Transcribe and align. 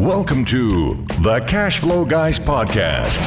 Welcome 0.00 0.46
to 0.46 0.94
the 1.20 1.44
Cash 1.46 1.80
Flow 1.80 2.06
Guys 2.06 2.38
podcast. 2.38 3.18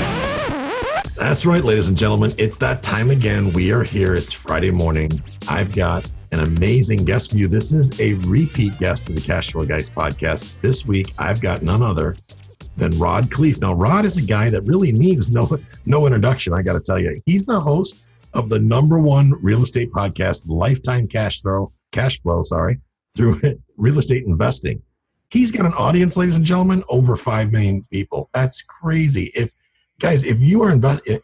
That's 1.15 1.45
right, 1.45 1.63
ladies 1.63 1.87
and 1.87 1.95
gentlemen. 1.95 2.31
It's 2.39 2.57
that 2.57 2.81
time 2.81 3.11
again. 3.11 3.53
We 3.53 3.71
are 3.71 3.83
here. 3.83 4.15
It's 4.15 4.33
Friday 4.33 4.71
morning. 4.71 5.11
I've 5.47 5.71
got 5.71 6.09
an 6.31 6.39
amazing 6.39 7.05
guest 7.05 7.29
for 7.29 7.37
you. 7.37 7.47
This 7.47 7.73
is 7.73 7.91
a 7.99 8.15
repeat 8.27 8.75
guest 8.79 9.07
of 9.07 9.13
the 9.13 9.21
Cash 9.21 9.51
Flow 9.51 9.67
Guys 9.67 9.87
podcast. 9.87 10.59
This 10.61 10.83
week, 10.83 11.13
I've 11.19 11.39
got 11.39 11.61
none 11.61 11.83
other 11.83 12.15
than 12.75 12.97
Rod 12.97 13.25
Khleif. 13.25 13.61
Now, 13.61 13.75
Rod 13.75 14.03
is 14.03 14.17
a 14.17 14.23
guy 14.23 14.49
that 14.49 14.63
really 14.63 14.91
needs 14.91 15.29
no 15.29 15.47
no 15.85 16.07
introduction. 16.07 16.55
I 16.55 16.63
got 16.63 16.73
to 16.73 16.79
tell 16.79 16.97
you, 16.97 17.21
he's 17.27 17.45
the 17.45 17.59
host 17.59 17.97
of 18.33 18.49
the 18.49 18.57
number 18.57 18.97
one 18.97 19.33
real 19.43 19.61
estate 19.61 19.91
podcast, 19.91 20.47
Lifetime 20.47 21.07
Cash 21.07 21.43
Flow. 21.43 21.71
Cash 21.91 22.19
Flow, 22.23 22.41
sorry, 22.41 22.79
through 23.15 23.39
real 23.77 23.99
estate 23.99 24.23
investing. 24.25 24.81
He's 25.33 25.51
got 25.51 25.65
an 25.65 25.73
audience, 25.73 26.15
ladies 26.15 26.35
and 26.35 26.45
gentlemen, 26.45 26.83
over 26.89 27.15
5 27.15 27.51
million 27.51 27.87
people. 27.91 28.29
That's 28.35 28.61
crazy. 28.61 29.31
If 29.33 29.55
guys, 29.99 30.23
if 30.23 30.39
you 30.39 30.61
are 30.61 30.71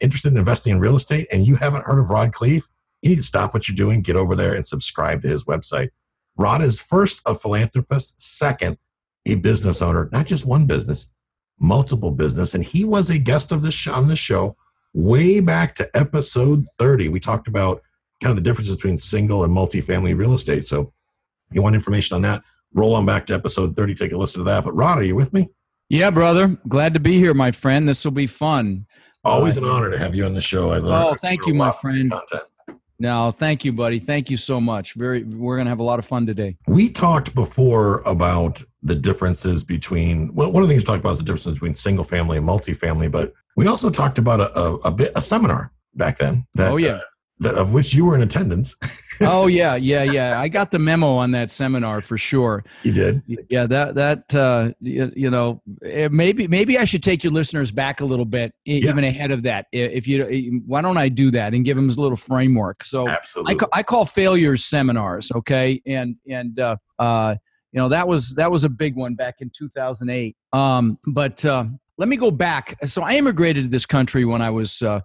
interested 0.02 0.32
in 0.32 0.40
investing 0.40 0.74
in 0.74 0.80
real 0.80 0.96
estate 0.96 1.28
and 1.32 1.46
you 1.46 1.58
haven't 1.58 1.86
heard 1.86 2.00
of 2.00 2.10
Rod 2.10 2.32
Khleif, 2.32 2.64
you 3.04 3.10
need 3.10 3.18
to 3.18 3.24
stop 3.24 3.54
what 3.54 3.68
you're 3.68 3.76
doing, 3.76 4.02
get 4.02 4.16
over 4.16 4.36
there 4.36 4.56
and 4.56 4.66
subscribe 4.66 5.22
to 5.22 5.28
his 5.28 5.44
website. 5.44 5.90
Rod 6.38 6.64
is 6.64 6.82
first 6.82 7.22
a 7.28 7.36
philanthropist, 7.36 8.20
second 8.20 8.80
a 9.28 9.36
business 9.36 9.80
owner, 9.80 10.10
not 10.12 10.26
just 10.26 10.44
one 10.44 10.66
business, 10.66 11.12
multiple 11.60 12.10
business. 12.10 12.56
And 12.56 12.64
he 12.64 12.86
was 12.86 13.12
a 13.12 13.20
guest 13.20 13.52
of 13.52 13.62
this 13.62 13.76
show, 13.76 13.94
on 13.94 14.08
this 14.08 14.18
show 14.18 14.58
way 14.92 15.40
back 15.40 15.76
to 15.76 15.88
episode 15.96 16.66
30. 16.80 17.10
We 17.10 17.20
talked 17.20 17.48
about 17.48 17.84
kind 18.24 18.32
of 18.32 18.38
the 18.38 18.50
differences 18.50 18.76
between 18.76 18.98
single 18.98 19.44
and 19.44 19.56
multifamily 19.56 20.18
real 20.18 20.34
estate. 20.34 20.66
So 20.66 20.94
you 21.52 21.62
want 21.62 21.76
information 21.76 22.16
on 22.16 22.24
that, 22.24 22.42
roll 22.74 22.96
on 22.96 23.06
back 23.06 23.26
to 23.28 23.34
episode 23.34 23.76
30, 23.76 23.96
take 23.96 24.12
a 24.12 24.18
listen 24.18 24.40
to 24.40 24.46
that. 24.46 24.64
But 24.64 24.76
Rod, 24.76 25.00
are 25.00 25.04
you 25.04 25.16
with 25.16 25.34
me? 25.34 25.50
Yeah, 25.90 26.12
brother. 26.12 26.58
Glad 26.68 26.94
to 26.94 27.00
be 27.00 27.18
here, 27.18 27.34
my 27.34 27.52
friend. 27.52 27.88
This 27.90 28.06
will 28.06 28.12
be 28.12 28.28
fun. 28.28 28.86
Always 29.24 29.58
uh, 29.58 29.62
an 29.62 29.68
honor 29.68 29.90
to 29.90 29.98
have 29.98 30.16
you 30.16 30.26
on 30.26 30.34
the 30.34 30.42
show. 30.42 30.70
I 30.70 30.78
love. 30.78 31.14
Oh, 31.14 31.18
thank 31.22 31.46
you, 31.48 31.54
my 31.54 31.72
friend. 31.72 32.14
No, 33.00 33.32
thank 33.32 33.64
you, 33.64 33.72
buddy. 33.72 33.98
Thank 33.98 34.30
you 34.30 34.36
so 34.36 34.60
much. 34.60 34.94
Very, 34.94 35.24
we're 35.24 35.58
gonna 35.58 35.70
have 35.70 35.80
a 35.80 35.84
lot 35.84 36.00
of 36.00 36.06
fun 36.06 36.26
today. 36.26 36.58
We 36.68 36.90
talked 36.90 37.34
before 37.34 38.02
about 38.06 38.62
the 38.84 38.96
differences 38.96 39.64
between. 39.64 40.34
Well, 40.36 40.52
one 40.52 40.64
of 40.64 40.70
the 40.70 40.74
things 40.74 40.84
we 40.84 40.88
talked 40.88 41.00
about 41.00 41.14
is 41.14 41.20
the 41.20 41.26
difference 41.26 41.46
between 41.46 41.74
single 41.74 42.04
family 42.04 42.38
and 42.38 42.48
multifamily, 42.48 43.10
but 43.10 43.34
we 43.56 43.68
also 43.68 43.90
talked 43.90 44.18
about 44.18 44.42
a, 44.42 44.60
a, 44.60 44.76
a 44.76 44.92
bit 44.92 45.14
a 45.16 45.22
seminar 45.22 45.72
back 45.96 46.18
then. 46.18 46.46
That, 46.56 46.74
oh 46.74 46.78
yeah. 46.78 46.90
Uh, 46.90 47.00
that, 47.40 47.56
of 47.56 47.74
which 47.74 47.94
you 47.94 48.06
were 48.06 48.16
in 48.16 48.22
attendance. 48.22 48.76
oh 49.22 49.48
yeah, 49.48 49.76
yeah, 49.76 50.04
yeah. 50.04 50.40
I 50.40 50.48
got 50.50 50.72
the 50.72 50.80
memo 50.80 51.08
on 51.16 51.32
that 51.32 51.50
seminar 51.50 52.02
for 52.02 52.18
sure. 52.18 52.64
You 52.84 52.92
did. 52.92 53.24
Yeah, 53.50 53.66
that 53.68 53.96
that 53.96 54.36
uh, 54.36 54.72
you, 54.82 55.12
you 55.16 55.30
know 55.30 55.62
eh, 55.84 56.10
maybe 56.12 56.48
maybe 56.48 56.78
I 56.78 56.84
should 56.84 57.04
take 57.04 57.24
your 57.24 57.32
listeners 57.32 57.72
back 57.72 58.02
a 58.02 58.06
little 58.06 58.26
bit 58.26 58.54
yeah. 58.66 58.90
even 58.90 59.04
ahead 59.04 59.32
of 59.32 59.44
that. 59.44 59.68
If 59.72 60.08
you 60.08 60.26
eh, 60.26 60.60
why 60.66 60.82
don't 60.82 60.98
I 60.98 61.10
do 61.10 61.32
that 61.32 61.54
and 61.54 61.64
give 61.64 61.78
them 61.78 61.90
a 61.90 61.94
little 61.94 62.18
framework? 62.18 62.84
So 62.84 63.08
Absolutely. 63.08 63.56
I, 63.56 63.58
call, 63.58 63.70
I 63.74 63.84
call 63.84 64.06
failures 64.06 64.66
seminars. 64.66 65.32
Okay, 65.32 65.82
and 65.86 66.16
and 66.30 66.60
uh, 66.60 66.76
uh, 66.98 67.36
you 67.72 67.80
know 67.80 67.90
that 67.90 68.08
was 68.08 68.34
that 68.36 68.52
was 68.52 68.66
a 68.66 68.70
big 68.70 68.96
one 68.96 69.16
back 69.16 69.42
in 69.42 69.50
2008. 69.50 70.36
Um, 70.52 71.00
but 71.06 71.44
uh, 71.46 71.66
let 71.98 72.10
me 72.10 72.18
go 72.18 72.32
back. 72.32 72.76
So 72.86 73.02
I 73.02 73.16
immigrated 73.16 73.64
to 73.66 73.70
this 73.70 73.86
country 73.86 74.26
when 74.26 74.42
I 74.42 74.50
was. 74.50 74.82
Uh, 74.82 75.02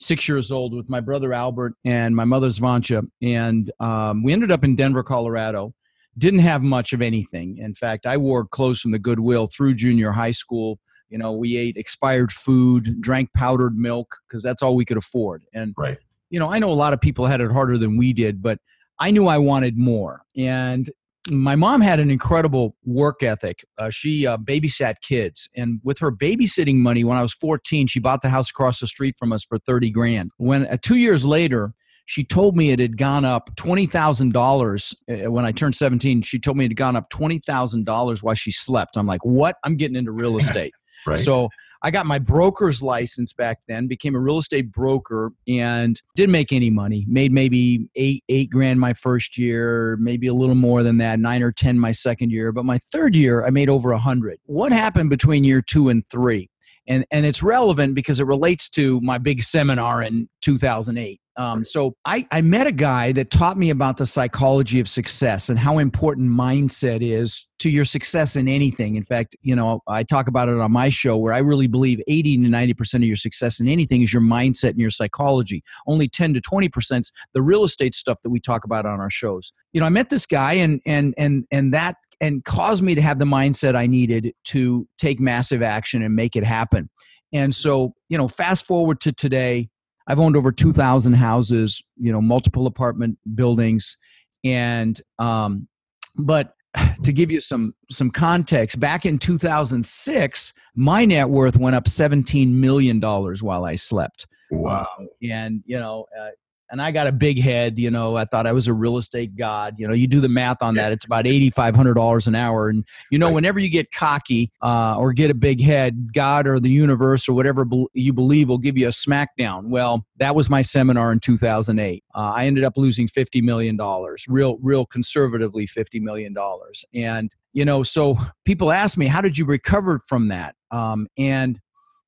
six 0.00 0.28
years 0.28 0.50
old 0.50 0.74
with 0.74 0.88
my 0.88 1.00
brother 1.00 1.32
Albert 1.32 1.74
and 1.84 2.16
my 2.16 2.24
mother 2.24 2.48
Svancha. 2.48 3.06
And 3.22 3.70
um, 3.80 4.22
we 4.22 4.32
ended 4.32 4.50
up 4.50 4.64
in 4.64 4.74
Denver, 4.74 5.02
Colorado. 5.02 5.74
Didn't 6.18 6.40
have 6.40 6.62
much 6.62 6.92
of 6.92 7.02
anything. 7.02 7.58
In 7.58 7.74
fact, 7.74 8.06
I 8.06 8.16
wore 8.16 8.44
clothes 8.44 8.80
from 8.80 8.90
the 8.90 8.98
Goodwill 8.98 9.46
through 9.46 9.74
junior 9.74 10.10
high 10.10 10.32
school. 10.32 10.80
You 11.08 11.18
know, 11.18 11.32
we 11.32 11.56
ate 11.56 11.76
expired 11.76 12.32
food, 12.32 13.00
drank 13.00 13.32
powdered 13.34 13.76
milk 13.76 14.16
because 14.26 14.42
that's 14.42 14.62
all 14.62 14.74
we 14.74 14.84
could 14.84 14.96
afford. 14.96 15.44
And, 15.54 15.74
right. 15.76 15.98
you 16.30 16.40
know, 16.40 16.50
I 16.50 16.58
know 16.58 16.70
a 16.70 16.72
lot 16.72 16.92
of 16.92 17.00
people 17.00 17.26
had 17.26 17.40
it 17.40 17.52
harder 17.52 17.78
than 17.78 17.96
we 17.96 18.12
did, 18.12 18.42
but 18.42 18.58
I 18.98 19.10
knew 19.10 19.26
I 19.26 19.38
wanted 19.38 19.78
more. 19.78 20.22
And 20.36 20.90
my 21.32 21.54
mom 21.54 21.80
had 21.80 22.00
an 22.00 22.10
incredible 22.10 22.76
work 22.84 23.22
ethic. 23.22 23.64
Uh, 23.78 23.90
she 23.90 24.26
uh, 24.26 24.38
babysat 24.38 24.94
kids, 25.02 25.48
and 25.56 25.80
with 25.84 25.98
her 25.98 26.10
babysitting 26.10 26.76
money, 26.76 27.04
when 27.04 27.18
I 27.18 27.22
was 27.22 27.34
14, 27.34 27.86
she 27.88 28.00
bought 28.00 28.22
the 28.22 28.30
house 28.30 28.50
across 28.50 28.80
the 28.80 28.86
street 28.86 29.16
from 29.18 29.32
us 29.32 29.44
for 29.44 29.58
30 29.58 29.90
grand. 29.90 30.30
When 30.38 30.66
uh, 30.66 30.78
two 30.80 30.96
years 30.96 31.24
later, 31.24 31.74
she 32.06 32.24
told 32.24 32.56
me 32.56 32.70
it 32.70 32.80
had 32.80 32.96
gone 32.96 33.24
up 33.24 33.54
twenty 33.54 33.86
thousand 33.86 34.32
dollars 34.32 34.92
uh, 35.08 35.30
when 35.30 35.44
I 35.44 35.52
turned 35.52 35.76
17. 35.76 36.22
She 36.22 36.40
told 36.40 36.56
me 36.56 36.64
it 36.64 36.70
had 36.70 36.76
gone 36.76 36.96
up 36.96 37.08
twenty 37.10 37.38
thousand 37.38 37.84
dollars 37.84 38.20
while 38.20 38.34
she 38.34 38.50
slept. 38.50 38.96
I'm 38.96 39.06
like, 39.06 39.24
what? 39.24 39.56
I'm 39.62 39.76
getting 39.76 39.96
into 39.96 40.10
real 40.10 40.36
estate. 40.38 40.72
right. 41.06 41.18
So 41.18 41.50
I 41.82 41.90
got 41.90 42.06
my 42.06 42.18
broker's 42.18 42.82
license 42.82 43.32
back 43.32 43.58
then, 43.66 43.86
became 43.86 44.14
a 44.14 44.18
real 44.18 44.38
estate 44.38 44.70
broker, 44.70 45.32
and 45.48 46.00
didn't 46.14 46.32
make 46.32 46.52
any 46.52 46.70
money. 46.70 47.04
Made 47.08 47.32
maybe 47.32 47.88
eight 47.96 48.24
eight 48.28 48.50
grand 48.50 48.80
my 48.80 48.92
first 48.92 49.38
year, 49.38 49.96
maybe 49.98 50.26
a 50.26 50.34
little 50.34 50.54
more 50.54 50.82
than 50.82 50.98
that, 50.98 51.18
nine 51.18 51.42
or 51.42 51.52
ten 51.52 51.78
my 51.78 51.92
second 51.92 52.30
year. 52.30 52.52
But 52.52 52.64
my 52.64 52.78
third 52.78 53.14
year, 53.14 53.44
I 53.44 53.50
made 53.50 53.68
over 53.68 53.92
a 53.92 53.98
hundred. 53.98 54.38
What 54.44 54.72
happened 54.72 55.10
between 55.10 55.44
year 55.44 55.62
two 55.62 55.88
and 55.88 56.04
three? 56.10 56.50
And 56.86 57.04
and 57.10 57.24
it's 57.24 57.42
relevant 57.42 57.94
because 57.94 58.20
it 58.20 58.26
relates 58.26 58.68
to 58.70 59.00
my 59.00 59.18
big 59.18 59.42
seminar 59.42 60.02
in 60.02 60.28
2008. 60.42 61.20
Um, 61.40 61.64
so 61.64 61.94
I, 62.04 62.26
I 62.30 62.42
met 62.42 62.66
a 62.66 62.72
guy 62.72 63.12
that 63.12 63.30
taught 63.30 63.56
me 63.56 63.70
about 63.70 63.96
the 63.96 64.04
psychology 64.04 64.78
of 64.78 64.86
success 64.86 65.48
and 65.48 65.58
how 65.58 65.78
important 65.78 66.30
mindset 66.30 66.98
is 67.00 67.46
to 67.60 67.70
your 67.70 67.86
success 67.86 68.36
in 68.36 68.46
anything. 68.46 68.96
In 68.96 69.04
fact, 69.04 69.36
you 69.40 69.56
know, 69.56 69.80
I 69.88 70.02
talk 70.02 70.28
about 70.28 70.50
it 70.50 70.60
on 70.60 70.70
my 70.70 70.90
show 70.90 71.16
where 71.16 71.32
I 71.32 71.38
really 71.38 71.66
believe 71.66 71.98
80 72.06 72.36
to 72.36 72.42
90% 72.42 72.94
of 72.96 73.04
your 73.04 73.16
success 73.16 73.58
in 73.58 73.68
anything 73.68 74.02
is 74.02 74.12
your 74.12 74.20
mindset 74.20 74.72
and 74.72 74.80
your 74.80 74.90
psychology. 74.90 75.62
Only 75.86 76.08
10 76.08 76.34
to 76.34 76.42
20% 76.42 77.00
is 77.00 77.12
the 77.32 77.40
real 77.40 77.64
estate 77.64 77.94
stuff 77.94 78.20
that 78.22 78.28
we 78.28 78.38
talk 78.38 78.66
about 78.66 78.84
on 78.84 79.00
our 79.00 79.08
shows. 79.08 79.54
You 79.72 79.80
know, 79.80 79.86
I 79.86 79.90
met 79.90 80.10
this 80.10 80.26
guy 80.26 80.52
and 80.52 80.82
and 80.84 81.14
and 81.16 81.46
and 81.50 81.72
that 81.72 81.96
and 82.20 82.44
caused 82.44 82.82
me 82.82 82.94
to 82.94 83.00
have 83.00 83.18
the 83.18 83.24
mindset 83.24 83.74
I 83.74 83.86
needed 83.86 84.34
to 84.48 84.86
take 84.98 85.18
massive 85.18 85.62
action 85.62 86.02
and 86.02 86.14
make 86.14 86.36
it 86.36 86.44
happen. 86.44 86.90
And 87.32 87.54
so, 87.54 87.94
you 88.10 88.18
know, 88.18 88.28
fast 88.28 88.66
forward 88.66 89.00
to 89.00 89.12
today, 89.12 89.70
I've 90.10 90.18
owned 90.18 90.36
over 90.36 90.50
2,000 90.50 91.12
houses, 91.12 91.82
you 91.96 92.10
know, 92.10 92.20
multiple 92.20 92.66
apartment 92.66 93.16
buildings, 93.36 93.96
and 94.42 95.00
um, 95.20 95.68
but 96.16 96.54
to 97.04 97.12
give 97.12 97.30
you 97.30 97.40
some 97.40 97.74
some 97.90 98.10
context, 98.10 98.80
back 98.80 99.06
in 99.06 99.18
2006, 99.18 100.52
my 100.74 101.04
net 101.04 101.28
worth 101.28 101.56
went 101.56 101.76
up 101.76 101.86
17 101.86 102.60
million 102.60 102.98
dollars 102.98 103.42
while 103.42 103.64
I 103.64 103.76
slept. 103.76 104.26
Wow! 104.50 104.88
and 105.22 105.62
you 105.64 105.78
know, 105.78 106.06
uh, 106.20 106.30
and 106.70 106.80
I 106.80 106.90
got 106.90 107.06
a 107.06 107.12
big 107.12 107.40
head. 107.40 107.78
You 107.78 107.90
know, 107.90 108.16
I 108.16 108.24
thought 108.24 108.46
I 108.46 108.52
was 108.52 108.68
a 108.68 108.74
real 108.74 108.96
estate 108.96 109.36
god. 109.36 109.74
You 109.78 109.88
know, 109.88 109.94
you 109.94 110.06
do 110.06 110.20
the 110.20 110.28
math 110.28 110.62
on 110.62 110.74
that; 110.74 110.92
it's 110.92 111.04
about 111.04 111.26
eighty 111.26 111.50
five 111.50 111.74
hundred 111.74 111.94
dollars 111.94 112.26
an 112.26 112.34
hour. 112.34 112.68
And 112.68 112.86
you 113.10 113.18
know, 113.18 113.26
right. 113.26 113.34
whenever 113.34 113.58
you 113.58 113.68
get 113.68 113.92
cocky 113.92 114.52
uh, 114.62 114.96
or 114.96 115.12
get 115.12 115.30
a 115.30 115.34
big 115.34 115.60
head, 115.60 116.12
God 116.12 116.46
or 116.46 116.60
the 116.60 116.70
universe 116.70 117.28
or 117.28 117.34
whatever 117.34 117.64
be- 117.64 117.86
you 117.94 118.12
believe 118.12 118.48
will 118.48 118.58
give 118.58 118.76
you 118.76 118.86
a 118.86 118.90
smackdown. 118.90 119.66
Well, 119.66 120.06
that 120.16 120.34
was 120.34 120.48
my 120.50 120.62
seminar 120.62 121.12
in 121.12 121.20
two 121.20 121.36
thousand 121.36 121.78
eight. 121.78 122.04
Uh, 122.14 122.32
I 122.34 122.46
ended 122.46 122.64
up 122.64 122.76
losing 122.76 123.08
fifty 123.08 123.40
million 123.40 123.76
dollars, 123.76 124.26
real, 124.28 124.58
real 124.62 124.86
conservatively 124.86 125.66
fifty 125.66 126.00
million 126.00 126.32
dollars. 126.32 126.84
And 126.94 127.34
you 127.52 127.64
know, 127.64 127.82
so 127.82 128.16
people 128.44 128.70
ask 128.70 128.96
me, 128.96 129.06
how 129.06 129.20
did 129.20 129.36
you 129.36 129.44
recover 129.44 129.98
from 129.98 130.28
that? 130.28 130.54
Um, 130.70 131.08
and 131.18 131.58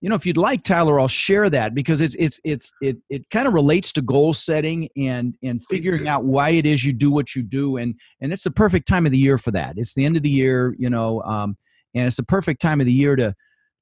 you 0.02 0.08
know 0.08 0.14
if 0.14 0.26
you'd 0.26 0.36
like 0.36 0.62
tyler 0.62 1.00
i'll 1.00 1.08
share 1.08 1.48
that 1.48 1.74
because 1.74 2.02
it's 2.02 2.14
it's 2.16 2.38
it's 2.44 2.72
it, 2.82 2.98
it 3.08 3.30
kind 3.30 3.48
of 3.48 3.54
relates 3.54 3.92
to 3.92 4.02
goal 4.02 4.34
setting 4.34 4.88
and 4.96 5.34
and 5.42 5.62
figuring 5.70 6.08
out 6.08 6.24
why 6.24 6.50
it 6.50 6.66
is 6.66 6.84
you 6.84 6.92
do 6.92 7.10
what 7.10 7.34
you 7.34 7.42
do 7.42 7.78
and 7.78 7.94
and 8.20 8.32
it's 8.32 8.42
the 8.42 8.50
perfect 8.50 8.86
time 8.86 9.06
of 9.06 9.12
the 9.12 9.18
year 9.18 9.38
for 9.38 9.52
that 9.52 9.74
it's 9.78 9.94
the 9.94 10.04
end 10.04 10.16
of 10.16 10.22
the 10.22 10.30
year 10.30 10.74
you 10.76 10.90
know 10.90 11.22
um, 11.22 11.56
and 11.94 12.06
it's 12.06 12.16
the 12.16 12.24
perfect 12.24 12.60
time 12.60 12.80
of 12.80 12.86
the 12.86 12.92
year 12.92 13.16
to 13.16 13.34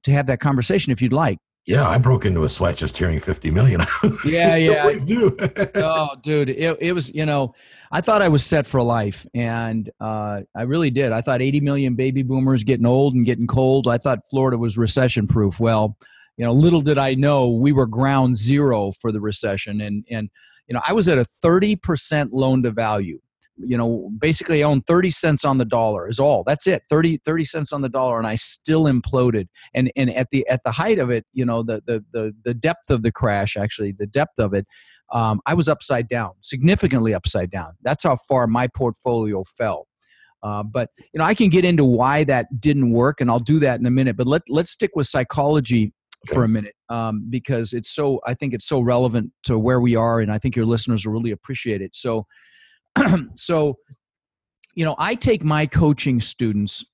to 0.03 0.11
have 0.11 0.27
that 0.27 0.39
conversation 0.39 0.91
if 0.93 1.01
you'd 1.01 1.11
like 1.11 1.39
yeah, 1.67 1.87
I 1.87 1.99
broke 1.99 2.25
into 2.25 2.43
a 2.43 2.49
sweat 2.49 2.75
just 2.75 2.97
hearing 2.97 3.19
50 3.19 3.51
million. 3.51 3.81
yeah, 4.25 4.55
yeah. 4.55 4.83
Please 4.83 5.05
do. 5.05 5.37
oh, 5.75 6.09
dude, 6.23 6.49
it, 6.49 6.77
it 6.81 6.91
was, 6.91 7.13
you 7.13 7.25
know, 7.25 7.53
I 7.91 8.01
thought 8.01 8.23
I 8.23 8.29
was 8.29 8.43
set 8.43 8.65
for 8.65 8.81
life. 8.81 9.27
And 9.35 9.89
uh, 9.99 10.41
I 10.55 10.63
really 10.63 10.89
did. 10.89 11.11
I 11.11 11.21
thought 11.21 11.41
80 11.41 11.59
million 11.59 11.93
baby 11.93 12.23
boomers 12.23 12.63
getting 12.63 12.87
old 12.87 13.13
and 13.13 13.25
getting 13.25 13.45
cold. 13.45 13.87
I 13.87 13.99
thought 13.99 14.27
Florida 14.27 14.57
was 14.57 14.77
recession 14.77 15.27
proof. 15.27 15.59
Well, 15.59 15.97
you 16.41 16.47
know, 16.47 16.53
little 16.53 16.81
did 16.81 16.97
I 16.97 17.13
know 17.13 17.51
we 17.51 17.71
were 17.71 17.85
ground 17.85 18.35
zero 18.35 18.91
for 18.99 19.11
the 19.11 19.21
recession. 19.21 19.79
And, 19.79 20.03
and 20.09 20.31
you 20.67 20.73
know, 20.73 20.81
I 20.87 20.91
was 20.91 21.07
at 21.07 21.19
a 21.19 21.25
30% 21.45 22.29
loan 22.31 22.63
to 22.63 22.71
value. 22.71 23.19
You 23.63 23.77
know 23.77 24.09
basically 24.17 24.63
I 24.63 24.65
own 24.65 24.81
30 24.81 25.11
cents 25.11 25.45
on 25.45 25.59
the 25.59 25.65
dollar 25.65 26.09
is 26.09 26.19
all. 26.19 26.43
That's 26.47 26.65
it. 26.65 26.81
30 26.89 27.19
30 27.23 27.45
cents 27.45 27.71
on 27.71 27.83
the 27.83 27.89
dollar 27.89 28.17
and 28.17 28.25
i 28.25 28.33
still 28.33 28.85
imploded. 28.85 29.49
And 29.75 29.91
and 29.95 30.09
at 30.15 30.29
the 30.31 30.47
at 30.47 30.61
the 30.63 30.71
height 30.71 30.97
of 30.97 31.11
it 31.11 31.25
you 31.31 31.45
know 31.45 31.61
the 31.61 31.83
the 31.85 32.03
the, 32.11 32.33
the 32.43 32.55
depth 32.55 32.89
of 32.89 33.03
the 33.03 33.11
crash 33.11 33.55
actually 33.55 33.91
the 33.91 34.07
depth 34.07 34.39
of 34.39 34.55
it 34.55 34.65
um, 35.13 35.41
i 35.45 35.53
was 35.53 35.69
upside 35.69 36.09
down 36.09 36.31
significantly 36.41 37.13
upside 37.13 37.51
down. 37.51 37.73
That's 37.83 38.03
how 38.03 38.15
far 38.15 38.47
my 38.47 38.67
portfolio 38.67 39.43
fell. 39.43 39.87
Uh, 40.41 40.63
but 40.63 40.89
you 41.13 41.19
know, 41.19 41.23
I 41.23 41.35
can 41.35 41.49
get 41.49 41.65
into 41.65 41.83
why 41.83 42.23
that 42.23 42.59
didn't 42.59 42.93
work, 42.93 43.21
and 43.21 43.29
I'll 43.29 43.39
do 43.39 43.59
that 43.59 43.79
in 43.79 43.85
a 43.85 43.91
minute. 43.91 44.17
But 44.17 44.27
let 44.27 44.41
let's 44.49 44.71
stick 44.71 44.91
with 44.95 45.05
psychology 45.05 45.93
okay. 46.27 46.35
for 46.35 46.43
a 46.43 46.47
minute 46.47 46.75
um, 46.89 47.25
because 47.29 47.73
it's 47.73 47.89
so. 47.89 48.19
I 48.25 48.33
think 48.33 48.53
it's 48.53 48.67
so 48.67 48.79
relevant 48.81 49.31
to 49.43 49.57
where 49.57 49.79
we 49.79 49.95
are, 49.95 50.19
and 50.19 50.31
I 50.31 50.37
think 50.37 50.55
your 50.55 50.65
listeners 50.65 51.05
will 51.05 51.13
really 51.13 51.31
appreciate 51.31 51.81
it. 51.81 51.95
So, 51.95 52.25
so 53.35 53.77
you 54.75 54.85
know, 54.85 54.95
I 54.97 55.15
take 55.15 55.43
my 55.43 55.65
coaching 55.65 56.21
students 56.21 56.85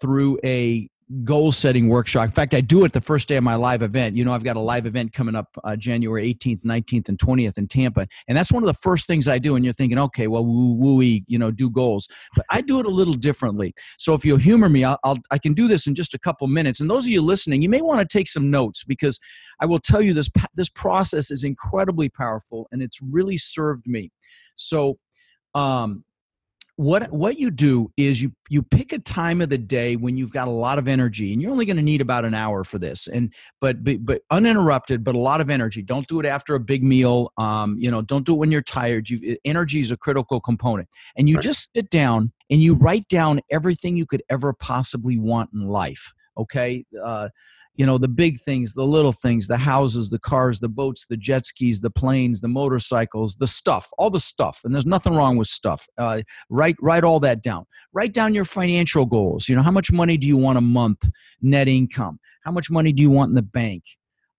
through 0.00 0.38
a 0.44 0.88
goal 1.24 1.52
setting 1.52 1.88
workshop. 1.88 2.24
In 2.24 2.30
fact, 2.30 2.54
I 2.54 2.60
do 2.60 2.84
it 2.84 2.92
the 2.92 3.00
first 3.00 3.28
day 3.28 3.36
of 3.36 3.44
my 3.44 3.54
live 3.54 3.82
event. 3.82 4.14
You 4.16 4.24
know, 4.24 4.32
I've 4.32 4.44
got 4.44 4.56
a 4.56 4.60
live 4.60 4.84
event 4.84 5.12
coming 5.12 5.34
up 5.34 5.56
uh, 5.64 5.74
January 5.74 6.34
18th, 6.34 6.64
19th, 6.64 7.08
and 7.08 7.18
20th 7.18 7.56
in 7.56 7.66
Tampa. 7.66 8.06
And 8.28 8.36
that's 8.36 8.52
one 8.52 8.62
of 8.62 8.66
the 8.66 8.74
first 8.74 9.06
things 9.06 9.26
I 9.26 9.38
do. 9.38 9.56
And 9.56 9.64
you're 9.64 9.74
thinking, 9.74 9.98
okay, 9.98 10.26
well, 10.26 10.44
woo 10.44 10.74
woo 10.74 11.00
you 11.00 11.38
know, 11.38 11.50
do 11.50 11.70
goals. 11.70 12.08
But 12.36 12.44
I 12.50 12.60
do 12.60 12.78
it 12.80 12.86
a 12.86 12.90
little 12.90 13.14
differently. 13.14 13.72
So 13.96 14.14
if 14.14 14.24
you'll 14.24 14.36
humor 14.38 14.68
me, 14.68 14.84
I'll, 14.84 14.98
I'll, 15.02 15.18
I 15.30 15.38
can 15.38 15.54
do 15.54 15.66
this 15.66 15.86
in 15.86 15.94
just 15.94 16.12
a 16.12 16.18
couple 16.18 16.46
minutes. 16.46 16.80
And 16.80 16.90
those 16.90 17.04
of 17.04 17.10
you 17.10 17.22
listening, 17.22 17.62
you 17.62 17.68
may 17.68 17.80
want 17.80 18.00
to 18.00 18.06
take 18.06 18.28
some 18.28 18.50
notes 18.50 18.84
because 18.84 19.18
I 19.60 19.66
will 19.66 19.80
tell 19.80 20.02
you 20.02 20.12
this, 20.12 20.28
this 20.54 20.68
process 20.68 21.30
is 21.30 21.44
incredibly 21.44 22.08
powerful 22.08 22.68
and 22.70 22.82
it's 22.82 23.00
really 23.00 23.38
served 23.38 23.86
me. 23.86 24.10
So, 24.56 24.98
um, 25.54 26.04
what 26.78 27.10
what 27.10 27.40
you 27.40 27.50
do 27.50 27.90
is 27.96 28.22
you 28.22 28.30
you 28.48 28.62
pick 28.62 28.92
a 28.92 29.00
time 29.00 29.40
of 29.40 29.48
the 29.48 29.58
day 29.58 29.96
when 29.96 30.16
you've 30.16 30.32
got 30.32 30.46
a 30.46 30.52
lot 30.52 30.78
of 30.78 30.86
energy 30.86 31.32
and 31.32 31.42
you're 31.42 31.50
only 31.50 31.66
going 31.66 31.76
to 31.76 31.82
need 31.82 32.00
about 32.00 32.24
an 32.24 32.34
hour 32.34 32.62
for 32.62 32.78
this 32.78 33.08
and 33.08 33.34
but, 33.60 33.82
but 33.82 34.06
but 34.06 34.22
uninterrupted 34.30 35.02
but 35.02 35.16
a 35.16 35.18
lot 35.18 35.40
of 35.40 35.50
energy. 35.50 35.82
Don't 35.82 36.06
do 36.06 36.20
it 36.20 36.26
after 36.26 36.54
a 36.54 36.60
big 36.60 36.84
meal 36.84 37.32
um, 37.36 37.76
you 37.80 37.90
know 37.90 38.00
don't 38.00 38.24
do 38.24 38.34
it 38.34 38.38
when 38.38 38.52
you're 38.52 38.62
tired. 38.62 39.10
You 39.10 39.36
energy 39.44 39.80
is 39.80 39.90
a 39.90 39.96
critical 39.96 40.40
component. 40.40 40.88
And 41.16 41.28
you 41.28 41.34
right. 41.34 41.42
just 41.42 41.68
sit 41.74 41.90
down 41.90 42.30
and 42.48 42.62
you 42.62 42.74
write 42.74 43.08
down 43.08 43.40
everything 43.50 43.96
you 43.96 44.06
could 44.06 44.22
ever 44.30 44.52
possibly 44.52 45.18
want 45.18 45.50
in 45.52 45.66
life 45.66 46.14
okay? 46.38 46.84
Uh, 47.02 47.28
you 47.78 47.86
know 47.86 47.96
the 47.96 48.08
big 48.08 48.40
things 48.40 48.74
the 48.74 48.82
little 48.82 49.12
things 49.12 49.46
the 49.46 49.56
houses 49.56 50.10
the 50.10 50.18
cars 50.18 50.58
the 50.58 50.68
boats 50.68 51.06
the 51.08 51.16
jet 51.16 51.46
skis 51.46 51.80
the 51.80 51.90
planes 51.90 52.40
the 52.40 52.48
motorcycles 52.48 53.36
the 53.36 53.46
stuff 53.46 53.88
all 53.98 54.10
the 54.10 54.18
stuff 54.18 54.60
and 54.64 54.74
there's 54.74 54.84
nothing 54.84 55.14
wrong 55.14 55.36
with 55.36 55.48
stuff. 55.48 55.86
Uh, 55.96 56.20
write 56.50 56.76
write 56.82 57.04
all 57.04 57.20
that 57.20 57.42
down. 57.42 57.64
Write 57.92 58.12
down 58.12 58.34
your 58.34 58.44
financial 58.44 59.06
goals. 59.06 59.48
You 59.48 59.56
know 59.56 59.62
how 59.62 59.70
much 59.70 59.92
money 59.92 60.16
do 60.16 60.26
you 60.26 60.36
want 60.36 60.58
a 60.58 60.62
month 60.62 61.08
net 61.40 61.68
income? 61.68 62.18
How 62.42 62.50
much 62.50 62.70
money 62.70 62.92
do 62.92 63.02
you 63.02 63.10
want 63.10 63.30
in 63.30 63.34
the 63.34 63.42
bank? 63.42 63.84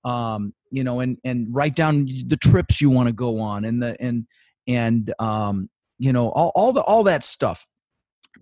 Um, 0.04 0.54
you 0.72 0.84
know 0.84 1.00
and 1.00 1.18
and 1.24 1.48
write 1.50 1.76
down 1.76 2.08
the 2.28 2.38
trips 2.38 2.82
you 2.82 2.90
want 2.90 3.08
to 3.08 3.14
go 3.14 3.40
on 3.40 3.66
and 3.66 3.82
the 3.82 3.96
and 4.02 4.26
and 4.68 5.14
um, 5.20 5.70
you 5.98 6.14
know 6.14 6.30
all, 6.30 6.52
all 6.56 6.74
the 6.74 6.82
all 6.82 7.04
that 7.04 7.24
stuff 7.24 7.66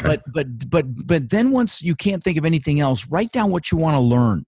okay. 0.02 0.18
but 0.26 0.34
but 0.34 0.70
but 0.70 1.08
but 1.08 1.30
then 1.30 1.52
once 1.52 1.82
you 1.82 1.96
can't 1.96 2.24
think 2.24 2.38
of 2.38 2.46
anything 2.46 2.80
else 2.80 3.08
write 3.08 3.32
down 3.32 3.52
what 3.52 3.72
you 3.72 3.78
want 3.78 3.96
to 3.96 4.00
learn 4.00 4.46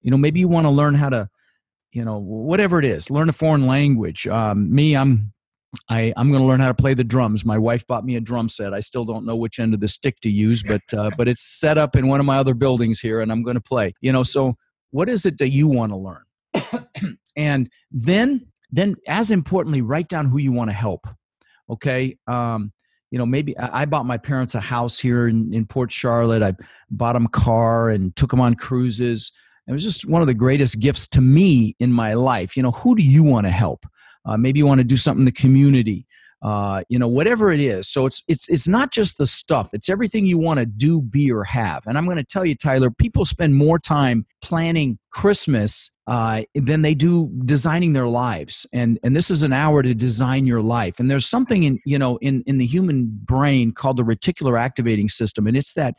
you 0.00 0.10
know 0.10 0.16
maybe 0.16 0.40
you 0.40 0.48
want 0.48 0.66
to 0.66 0.70
learn 0.70 0.94
how 0.94 1.08
to 1.08 1.28
you 1.92 2.04
know 2.04 2.18
whatever 2.18 2.78
it 2.78 2.84
is 2.84 3.10
learn 3.10 3.28
a 3.28 3.32
foreign 3.32 3.66
language 3.66 4.26
um, 4.26 4.72
me 4.72 4.96
i'm 4.96 5.32
I, 5.88 6.12
I'm 6.16 6.30
going 6.30 6.42
to 6.42 6.46
learn 6.46 6.60
how 6.60 6.68
to 6.68 6.74
play 6.74 6.94
the 6.94 7.04
drums. 7.04 7.44
My 7.44 7.56
wife 7.56 7.86
bought 7.86 8.04
me 8.04 8.16
a 8.16 8.20
drum 8.20 8.48
set. 8.48 8.74
I 8.74 8.80
still 8.80 9.04
don't 9.04 9.24
know 9.24 9.36
which 9.36 9.58
end 9.58 9.72
of 9.72 9.80
the 9.80 9.88
stick 9.88 10.20
to 10.20 10.30
use, 10.30 10.62
but 10.62 10.82
uh, 10.94 11.10
but 11.16 11.28
it's 11.28 11.40
set 11.40 11.78
up 11.78 11.96
in 11.96 12.08
one 12.08 12.20
of 12.20 12.26
my 12.26 12.36
other 12.36 12.54
buildings 12.54 13.00
here, 13.00 13.20
and 13.20 13.32
I'm 13.32 13.42
going 13.42 13.54
to 13.54 13.62
play. 13.62 13.94
You 14.00 14.12
know, 14.12 14.22
so 14.22 14.56
what 14.90 15.08
is 15.08 15.24
it 15.24 15.38
that 15.38 15.48
you 15.48 15.68
want 15.68 15.92
to 15.92 15.96
learn? 15.96 17.16
and 17.36 17.70
then 17.90 18.46
then 18.70 18.96
as 19.08 19.30
importantly, 19.30 19.80
write 19.80 20.08
down 20.08 20.26
who 20.26 20.38
you 20.38 20.52
want 20.52 20.68
to 20.70 20.74
help. 20.74 21.06
Okay, 21.70 22.18
um, 22.26 22.72
you 23.12 23.18
know 23.18 23.26
maybe 23.26 23.56
I, 23.58 23.84
bought 23.84 24.06
my 24.06 24.16
parents 24.16 24.54
a 24.54 24.60
house 24.60 24.98
here 24.98 25.28
in, 25.28 25.52
in 25.52 25.66
Port 25.66 25.92
Charlotte. 25.92 26.42
I 26.42 26.54
bought 26.90 27.12
them 27.12 27.26
a 27.26 27.28
car 27.28 27.90
and 27.90 28.16
took 28.16 28.30
them 28.30 28.40
on 28.40 28.54
cruises. 28.54 29.32
It 29.68 29.72
was 29.72 29.82
just 29.82 30.06
one 30.06 30.22
of 30.22 30.28
the 30.28 30.34
greatest 30.34 30.80
gifts 30.80 31.06
to 31.08 31.20
me 31.20 31.76
in 31.78 31.92
my 31.92 32.14
life. 32.14 32.56
You 32.56 32.62
know, 32.62 32.70
who 32.70 32.96
do 32.96 33.02
you 33.02 33.22
want 33.22 33.46
to 33.46 33.50
help? 33.50 33.84
Uh, 34.24 34.38
maybe 34.38 34.58
you 34.58 34.66
want 34.66 34.78
to 34.78 34.84
do 34.84 34.96
something 34.96 35.20
in 35.20 35.26
the 35.26 35.32
community. 35.32 36.06
Uh, 36.42 36.82
you 36.88 36.98
know, 36.98 37.06
whatever 37.06 37.52
it 37.52 37.60
is. 37.60 37.88
So 37.88 38.04
it's 38.04 38.22
it's 38.26 38.48
it's 38.48 38.66
not 38.66 38.90
just 38.90 39.16
the 39.16 39.26
stuff. 39.26 39.70
It's 39.72 39.88
everything 39.88 40.26
you 40.26 40.38
want 40.38 40.58
to 40.58 40.66
do, 40.66 41.00
be, 41.00 41.30
or 41.30 41.44
have. 41.44 41.86
And 41.86 41.96
I'm 41.96 42.04
going 42.04 42.16
to 42.16 42.24
tell 42.24 42.44
you, 42.44 42.56
Tyler, 42.56 42.90
people 42.90 43.24
spend 43.24 43.54
more 43.54 43.78
time 43.78 44.26
planning 44.42 44.98
Christmas 45.12 45.92
uh, 46.08 46.42
than 46.56 46.82
they 46.82 46.94
do 46.94 47.30
designing 47.44 47.92
their 47.92 48.08
lives. 48.08 48.66
And 48.72 48.98
and 49.04 49.14
this 49.14 49.30
is 49.30 49.44
an 49.44 49.52
hour 49.52 49.84
to 49.84 49.94
design 49.94 50.44
your 50.44 50.62
life. 50.62 50.98
And 50.98 51.08
there's 51.08 51.28
something 51.28 51.62
in 51.62 51.78
you 51.86 51.98
know 51.98 52.16
in 52.16 52.42
in 52.46 52.58
the 52.58 52.66
human 52.66 53.08
brain 53.24 53.70
called 53.70 53.98
the 53.98 54.02
reticular 54.02 54.58
activating 54.58 55.08
system, 55.08 55.46
and 55.46 55.56
it's 55.56 55.74
that 55.74 55.94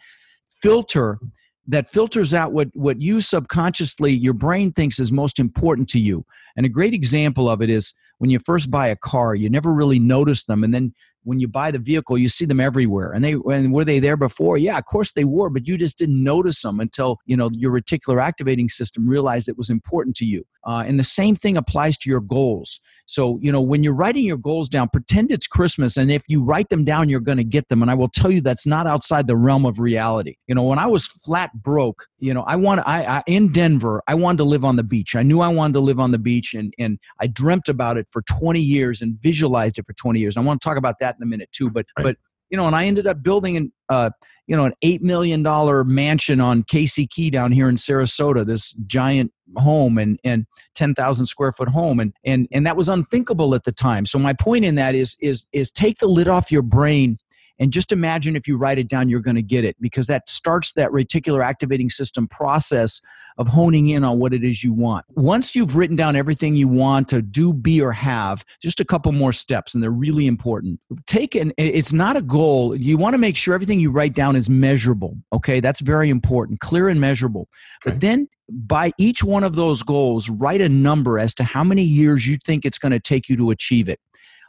filter 0.62 1.19
that 1.68 1.88
filters 1.88 2.34
out 2.34 2.51
what 2.51 2.68
what 2.74 3.01
you 3.01 3.22
subconsciously 3.22 4.12
your 4.12 4.34
brain 4.34 4.72
thinks 4.72 5.00
is 5.00 5.12
most 5.12 5.39
important 5.39 5.88
to 5.88 6.00
you 6.00 6.25
and 6.57 6.66
a 6.66 6.69
great 6.69 6.94
example 6.94 7.50
of 7.50 7.62
it 7.62 7.69
is 7.69 7.94
when 8.18 8.30
you 8.30 8.39
first 8.39 8.71
buy 8.71 8.88
a 8.88 8.95
car 8.95 9.36
you 9.36 9.50
never 9.50 9.74
really 9.74 10.00
notice 10.00 10.45
them 10.45 10.63
and 10.63 10.74
then 10.74 10.94
when 11.24 11.40
you 11.40 11.48
buy 11.48 11.72
the 11.72 11.80
vehicle, 11.80 12.18
you 12.18 12.30
see 12.30 12.46
them 12.46 12.60
everywhere. 12.60 13.12
And 13.12 13.24
they 13.24 13.34
and 13.34 13.74
were 13.74 13.86
they 13.86 14.00
there 14.00 14.18
before? 14.18 14.58
Yeah, 14.58 14.78
of 14.78 14.86
course 14.86 15.14
they 15.14 15.24
were, 15.24 15.50
but 15.50 15.68
you 15.68 15.78
just 15.78 15.98
didn't 15.98 16.24
notice 16.24 16.62
them 16.62 16.80
until 16.80 17.18
you 17.25 17.38
know 17.38 17.50
your 17.54 17.72
reticular 17.72 18.22
activating 18.22 18.70
system 18.70 19.08
realized 19.08 19.48
it 19.48 19.58
was 19.58 19.70
important 19.70 20.16
to 20.18 20.25
you. 20.25 20.46
Uh, 20.66 20.84
and 20.88 20.98
the 20.98 21.04
same 21.04 21.36
thing 21.36 21.58
applies 21.58 21.98
to 21.98 22.10
your 22.10 22.22
goals. 22.22 22.80
So 23.06 23.40
you 23.42 23.52
know 23.52 23.62
when 23.62 23.84
you're 23.84 23.94
writing 23.94 24.24
your 24.24 24.38
goals 24.38 24.70
down, 24.70 24.90
pretend 24.90 25.31
it's 25.31 25.48
Christmas, 25.48 25.98
and 25.98 26.12
if 26.12 26.24
you 26.28 26.44
write 26.44 26.70
them 26.70 26.84
down, 26.84 27.10
you're 27.10 27.20
going 27.20 27.38
to 27.38 27.44
get 27.44 27.68
them. 27.68 27.81
And 27.81 27.92
I 27.92 27.96
will 27.96 28.10
tell 28.10 28.31
you 28.31 28.42
that's 28.42 28.66
not 28.66 28.88
outside 28.88 29.28
the 29.28 29.36
realm 29.36 29.66
of 29.66 29.80
reality. 29.80 30.36
You 30.48 30.56
know 30.56 30.64
when 30.64 30.80
I 30.80 30.88
was 30.88 31.08
flat 31.08 31.52
broke, 31.54 32.08
you 32.20 32.34
know 32.34 32.44
I 32.44 32.56
want 32.56 32.81
I, 32.86 33.06
I 33.06 33.24
in 33.28 33.52
Denver, 33.52 34.02
I 34.08 34.16
wanted 34.16 34.38
to 34.38 34.46
live 34.46 34.64
on 34.64 34.75
the 34.75 34.84
beach. 34.84 35.16
I 35.16 35.24
knew 35.24 35.42
I 35.42 35.48
wanted 35.48 35.74
to 35.74 35.80
live 35.80 36.00
on 36.00 36.12
the 36.12 36.20
beach, 36.20 36.54
and 36.54 36.74
and 36.80 37.00
I 37.20 37.28
dreamt 37.28 37.70
about 37.70 37.98
it 37.98 38.08
for 38.10 38.22
20 38.24 38.60
years 38.60 39.02
and 39.02 39.20
visualized 39.20 39.78
it 39.80 39.86
for 39.86 39.94
20 39.94 40.20
years. 40.20 40.38
I 40.38 40.42
want 40.42 40.62
to 40.62 40.66
talk 40.68 40.78
about 40.78 41.00
that 41.00 41.12
that 41.13 41.24
in 41.24 41.27
a 41.27 41.30
minute 41.30 41.50
too. 41.51 41.69
But 41.69 41.86
right. 41.98 42.04
but 42.04 42.18
you 42.50 42.57
know, 42.57 42.68
and 42.68 42.75
I 42.75 42.86
ended 42.86 43.07
up 43.07 43.24
building 43.24 43.57
an 43.57 43.74
uh, 43.89 44.12
you 44.48 44.56
know 44.56 44.65
an 44.65 44.74
eight 44.81 45.01
million 45.01 45.44
dollar 45.44 45.83
mansion 45.83 46.39
on 46.39 46.63
Casey 46.63 47.07
Key 47.07 47.30
down 47.30 47.51
here 47.51 47.68
in 47.68 47.75
Sarasota. 47.75 48.45
This 48.45 48.74
giant 48.86 49.31
home 49.56 49.98
and 49.98 50.19
and 50.24 50.45
ten 50.75 50.94
thousand 50.94 51.25
square 51.25 51.51
foot 51.51 51.69
home, 51.69 52.00
and 52.00 52.13
and 52.24 52.48
and 52.51 52.65
that 52.68 52.77
was 52.77 52.89
unthinkable 52.89 53.56
at 53.56 53.63
the 53.63 53.71
time. 53.71 54.06
So 54.06 54.19
my 54.19 54.33
point 54.33 54.65
in 54.65 54.75
that 54.75 54.95
is 54.95 55.15
is 55.19 55.45
is 55.51 55.71
take 55.71 55.98
the 56.00 56.07
lid 56.07 56.27
off 56.27 56.51
your 56.51 56.62
brain 56.62 57.18
and 57.59 57.71
just 57.71 57.91
imagine 57.91 58.35
if 58.35 58.47
you 58.47 58.57
write 58.57 58.79
it 58.79 58.88
down, 58.88 59.09
you're 59.09 59.19
going 59.19 59.35
to 59.35 59.44
get 59.44 59.63
it 59.63 59.75
because 59.79 60.07
that 60.07 60.27
starts 60.27 60.73
that 60.73 60.91
reticular 60.91 61.43
activating 61.43 61.89
system 61.89 62.27
process 62.27 63.00
of 63.38 63.48
honing 63.48 63.89
in 63.89 64.03
on 64.03 64.19
what 64.19 64.33
it 64.33 64.43
is 64.43 64.63
you 64.63 64.74
want. 64.74 65.05
Once 65.15 65.55
you've 65.55 65.75
written 65.75 65.95
down 65.95 66.15
everything 66.15 66.55
you 66.55 66.67
want 66.67 67.07
to 67.10 67.22
do, 67.22 67.53
be, 67.53 67.81
or 67.81 67.91
have, 67.91 68.43
just 68.62 68.79
a 68.79 68.86
couple 68.86 69.12
more 69.12 69.33
steps, 69.33 69.74
and 69.74 69.81
they're 69.81 69.91
really 69.91 70.27
important. 70.27 70.79
Take 71.07 71.36
an, 71.36 71.53
it's 71.57 71.93
not 71.93 72.17
a 72.17 72.22
goal. 72.22 72.75
You 72.75 72.98
want 72.98 73.13
to 73.13 73.17
make 73.17 73.36
sure 73.36 73.53
everything 73.53 73.79
you 73.79 73.91
write 73.91 74.13
down 74.13 74.36
is 74.36 74.50
measurable. 74.50 75.17
Okay, 75.31 75.60
that's 75.60 75.79
very 75.79 76.10
important, 76.10 76.60
clear 76.60 76.89
and 76.89 77.00
measurable. 77.00 77.50
But 77.83 78.00
then 78.00 78.27
by 78.50 78.91
each 78.98 79.24
one 79.24 79.43
of 79.43 79.55
those 79.55 79.83
goals, 79.83 80.29
write 80.29 80.62
a 80.62 80.69
number 80.69 81.17
as 81.17 81.33
to 81.36 81.43
how 81.43 81.63
many 81.63 81.83
years 81.83 82.27
you 82.27 82.38
think 82.45 82.65
it's 82.65 82.77
going 82.77 82.91
to 82.91 83.00
take 83.00 83.29
you 83.29 83.38
to 83.38 83.51
achieve 83.51 83.89
it. 83.89 84.00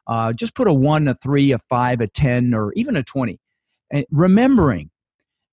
Uh, 0.07 0.33
just 0.33 0.55
put 0.55 0.69
a 0.69 0.75
one, 0.75 1.09
a 1.09 1.15
three, 1.15 1.53
a 1.53 1.59
five, 1.59 2.01
a 2.01 2.07
10, 2.07 2.55
or 2.55 2.73
even 2.75 2.97
a 2.97 3.03
20. 3.03 3.39
And 3.91 4.05
remembering 4.11 4.91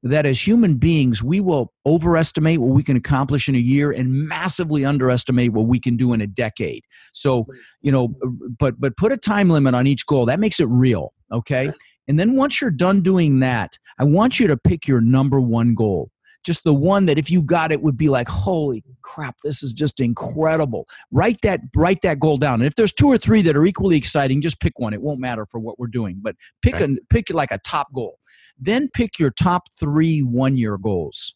that 0.04 0.26
as 0.26 0.46
human 0.46 0.76
beings, 0.76 1.22
we 1.22 1.40
will 1.40 1.72
overestimate 1.86 2.60
what 2.60 2.74
we 2.74 2.84
can 2.84 2.98
accomplish 2.98 3.48
in 3.48 3.56
a 3.56 3.60
year 3.60 3.92
and 3.92 4.12
massively 4.12 4.84
underestimate 4.84 5.54
what 5.54 5.68
we 5.68 5.80
can 5.80 5.96
do 5.96 6.14
in 6.14 6.22
a 6.22 6.28
decade. 6.28 6.84
So, 7.14 7.46
you 7.82 7.92
know, 7.92 8.16
but 8.58 8.80
but 8.80 8.98
put 8.98 9.12
a 9.12 9.18
time 9.18 9.50
limit 9.50 9.76
on 9.76 9.86
each 9.86 10.06
goal. 10.08 10.26
That 10.26 10.40
makes 10.40 10.60
it 10.60 10.68
real, 10.70 11.14
okay? 11.32 11.72
And 12.08 12.20
then 12.20 12.36
once 12.36 12.60
you're 12.60 12.72
done 12.72 13.02
doing 13.02 13.40
that, 13.40 13.78
I 14.00 14.04
want 14.04 14.40
you 14.40 14.48
to 14.48 14.58
pick 14.58 14.88
your 14.88 15.02
number 15.02 15.40
one 15.40 15.76
goal 15.76 16.10
just 16.44 16.64
the 16.64 16.74
one 16.74 17.06
that 17.06 17.18
if 17.18 17.30
you 17.30 17.42
got 17.42 17.72
it 17.72 17.82
would 17.82 17.98
be 17.98 18.10
like 18.10 18.28
holy 18.28 18.84
crap 19.02 19.36
this 19.44 19.64
is 19.64 19.74
just 19.74 20.00
incredible. 20.00 20.88
Write 21.12 21.42
that 21.42 21.62
write 21.76 22.02
that 22.02 22.20
goal 22.20 22.38
down. 22.38 22.56
And 22.62 22.68
if 22.68 22.76
there's 22.76 22.94
two 22.94 23.08
or 23.08 23.18
three 23.18 23.42
that 23.44 23.56
are 23.56 23.66
equally 23.66 23.98
exciting 23.98 24.42
just 24.42 24.60
pick 24.60 24.80
one. 24.80 24.94
It 24.94 25.02
won't 25.02 25.20
matter 25.20 25.46
for 25.46 25.60
what 25.60 25.80
we're 25.80 25.88
doing 25.88 26.20
but 26.22 26.36
pick 26.62 26.76
okay. 26.76 26.86
a 26.86 26.98
pick 27.10 27.30
like 27.32 27.52
a 27.52 27.60
top 27.60 27.94
goal. 27.94 28.18
Then 28.60 28.90
pick 28.94 29.20
your 29.20 29.32
top 29.32 29.64
three 29.80 30.22
one 30.22 30.58
year 30.58 30.78
goals. 30.78 31.36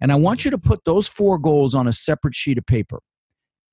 And 0.00 0.12
i 0.12 0.14
want 0.14 0.40
mm-hmm. 0.40 0.48
you 0.48 0.50
to 0.52 0.58
put 0.58 0.84
those 0.84 1.08
four 1.08 1.38
goals 1.38 1.74
on 1.74 1.86
a 1.86 1.92
separate 1.92 2.34
sheet 2.34 2.58
of 2.58 2.66
paper 2.66 3.00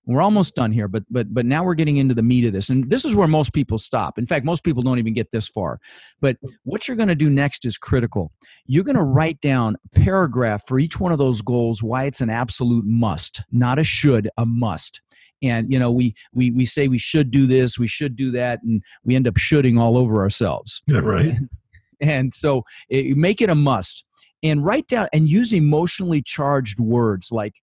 we're 0.06 0.22
almost 0.22 0.56
done 0.56 0.72
here 0.72 0.88
but 0.88 1.04
but 1.10 1.34
but 1.34 1.46
now 1.46 1.64
we're 1.64 1.76
getting 1.76 1.98
into 1.98 2.14
the 2.14 2.24
meat 2.24 2.46
of 2.46 2.54
this. 2.54 2.70
And 2.70 2.90
this 2.90 3.06
is 3.06 3.16
where 3.16 3.28
most 3.28 3.54
people 3.54 3.78
stop. 3.78 4.18
In 4.18 4.26
fact 4.26 4.46
most 4.46 4.64
people 4.64 4.84
don't 4.84 5.00
even 5.00 5.14
get 5.14 5.32
this 5.32 5.48
far. 5.48 5.80
But 6.20 6.38
what 6.64 6.88
you're 6.88 6.98
going 6.98 7.10
to 7.10 7.16
do 7.16 7.30
next 7.30 7.66
is 7.66 7.78
critical. 7.78 8.32
You're 8.66 8.84
going 8.84 8.98
to 8.98 9.04
write 9.04 9.40
down 9.42 9.78
a 9.86 10.00
paragraph 10.00 10.64
for 10.68 10.80
each 10.80 11.00
one 11.00 11.12
of 11.12 11.18
those 11.18 11.42
goals 11.42 11.84
why 11.84 12.06
it's 12.06 12.22
an 12.22 12.30
absolute 12.30 12.86
must 12.86 13.44
not 13.52 13.80
a 13.80 13.84
should 13.84 14.30
a 14.38 14.46
must. 14.46 15.02
And 15.44 15.72
you 15.72 15.80
know 15.80 15.92
we 15.92 16.16
we 16.34 16.52
we 16.52 16.66
say 16.66 16.88
we 16.88 16.98
should 16.98 17.32
do 17.32 17.48
this 17.48 17.80
we 17.80 17.88
should 17.88 18.16
do 18.16 18.32
that 18.32 18.60
and 18.64 18.84
we 19.04 19.16
end 19.16 19.28
up 19.28 19.38
shooting 19.38 19.78
all 19.78 19.98
over 19.98 20.22
ourselves. 20.22 20.82
Yeah 20.88 21.00
right. 21.00 21.38
And 22.00 22.34
so 22.34 22.64
it, 22.90 23.16
make 23.16 23.42
it 23.42 23.50
a 23.50 23.56
must. 23.56 24.04
And 24.44 24.66
write 24.66 24.88
down 24.88 25.08
and 25.14 25.30
use 25.30 25.54
emotionally 25.54 26.24
charged 26.24 26.80
words 26.80 27.32
like 27.32 27.54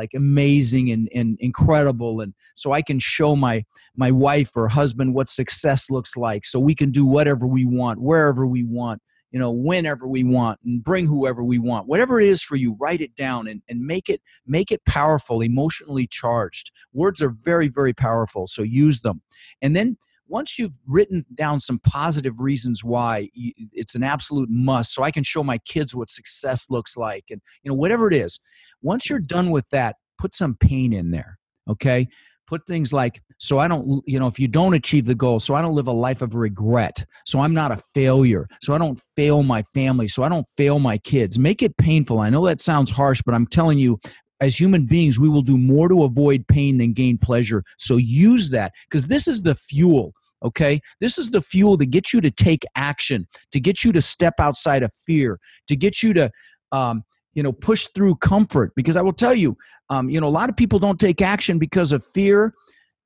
like 0.00 0.12
amazing 0.14 0.90
and, 0.90 1.08
and 1.14 1.36
incredible 1.40 2.20
and 2.22 2.32
so 2.54 2.72
i 2.72 2.82
can 2.82 2.98
show 2.98 3.34
my 3.34 3.64
my 3.96 4.10
wife 4.10 4.56
or 4.56 4.68
husband 4.68 5.14
what 5.14 5.28
success 5.28 5.90
looks 5.90 6.16
like. 6.16 6.44
So 6.44 6.58
we 6.60 6.74
can 6.74 6.90
do 6.90 7.04
whatever 7.06 7.46
we 7.46 7.64
want 7.64 8.00
wherever 8.00 8.46
we 8.46 8.64
want 8.64 9.02
you 9.30 9.38
know 9.38 9.50
whenever 9.50 10.08
we 10.08 10.24
want 10.24 10.58
and 10.64 10.82
bring 10.82 11.06
whoever 11.06 11.42
we 11.44 11.58
want. 11.58 11.86
Whatever 11.86 12.20
it 12.20 12.28
is 12.28 12.42
for 12.42 12.56
you 12.56 12.76
write 12.80 13.00
it 13.00 13.14
down 13.14 13.46
and, 13.48 13.62
and 13.68 13.80
make 13.80 14.08
it 14.08 14.20
make 14.46 14.70
it 14.70 14.84
powerful 14.84 15.42
emotionally 15.42 16.06
charged. 16.06 16.70
Words 16.92 17.20
are 17.20 17.30
very 17.30 17.68
very 17.68 17.92
powerful 17.92 18.46
so 18.46 18.62
use 18.62 19.00
them. 19.00 19.20
And 19.60 19.74
then 19.76 19.96
once 20.28 20.58
you've 20.58 20.78
written 20.86 21.24
down 21.34 21.58
some 21.58 21.78
positive 21.80 22.40
reasons 22.40 22.84
why 22.84 23.28
it's 23.34 23.94
an 23.94 24.02
absolute 24.02 24.48
must 24.50 24.92
so 24.92 25.02
i 25.02 25.10
can 25.10 25.24
show 25.24 25.42
my 25.42 25.58
kids 25.58 25.94
what 25.94 26.10
success 26.10 26.70
looks 26.70 26.96
like 26.96 27.24
and 27.30 27.40
you 27.62 27.70
know 27.70 27.76
whatever 27.76 28.08
it 28.08 28.14
is 28.14 28.40
once 28.82 29.08
you're 29.08 29.18
done 29.18 29.50
with 29.50 29.68
that 29.70 29.96
put 30.18 30.34
some 30.34 30.54
pain 30.54 30.92
in 30.92 31.10
there 31.10 31.38
okay? 31.68 32.08
Put 32.46 32.66
things 32.66 32.94
like 32.94 33.20
so 33.36 33.58
i 33.58 33.68
don't 33.68 34.02
you 34.06 34.18
know 34.18 34.26
if 34.26 34.38
you 34.40 34.48
don't 34.48 34.72
achieve 34.72 35.04
the 35.04 35.14
goal 35.14 35.38
so 35.38 35.54
i 35.54 35.60
don't 35.60 35.74
live 35.74 35.86
a 35.86 35.92
life 35.92 36.22
of 36.22 36.34
regret 36.34 37.04
so 37.26 37.40
i'm 37.40 37.52
not 37.52 37.70
a 37.70 37.76
failure 37.76 38.48
so 38.62 38.74
i 38.74 38.78
don't 38.78 38.98
fail 39.14 39.42
my 39.42 39.62
family 39.74 40.08
so 40.08 40.22
i 40.22 40.30
don't 40.30 40.48
fail 40.56 40.78
my 40.78 40.96
kids. 40.96 41.38
Make 41.38 41.62
it 41.62 41.76
painful. 41.76 42.20
I 42.20 42.30
know 42.30 42.46
that 42.46 42.62
sounds 42.62 42.90
harsh 42.90 43.20
but 43.24 43.34
i'm 43.34 43.46
telling 43.46 43.78
you 43.78 43.98
as 44.40 44.58
human 44.58 44.86
beings, 44.86 45.18
we 45.18 45.28
will 45.28 45.42
do 45.42 45.58
more 45.58 45.88
to 45.88 46.04
avoid 46.04 46.46
pain 46.46 46.78
than 46.78 46.92
gain 46.92 47.18
pleasure. 47.18 47.64
So 47.78 47.96
use 47.96 48.50
that 48.50 48.72
because 48.88 49.06
this 49.06 49.26
is 49.26 49.42
the 49.42 49.54
fuel. 49.54 50.12
Okay. 50.44 50.80
This 51.00 51.18
is 51.18 51.30
the 51.30 51.42
fuel 51.42 51.76
to 51.78 51.86
get 51.86 52.12
you 52.12 52.20
to 52.20 52.30
take 52.30 52.64
action, 52.76 53.26
to 53.50 53.58
get 53.58 53.82
you 53.82 53.92
to 53.92 54.00
step 54.00 54.34
outside 54.38 54.82
of 54.82 54.92
fear, 54.94 55.40
to 55.66 55.74
get 55.74 56.02
you 56.02 56.12
to, 56.14 56.30
um, 56.70 57.02
you 57.34 57.42
know, 57.42 57.52
push 57.52 57.88
through 57.94 58.14
comfort. 58.16 58.72
Because 58.76 58.96
I 58.96 59.02
will 59.02 59.12
tell 59.12 59.34
you, 59.34 59.56
um, 59.90 60.08
you 60.08 60.20
know, 60.20 60.28
a 60.28 60.30
lot 60.30 60.48
of 60.48 60.56
people 60.56 60.78
don't 60.78 61.00
take 61.00 61.20
action 61.20 61.58
because 61.58 61.90
of 61.90 62.04
fear, 62.04 62.54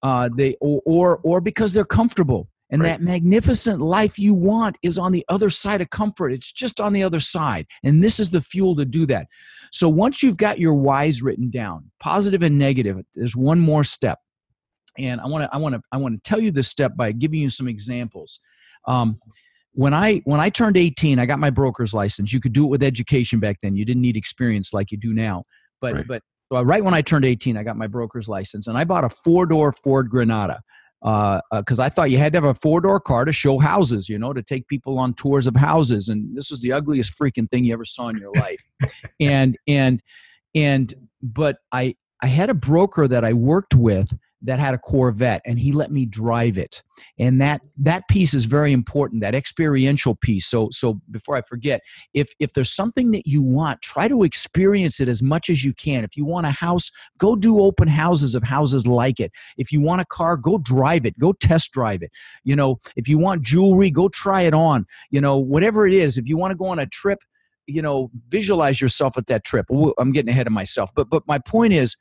uh, 0.02 0.28
they 0.36 0.56
or, 0.60 0.82
or 0.84 1.20
or 1.22 1.40
because 1.40 1.72
they're 1.72 1.84
comfortable. 1.84 2.48
And 2.70 2.80
right. 2.80 2.88
that 2.88 3.02
magnificent 3.02 3.82
life 3.82 4.18
you 4.18 4.32
want 4.32 4.78
is 4.82 4.98
on 4.98 5.12
the 5.12 5.24
other 5.28 5.50
side 5.50 5.82
of 5.82 5.90
comfort. 5.90 6.32
It's 6.32 6.50
just 6.50 6.80
on 6.80 6.94
the 6.94 7.02
other 7.02 7.20
side. 7.20 7.66
And 7.84 8.02
this 8.02 8.18
is 8.18 8.30
the 8.30 8.40
fuel 8.40 8.74
to 8.76 8.86
do 8.86 9.04
that. 9.06 9.26
So 9.72 9.88
once 9.88 10.22
you've 10.22 10.36
got 10.36 10.58
your 10.58 10.74
whys 10.74 11.22
written 11.22 11.50
down, 11.50 11.90
positive 11.98 12.42
and 12.42 12.58
negative, 12.58 12.98
there's 13.14 13.34
one 13.34 13.58
more 13.58 13.84
step. 13.84 14.18
And 14.98 15.18
I 15.20 15.26
want 15.26 15.44
to 15.44 15.54
I 15.54 15.58
want 15.58 15.74
to 15.74 15.80
I 15.90 15.96
want 15.96 16.22
to 16.22 16.28
tell 16.28 16.38
you 16.38 16.50
this 16.50 16.68
step 16.68 16.94
by 16.94 17.12
giving 17.12 17.40
you 17.40 17.48
some 17.48 17.66
examples. 17.66 18.38
Um, 18.86 19.18
when 19.72 19.94
I 19.94 20.20
when 20.24 20.40
I 20.40 20.50
turned 20.50 20.76
18, 20.76 21.18
I 21.18 21.24
got 21.24 21.38
my 21.38 21.48
broker's 21.48 21.94
license. 21.94 22.34
You 22.34 22.40
could 22.40 22.52
do 22.52 22.64
it 22.64 22.68
with 22.68 22.82
education 22.82 23.40
back 23.40 23.56
then. 23.62 23.74
You 23.74 23.86
didn't 23.86 24.02
need 24.02 24.18
experience 24.18 24.74
like 24.74 24.92
you 24.92 24.98
do 24.98 25.14
now. 25.14 25.44
But 25.80 25.94
right. 25.94 26.06
but 26.06 26.22
so 26.52 26.60
right 26.60 26.84
when 26.84 26.92
I 26.92 27.00
turned 27.00 27.24
18, 27.24 27.56
I 27.56 27.62
got 27.62 27.78
my 27.78 27.86
broker's 27.86 28.28
license, 28.28 28.66
and 28.66 28.76
I 28.76 28.84
bought 28.84 29.04
a 29.04 29.08
four 29.08 29.46
door 29.46 29.72
Ford 29.72 30.10
Granada 30.10 30.60
because 31.02 31.78
uh, 31.78 31.82
uh, 31.82 31.86
I 31.86 31.88
thought 31.88 32.12
you 32.12 32.18
had 32.18 32.32
to 32.32 32.36
have 32.36 32.44
a 32.44 32.54
four 32.54 32.80
door 32.80 33.00
car 33.00 33.24
to 33.24 33.32
show 33.32 33.58
houses, 33.58 34.08
you 34.08 34.18
know, 34.18 34.32
to 34.32 34.42
take 34.42 34.68
people 34.68 34.98
on 34.98 35.14
tours 35.14 35.48
of 35.48 35.56
houses, 35.56 36.08
and 36.08 36.36
this 36.36 36.48
was 36.48 36.60
the 36.60 36.72
ugliest 36.72 37.18
freaking 37.18 37.50
thing 37.50 37.64
you 37.64 37.72
ever 37.72 37.84
saw 37.84 38.08
in 38.08 38.16
your 38.16 38.32
life. 38.32 38.64
and 39.20 39.58
and 39.66 40.00
and 40.54 40.94
but 41.20 41.56
I 41.72 41.96
I 42.22 42.28
had 42.28 42.50
a 42.50 42.54
broker 42.54 43.08
that 43.08 43.24
I 43.24 43.32
worked 43.32 43.74
with 43.74 44.16
that 44.44 44.58
had 44.58 44.74
a 44.74 44.78
Corvette 44.78 45.42
and 45.46 45.58
he 45.58 45.72
let 45.72 45.90
me 45.90 46.06
drive 46.06 46.58
it. 46.58 46.82
And 47.18 47.40
that 47.40 47.60
that 47.78 48.06
piece 48.08 48.34
is 48.34 48.44
very 48.44 48.72
important, 48.72 49.22
that 49.22 49.34
experiential 49.34 50.14
piece. 50.14 50.46
So 50.46 50.68
so 50.70 51.00
before 51.10 51.36
I 51.36 51.42
forget, 51.42 51.80
if 52.14 52.32
if 52.38 52.52
there's 52.52 52.72
something 52.72 53.12
that 53.12 53.26
you 53.26 53.42
want, 53.42 53.82
try 53.82 54.08
to 54.08 54.22
experience 54.22 55.00
it 55.00 55.08
as 55.08 55.22
much 55.22 55.48
as 55.48 55.64
you 55.64 55.72
can. 55.74 56.04
If 56.04 56.16
you 56.16 56.24
want 56.24 56.46
a 56.46 56.50
house, 56.50 56.90
go 57.18 57.36
do 57.36 57.60
open 57.60 57.88
houses 57.88 58.34
of 58.34 58.42
houses 58.42 58.86
like 58.86 59.20
it. 59.20 59.32
If 59.56 59.72
you 59.72 59.80
want 59.80 60.00
a 60.00 60.06
car, 60.06 60.36
go 60.36 60.58
drive 60.58 61.06
it, 61.06 61.18
go 61.18 61.32
test 61.32 61.72
drive 61.72 62.02
it. 62.02 62.10
You 62.44 62.56
know, 62.56 62.80
if 62.96 63.08
you 63.08 63.18
want 63.18 63.42
jewelry, 63.42 63.90
go 63.90 64.08
try 64.08 64.42
it 64.42 64.54
on. 64.54 64.86
You 65.10 65.20
know, 65.20 65.38
whatever 65.38 65.86
it 65.86 65.94
is, 65.94 66.18
if 66.18 66.28
you 66.28 66.36
want 66.36 66.52
to 66.52 66.56
go 66.56 66.66
on 66.66 66.78
a 66.78 66.86
trip, 66.86 67.20
you 67.66 67.82
know, 67.82 68.10
visualize 68.28 68.80
yourself 68.80 69.16
at 69.16 69.26
that 69.28 69.44
trip. 69.44 69.66
I'm 69.98 70.12
getting 70.12 70.30
ahead 70.30 70.46
of 70.46 70.52
myself. 70.52 70.90
But 70.94 71.08
but 71.08 71.22
my 71.26 71.38
point 71.38 71.72
is 71.72 71.96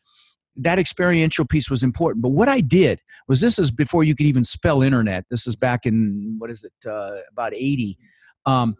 that 0.57 0.79
experiential 0.79 1.45
piece 1.45 1.69
was 1.69 1.83
important. 1.83 2.21
But 2.21 2.29
what 2.29 2.49
I 2.49 2.61
did 2.61 2.99
was 3.27 3.41
this 3.41 3.57
is 3.57 3.71
before 3.71 4.03
you 4.03 4.15
could 4.15 4.25
even 4.25 4.43
spell 4.43 4.81
internet. 4.81 5.25
This 5.29 5.47
is 5.47 5.55
back 5.55 5.85
in 5.85 6.35
what 6.37 6.49
is 6.51 6.63
it 6.63 6.89
uh, 6.89 7.17
about 7.31 7.53
eighty. 7.53 7.97
Um, 8.45 8.75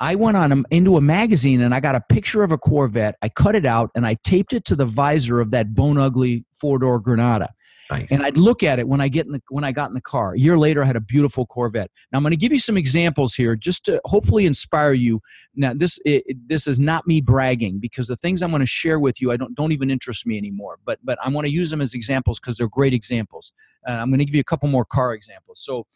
I 0.00 0.14
went 0.14 0.36
on 0.36 0.52
a, 0.52 0.62
into 0.70 0.96
a 0.96 1.00
magazine 1.00 1.60
and 1.60 1.74
I 1.74 1.80
got 1.80 1.96
a 1.96 2.00
picture 2.08 2.44
of 2.44 2.52
a 2.52 2.58
Corvette. 2.58 3.16
I 3.20 3.28
cut 3.28 3.56
it 3.56 3.66
out 3.66 3.90
and 3.96 4.06
I 4.06 4.16
taped 4.22 4.52
it 4.52 4.64
to 4.66 4.76
the 4.76 4.86
visor 4.86 5.40
of 5.40 5.50
that 5.50 5.74
bone 5.74 5.98
ugly 5.98 6.44
four 6.52 6.78
door 6.78 7.00
Granada. 7.00 7.50
Nice. 7.90 8.12
And 8.12 8.22
I'd 8.22 8.36
look 8.36 8.62
at 8.62 8.78
it 8.78 8.86
when 8.86 9.00
I 9.00 9.08
get 9.08 9.24
in 9.26 9.32
the 9.32 9.42
when 9.48 9.64
I 9.64 9.72
got 9.72 9.88
in 9.88 9.94
the 9.94 10.00
car. 10.00 10.34
A 10.34 10.38
year 10.38 10.58
later, 10.58 10.82
I 10.82 10.86
had 10.86 10.96
a 10.96 11.00
beautiful 11.00 11.46
Corvette. 11.46 11.90
Now 12.12 12.18
I'm 12.18 12.22
going 12.22 12.32
to 12.32 12.36
give 12.36 12.52
you 12.52 12.58
some 12.58 12.76
examples 12.76 13.34
here, 13.34 13.56
just 13.56 13.86
to 13.86 14.00
hopefully 14.04 14.44
inspire 14.44 14.92
you. 14.92 15.20
Now 15.54 15.72
this 15.74 15.98
it, 16.04 16.36
this 16.46 16.66
is 16.66 16.78
not 16.78 17.06
me 17.06 17.22
bragging 17.22 17.78
because 17.78 18.06
the 18.06 18.16
things 18.16 18.42
I'm 18.42 18.50
going 18.50 18.60
to 18.60 18.66
share 18.66 18.98
with 19.00 19.22
you 19.22 19.32
I 19.32 19.36
don't 19.36 19.54
don't 19.54 19.72
even 19.72 19.90
interest 19.90 20.26
me 20.26 20.36
anymore. 20.36 20.78
But 20.84 20.98
but 21.02 21.18
I 21.24 21.30
want 21.30 21.46
to 21.46 21.52
use 21.52 21.70
them 21.70 21.80
as 21.80 21.94
examples 21.94 22.38
because 22.38 22.56
they're 22.56 22.68
great 22.68 22.92
examples. 22.92 23.52
Uh, 23.88 23.92
I'm 23.92 24.10
going 24.10 24.18
to 24.18 24.26
give 24.26 24.34
you 24.34 24.40
a 24.40 24.44
couple 24.44 24.68
more 24.68 24.84
car 24.84 25.14
examples. 25.14 25.60
So 25.64 25.86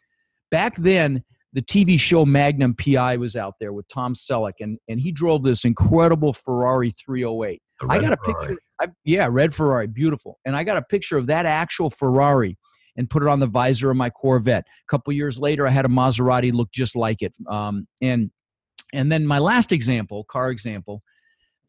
back 0.49 0.75
then, 0.77 1.23
the 1.53 1.61
TV 1.61 1.99
show 1.99 2.25
Magnum 2.25 2.73
PI 2.75 3.17
was 3.17 3.35
out 3.35 3.55
there 3.59 3.71
with 3.71 3.87
Tom 3.87 4.15
Selleck, 4.15 4.53
and 4.59 4.79
and 4.89 4.99
he 4.99 5.11
drove 5.11 5.43
this 5.43 5.63
incredible 5.63 6.33
Ferrari 6.33 6.89
308. 6.89 7.61
I 7.89 7.99
got 7.99 8.13
a 8.13 8.17
Ferrari. 8.17 8.47
picture. 8.47 8.61
I, 8.81 8.87
yeah, 9.03 9.27
red 9.29 9.53
Ferrari, 9.53 9.87
beautiful. 9.87 10.39
And 10.45 10.55
I 10.55 10.63
got 10.63 10.77
a 10.77 10.81
picture 10.81 11.17
of 11.17 11.27
that 11.27 11.45
actual 11.45 11.89
Ferrari 11.89 12.57
and 12.95 13.09
put 13.09 13.23
it 13.23 13.29
on 13.29 13.39
the 13.39 13.47
visor 13.47 13.89
of 13.89 13.97
my 13.97 14.09
Corvette. 14.09 14.65
A 14.65 14.87
couple 14.89 15.13
years 15.13 15.39
later, 15.39 15.65
I 15.65 15.71
had 15.71 15.85
a 15.85 15.89
Maserati 15.89 16.53
look 16.53 16.71
just 16.71 16.95
like 16.95 17.21
it. 17.21 17.33
Um, 17.49 17.87
and 18.01 18.31
and 18.93 19.11
then 19.11 19.25
my 19.25 19.39
last 19.39 19.71
example, 19.71 20.23
car 20.25 20.51
example, 20.51 21.01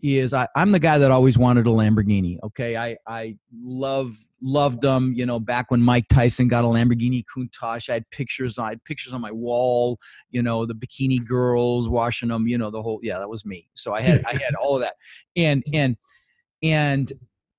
is 0.05 0.35
I, 0.35 0.47
am 0.55 0.73
the 0.73 0.79
guy 0.79 0.99
that 0.99 1.11
always 1.11 1.39
wanted 1.39 1.67
a 1.67 1.71
Lamborghini. 1.71 2.39
Okay, 2.45 2.77
I 2.77 2.99
I 3.07 3.37
love 3.63 4.15
loved 4.43 4.83
them. 4.83 5.15
You 5.17 5.25
know, 5.25 5.41
back 5.41 5.71
when 5.71 5.83
Mike 5.83 6.09
Tyson 6.09 6.47
got 6.47 6.63
a 6.63 6.69
Lamborghini 6.69 7.25
Countach, 7.25 7.89
I 7.89 7.95
had 7.95 8.11
pictures. 8.11 8.59
I 8.59 8.69
had 8.71 8.85
pictures 8.85 9.15
on 9.15 9.23
my 9.23 9.33
wall. 9.33 9.99
You 10.31 10.43
know, 10.43 10.67
the 10.67 10.75
bikini 10.75 11.27
girls 11.27 11.89
washing 11.89 12.29
them. 12.29 12.47
You 12.47 12.59
know, 12.59 12.71
the 12.71 12.83
whole 12.83 13.01
yeah, 13.03 13.19
that 13.19 13.29
was 13.31 13.47
me. 13.47 13.67
So 13.73 13.95
I 13.95 14.03
had 14.03 14.23
I 14.27 14.33
had 14.33 14.55
all 14.61 14.75
of 14.75 14.83
that, 14.83 14.97
and 15.37 15.65
and 15.73 15.97
and 16.63 17.11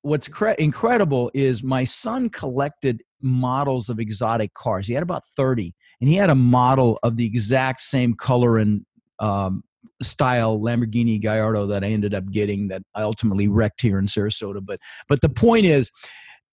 what's 0.03 0.27
cre- 0.27 0.49
incredible 0.49 1.31
is 1.33 1.63
my 1.63 1.83
son 1.83 2.29
collected 2.29 3.01
models 3.23 3.89
of 3.89 3.99
exotic 3.99 4.53
cars. 4.53 4.85
He 4.85 4.93
had 4.93 5.01
about 5.01 5.23
30, 5.35 5.73
and 5.99 6.07
he 6.07 6.15
had 6.15 6.29
a 6.29 6.35
model 6.35 6.99
of 7.01 7.17
the 7.17 7.25
exact 7.25 7.81
same 7.81 8.13
color 8.13 8.59
and 8.59 8.85
um, 9.19 9.63
style 10.01 10.59
Lamborghini 10.59 11.19
Gallardo 11.19 11.65
that 11.67 11.83
I 11.83 11.87
ended 11.87 12.13
up 12.13 12.29
getting 12.31 12.67
that 12.69 12.83
I 12.93 13.01
ultimately 13.01 13.47
wrecked 13.47 13.81
here 13.81 13.99
in 13.99 14.05
Sarasota. 14.05 14.65
But 14.65 14.79
but 15.07 15.21
the 15.21 15.29
point 15.29 15.65
is, 15.65 15.91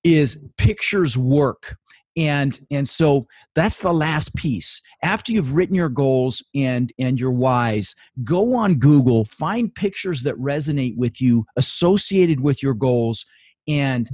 is 0.05 0.49
pictures 0.59 1.17
work. 1.17 1.77
And 2.15 2.61
and 2.71 2.87
so 2.87 3.27
that's 3.55 3.81
the 3.81 3.93
last 3.93 4.35
piece. 4.37 4.83
After 5.03 5.33
you've 5.33 5.55
written 5.55 5.75
your 5.75 5.89
goals 5.89 6.45
and 6.55 6.93
and 6.99 7.19
your 7.19 7.31
whys, 7.31 7.95
go 8.23 8.55
on 8.55 8.75
Google, 8.75 9.25
find 9.25 9.75
pictures 9.75 10.23
that 10.25 10.35
resonate 10.37 10.97
with 10.97 11.23
you 11.23 11.47
associated 11.57 12.41
with 12.41 12.63
your 12.63 12.75
goals 12.75 13.25
and 13.67 14.11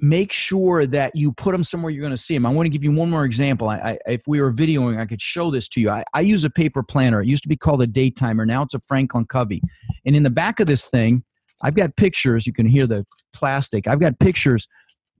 make 0.00 0.30
sure 0.32 0.86
that 0.86 1.14
you 1.16 1.32
put 1.32 1.52
them 1.52 1.64
somewhere 1.64 1.90
you're 1.90 2.02
going 2.02 2.12
to 2.12 2.16
see 2.16 2.34
them. 2.34 2.46
I 2.46 2.50
want 2.50 2.66
to 2.66 2.70
give 2.70 2.84
you 2.84 2.92
one 2.92 3.10
more 3.10 3.24
example. 3.24 3.68
I, 3.68 3.76
I, 3.76 3.98
if 4.06 4.22
we 4.26 4.40
were 4.40 4.52
videoing, 4.52 5.00
I 5.00 5.06
could 5.06 5.20
show 5.20 5.50
this 5.50 5.68
to 5.70 5.80
you. 5.80 5.90
I, 5.90 6.04
I 6.14 6.20
use 6.20 6.44
a 6.44 6.50
paper 6.50 6.82
planner. 6.82 7.20
It 7.20 7.26
used 7.26 7.42
to 7.42 7.48
be 7.48 7.56
called 7.56 7.82
a 7.82 7.86
daytimer. 7.86 8.46
Now 8.46 8.62
it's 8.62 8.74
a 8.74 8.80
Franklin 8.80 9.26
Covey. 9.26 9.60
And 10.06 10.14
in 10.14 10.22
the 10.22 10.30
back 10.30 10.60
of 10.60 10.66
this 10.66 10.86
thing, 10.86 11.24
I've 11.62 11.74
got 11.74 11.96
pictures. 11.96 12.46
You 12.46 12.52
can 12.52 12.66
hear 12.66 12.86
the 12.86 13.04
plastic. 13.32 13.88
I've 13.88 14.00
got 14.00 14.18
pictures 14.20 14.68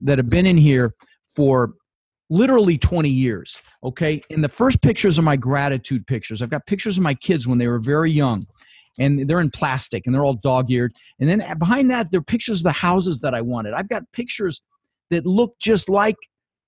that 0.01 0.17
have 0.17 0.29
been 0.29 0.45
in 0.45 0.57
here 0.57 0.93
for 1.35 1.73
literally 2.29 2.77
20 2.77 3.09
years. 3.09 3.61
Okay. 3.83 4.21
And 4.29 4.43
the 4.43 4.49
first 4.49 4.81
pictures 4.81 5.19
are 5.19 5.23
my 5.23 5.35
gratitude 5.35 6.07
pictures. 6.07 6.41
I've 6.41 6.49
got 6.49 6.65
pictures 6.65 6.97
of 6.97 7.03
my 7.03 7.15
kids 7.15 7.47
when 7.47 7.57
they 7.57 7.67
were 7.67 7.79
very 7.79 8.11
young 8.11 8.45
and 8.99 9.27
they're 9.27 9.39
in 9.39 9.49
plastic 9.49 10.05
and 10.05 10.13
they're 10.13 10.23
all 10.23 10.35
dog-eared. 10.35 10.93
And 11.19 11.27
then 11.27 11.43
behind 11.57 11.89
that, 11.89 12.11
there 12.11 12.19
are 12.19 12.23
pictures 12.23 12.59
of 12.59 12.65
the 12.65 12.71
houses 12.71 13.19
that 13.21 13.33
I 13.33 13.41
wanted. 13.41 13.73
I've 13.73 13.89
got 13.89 14.03
pictures 14.13 14.61
that 15.09 15.25
look 15.25 15.55
just 15.59 15.89
like 15.89 16.15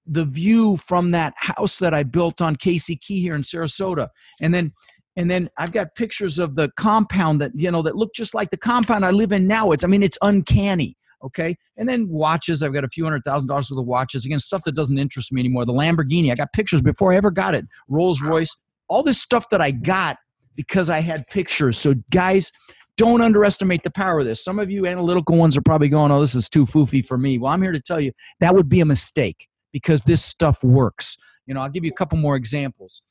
the 0.05 0.25
view 0.25 0.77
from 0.77 1.11
that 1.11 1.33
house 1.37 1.77
that 1.77 1.93
I 1.93 2.03
built 2.03 2.41
on 2.41 2.55
Casey 2.55 2.95
Key 2.95 3.21
here 3.21 3.35
in 3.35 3.41
Sarasota. 3.41 4.09
And 4.41 4.53
then 4.53 4.73
and 5.17 5.29
then 5.29 5.49
I've 5.57 5.73
got 5.73 5.93
pictures 5.95 6.39
of 6.39 6.55
the 6.55 6.69
compound 6.77 7.41
that 7.41 7.51
you 7.53 7.69
know 7.69 7.81
that 7.81 7.95
look 7.95 8.13
just 8.13 8.33
like 8.33 8.49
the 8.49 8.57
compound 8.57 9.05
I 9.05 9.11
live 9.11 9.31
in 9.31 9.47
now. 9.47 9.71
It's 9.71 9.83
I 9.83 9.87
mean 9.87 10.03
it's 10.03 10.17
uncanny. 10.21 10.95
Okay. 11.23 11.55
And 11.77 11.87
then 11.87 12.07
watches. 12.09 12.63
I've 12.63 12.73
got 12.73 12.83
a 12.83 12.89
few 12.89 13.03
hundred 13.03 13.23
thousand 13.23 13.47
dollars 13.47 13.69
worth 13.69 13.79
of 13.79 13.85
watches. 13.85 14.25
Again, 14.25 14.39
stuff 14.39 14.63
that 14.63 14.73
doesn't 14.73 14.97
interest 14.97 15.31
me 15.31 15.41
anymore. 15.41 15.65
The 15.65 15.73
Lamborghini. 15.73 16.31
I 16.31 16.35
got 16.35 16.51
pictures 16.53 16.81
before 16.81 17.13
I 17.13 17.17
ever 17.17 17.31
got 17.31 17.53
it. 17.53 17.65
Rolls 17.87 18.21
Royce. 18.21 18.55
All 18.87 19.03
this 19.03 19.21
stuff 19.21 19.47
that 19.49 19.61
I 19.61 19.71
got 19.71 20.17
because 20.55 20.89
I 20.89 20.99
had 20.99 21.25
pictures. 21.27 21.77
So, 21.77 21.93
guys, 22.09 22.51
don't 22.97 23.21
underestimate 23.21 23.83
the 23.83 23.91
power 23.91 24.19
of 24.19 24.25
this. 24.25 24.43
Some 24.43 24.59
of 24.59 24.69
you 24.69 24.85
analytical 24.85 25.37
ones 25.37 25.57
are 25.57 25.61
probably 25.61 25.89
going, 25.89 26.11
oh, 26.11 26.21
this 26.21 26.35
is 26.35 26.49
too 26.49 26.65
foofy 26.65 27.05
for 27.05 27.17
me. 27.17 27.37
Well, 27.37 27.51
I'm 27.51 27.61
here 27.61 27.71
to 27.71 27.81
tell 27.81 27.99
you 27.99 28.11
that 28.39 28.53
would 28.53 28.69
be 28.69 28.81
a 28.81 28.85
mistake 28.85 29.47
because 29.71 30.01
this 30.03 30.23
stuff 30.23 30.63
works. 30.63 31.17
You 31.47 31.53
know, 31.53 31.61
I'll 31.61 31.69
give 31.69 31.83
you 31.83 31.91
a 31.91 31.95
couple 31.95 32.17
more 32.17 32.35
examples. 32.35 33.03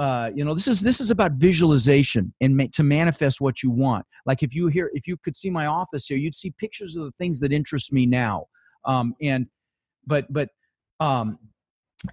Uh, 0.00 0.30
you 0.34 0.44
know, 0.44 0.54
this 0.54 0.66
is 0.66 0.80
this 0.80 1.00
is 1.00 1.10
about 1.10 1.32
visualization 1.32 2.32
and 2.40 2.56
ma- 2.56 2.64
to 2.72 2.82
manifest 2.82 3.40
what 3.40 3.62
you 3.62 3.70
want. 3.70 4.04
Like 4.24 4.42
if 4.42 4.54
you 4.54 4.68
hear, 4.68 4.90
if 4.94 5.06
you 5.06 5.16
could 5.22 5.36
see 5.36 5.50
my 5.50 5.66
office 5.66 6.06
here, 6.06 6.18
you'd 6.18 6.34
see 6.34 6.52
pictures 6.58 6.96
of 6.96 7.04
the 7.04 7.12
things 7.18 7.40
that 7.40 7.52
interest 7.52 7.92
me 7.92 8.06
now. 8.06 8.46
Um, 8.84 9.14
and 9.20 9.46
but 10.06 10.32
but 10.32 10.48
um, 10.98 11.38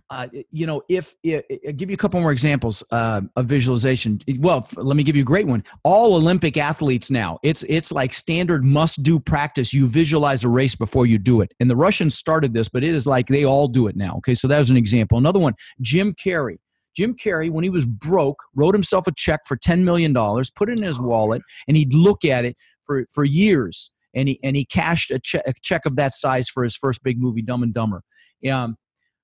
uh, 0.10 0.28
you 0.52 0.66
know, 0.66 0.82
if, 0.90 1.16
if, 1.24 1.44
if 1.50 1.76
give 1.76 1.90
you 1.90 1.94
a 1.94 1.98
couple 1.98 2.20
more 2.22 2.32
examples 2.32 2.84
uh, 2.92 3.22
of 3.36 3.46
visualization. 3.46 4.20
Well, 4.40 4.68
let 4.76 4.96
me 4.96 5.04
give 5.04 5.16
you 5.16 5.24
a 5.24 5.26
great 5.26 5.48
one. 5.48 5.64
All 5.84 6.16
Olympic 6.16 6.58
athletes 6.58 7.12
now, 7.12 7.40
it's 7.44 7.64
it's 7.64 7.92
like 7.92 8.14
standard 8.14 8.64
must 8.64 9.04
do 9.04 9.20
practice. 9.20 9.74
You 9.74 9.88
visualize 9.88 10.44
a 10.44 10.50
race 10.50 10.76
before 10.76 11.06
you 11.06 11.18
do 11.18 11.42
it. 11.42 11.54
And 11.60 11.70
the 11.70 11.76
Russians 11.76 12.16
started 12.16 12.54
this, 12.54 12.70
but 12.70 12.84
it 12.84 12.94
is 12.94 13.06
like 13.06 13.28
they 13.28 13.46
all 13.46 13.68
do 13.68 13.88
it 13.88 13.96
now. 13.96 14.16
Okay, 14.18 14.36
so 14.36 14.48
that 14.48 14.60
was 14.60 14.70
an 14.70 14.78
example. 14.78 15.18
Another 15.18 15.40
one, 15.40 15.54
Jim 15.82 16.14
Carrey. 16.14 16.58
Jim 16.96 17.16
Carrey, 17.16 17.50
when 17.50 17.64
he 17.64 17.72
was 17.72 17.88
broke, 17.88 18.38
wrote 18.56 18.76
himself 18.76 19.08
a 19.08 19.12
check 19.12 19.42
for 19.48 19.58
$10 19.58 19.84
million, 19.84 20.14
put 20.56 20.70
it 20.70 20.78
in 20.78 20.84
his 20.84 21.02
wallet, 21.02 21.42
and 21.68 21.76
he'd 21.76 21.92
look 21.92 22.24
at 22.24 22.46
it 22.46 22.56
for, 22.86 23.08
for 23.12 23.24
years. 23.24 23.92
And 24.14 24.30
he, 24.30 24.40
and 24.44 24.56
he 24.56 24.64
cashed 24.64 25.10
a, 25.10 25.18
che- 25.18 25.42
a 25.48 25.54
check 25.64 25.88
of 25.88 25.96
that 25.96 26.14
size 26.14 26.50
for 26.50 26.64
his 26.64 26.76
first 26.76 27.02
big 27.04 27.20
movie, 27.20 27.42
Dumb 27.42 27.64
and 27.64 27.74
Dumber. 27.74 28.04
Um, 28.48 28.76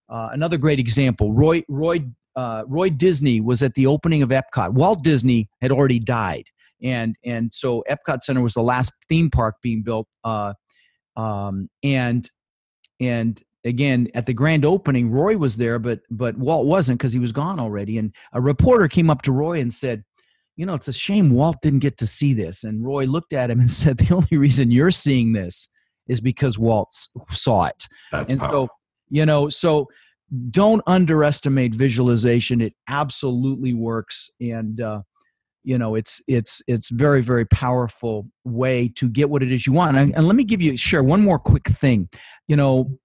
uh, 0.09 0.29
another 0.31 0.57
great 0.57 0.79
example, 0.79 1.33
Roy, 1.33 1.63
Roy, 1.67 2.05
uh, 2.35 2.63
Roy 2.67 2.89
Disney 2.89 3.41
was 3.41 3.61
at 3.63 3.73
the 3.75 3.87
opening 3.87 4.21
of 4.21 4.29
Epcot. 4.29 4.73
Walt 4.73 5.03
Disney 5.03 5.49
had 5.61 5.71
already 5.71 5.99
died. 5.99 6.45
And, 6.81 7.15
and 7.25 7.53
so 7.53 7.83
Epcot 7.89 8.21
Center 8.21 8.41
was 8.41 8.53
the 8.53 8.61
last 8.61 8.93
theme 9.09 9.29
park 9.29 9.55
being 9.61 9.83
built. 9.83 10.07
Uh, 10.23 10.53
um, 11.17 11.69
and, 11.83 12.29
and 12.99 13.41
again 13.65 14.07
at 14.13 14.25
the 14.25 14.33
grand 14.33 14.63
opening 14.63 15.11
roy 15.11 15.35
was 15.35 15.57
there 15.57 15.79
but 15.79 15.99
but 16.09 16.37
walt 16.37 16.65
wasn't 16.65 16.97
because 16.97 17.11
he 17.11 17.19
was 17.19 17.31
gone 17.31 17.59
already 17.59 17.97
and 17.97 18.13
a 18.33 18.41
reporter 18.41 18.87
came 18.87 19.09
up 19.09 19.21
to 19.21 19.31
roy 19.31 19.59
and 19.59 19.73
said 19.73 20.03
you 20.55 20.65
know 20.65 20.73
it's 20.73 20.87
a 20.87 20.93
shame 20.93 21.31
walt 21.31 21.57
didn't 21.61 21.79
get 21.79 21.97
to 21.97 22.07
see 22.07 22.33
this 22.33 22.63
and 22.63 22.85
roy 22.85 23.05
looked 23.05 23.33
at 23.33 23.51
him 23.51 23.59
and 23.59 23.69
said 23.81 23.97
the 23.97 24.13
only 24.13 24.37
reason 24.37 24.71
you're 24.71 24.91
seeing 24.91 25.33
this 25.33 25.67
is 26.07 26.21
because 26.21 26.57
walt 26.57 26.89
saw 27.29 27.65
it 27.65 27.85
That's 28.11 28.31
and 28.31 28.39
powerful. 28.39 28.67
so 28.67 28.73
you 29.09 29.25
know 29.25 29.49
so 29.49 29.87
don't 30.51 30.81
underestimate 30.85 31.73
visualization. 31.73 32.61
It 32.61 32.73
absolutely 32.87 33.73
works 33.73 34.29
and 34.39 34.79
uh, 34.79 35.01
you 35.63 35.77
know 35.77 35.95
it's 35.95 36.21
it's 36.27 36.61
it's 36.67 36.89
very 36.89 37.21
very 37.21 37.45
powerful 37.45 38.29
way 38.45 38.89
to 38.95 39.09
get 39.09 39.29
what 39.29 39.43
it 39.43 39.51
is 39.51 39.65
you 39.65 39.73
want. 39.73 39.97
And, 39.97 40.15
and 40.15 40.27
let 40.27 40.35
me 40.35 40.43
give 40.43 40.61
you 40.61 40.77
share 40.77 41.03
one 41.03 41.21
more 41.21 41.39
quick 41.39 41.67
thing. 41.67 42.09
You 42.47 42.55
know 42.55 42.97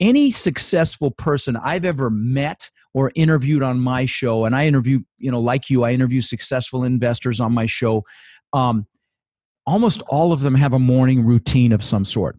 any 0.00 0.30
successful 0.30 1.10
person 1.10 1.56
i've 1.56 1.84
ever 1.84 2.10
met 2.10 2.70
or 2.94 3.12
interviewed 3.14 3.62
on 3.62 3.80
my 3.80 4.04
show 4.04 4.44
and 4.44 4.54
i 4.54 4.66
interview 4.66 5.00
you 5.18 5.30
know 5.30 5.40
like 5.40 5.70
you 5.70 5.84
i 5.84 5.90
interview 5.92 6.20
successful 6.20 6.84
investors 6.84 7.40
on 7.40 7.52
my 7.52 7.66
show 7.66 8.04
um, 8.52 8.86
almost 9.66 10.02
all 10.08 10.32
of 10.32 10.40
them 10.40 10.54
have 10.54 10.72
a 10.72 10.78
morning 10.78 11.24
routine 11.24 11.72
of 11.72 11.84
some 11.84 12.04
sort 12.04 12.36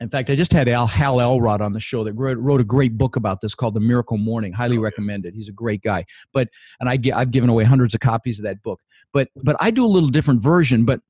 in 0.00 0.08
fact, 0.08 0.30
I 0.30 0.34
just 0.34 0.52
had 0.52 0.66
Al 0.66 0.86
Hal 0.86 1.20
Elrod 1.20 1.60
on 1.60 1.74
the 1.74 1.80
show 1.80 2.04
that 2.04 2.14
wrote 2.14 2.60
a 2.60 2.64
great 2.64 2.96
book 2.96 3.16
about 3.16 3.40
this 3.42 3.54
called 3.54 3.74
The 3.74 3.80
Miracle 3.80 4.16
Morning. 4.16 4.52
Highly 4.52 4.78
oh, 4.78 4.80
recommended. 4.80 5.34
He's 5.34 5.48
a 5.48 5.52
great 5.52 5.82
guy. 5.82 6.06
But 6.32 6.48
and 6.80 6.88
I 6.88 6.98
I've 7.14 7.30
given 7.30 7.50
away 7.50 7.64
hundreds 7.64 7.94
of 7.94 8.00
copies 8.00 8.38
of 8.38 8.44
that 8.44 8.62
book. 8.62 8.80
But 9.12 9.28
but 9.36 9.56
I 9.60 9.70
do 9.70 9.84
a 9.84 9.88
little 9.88 10.08
different 10.08 10.42
version. 10.42 10.86
But 10.86 11.00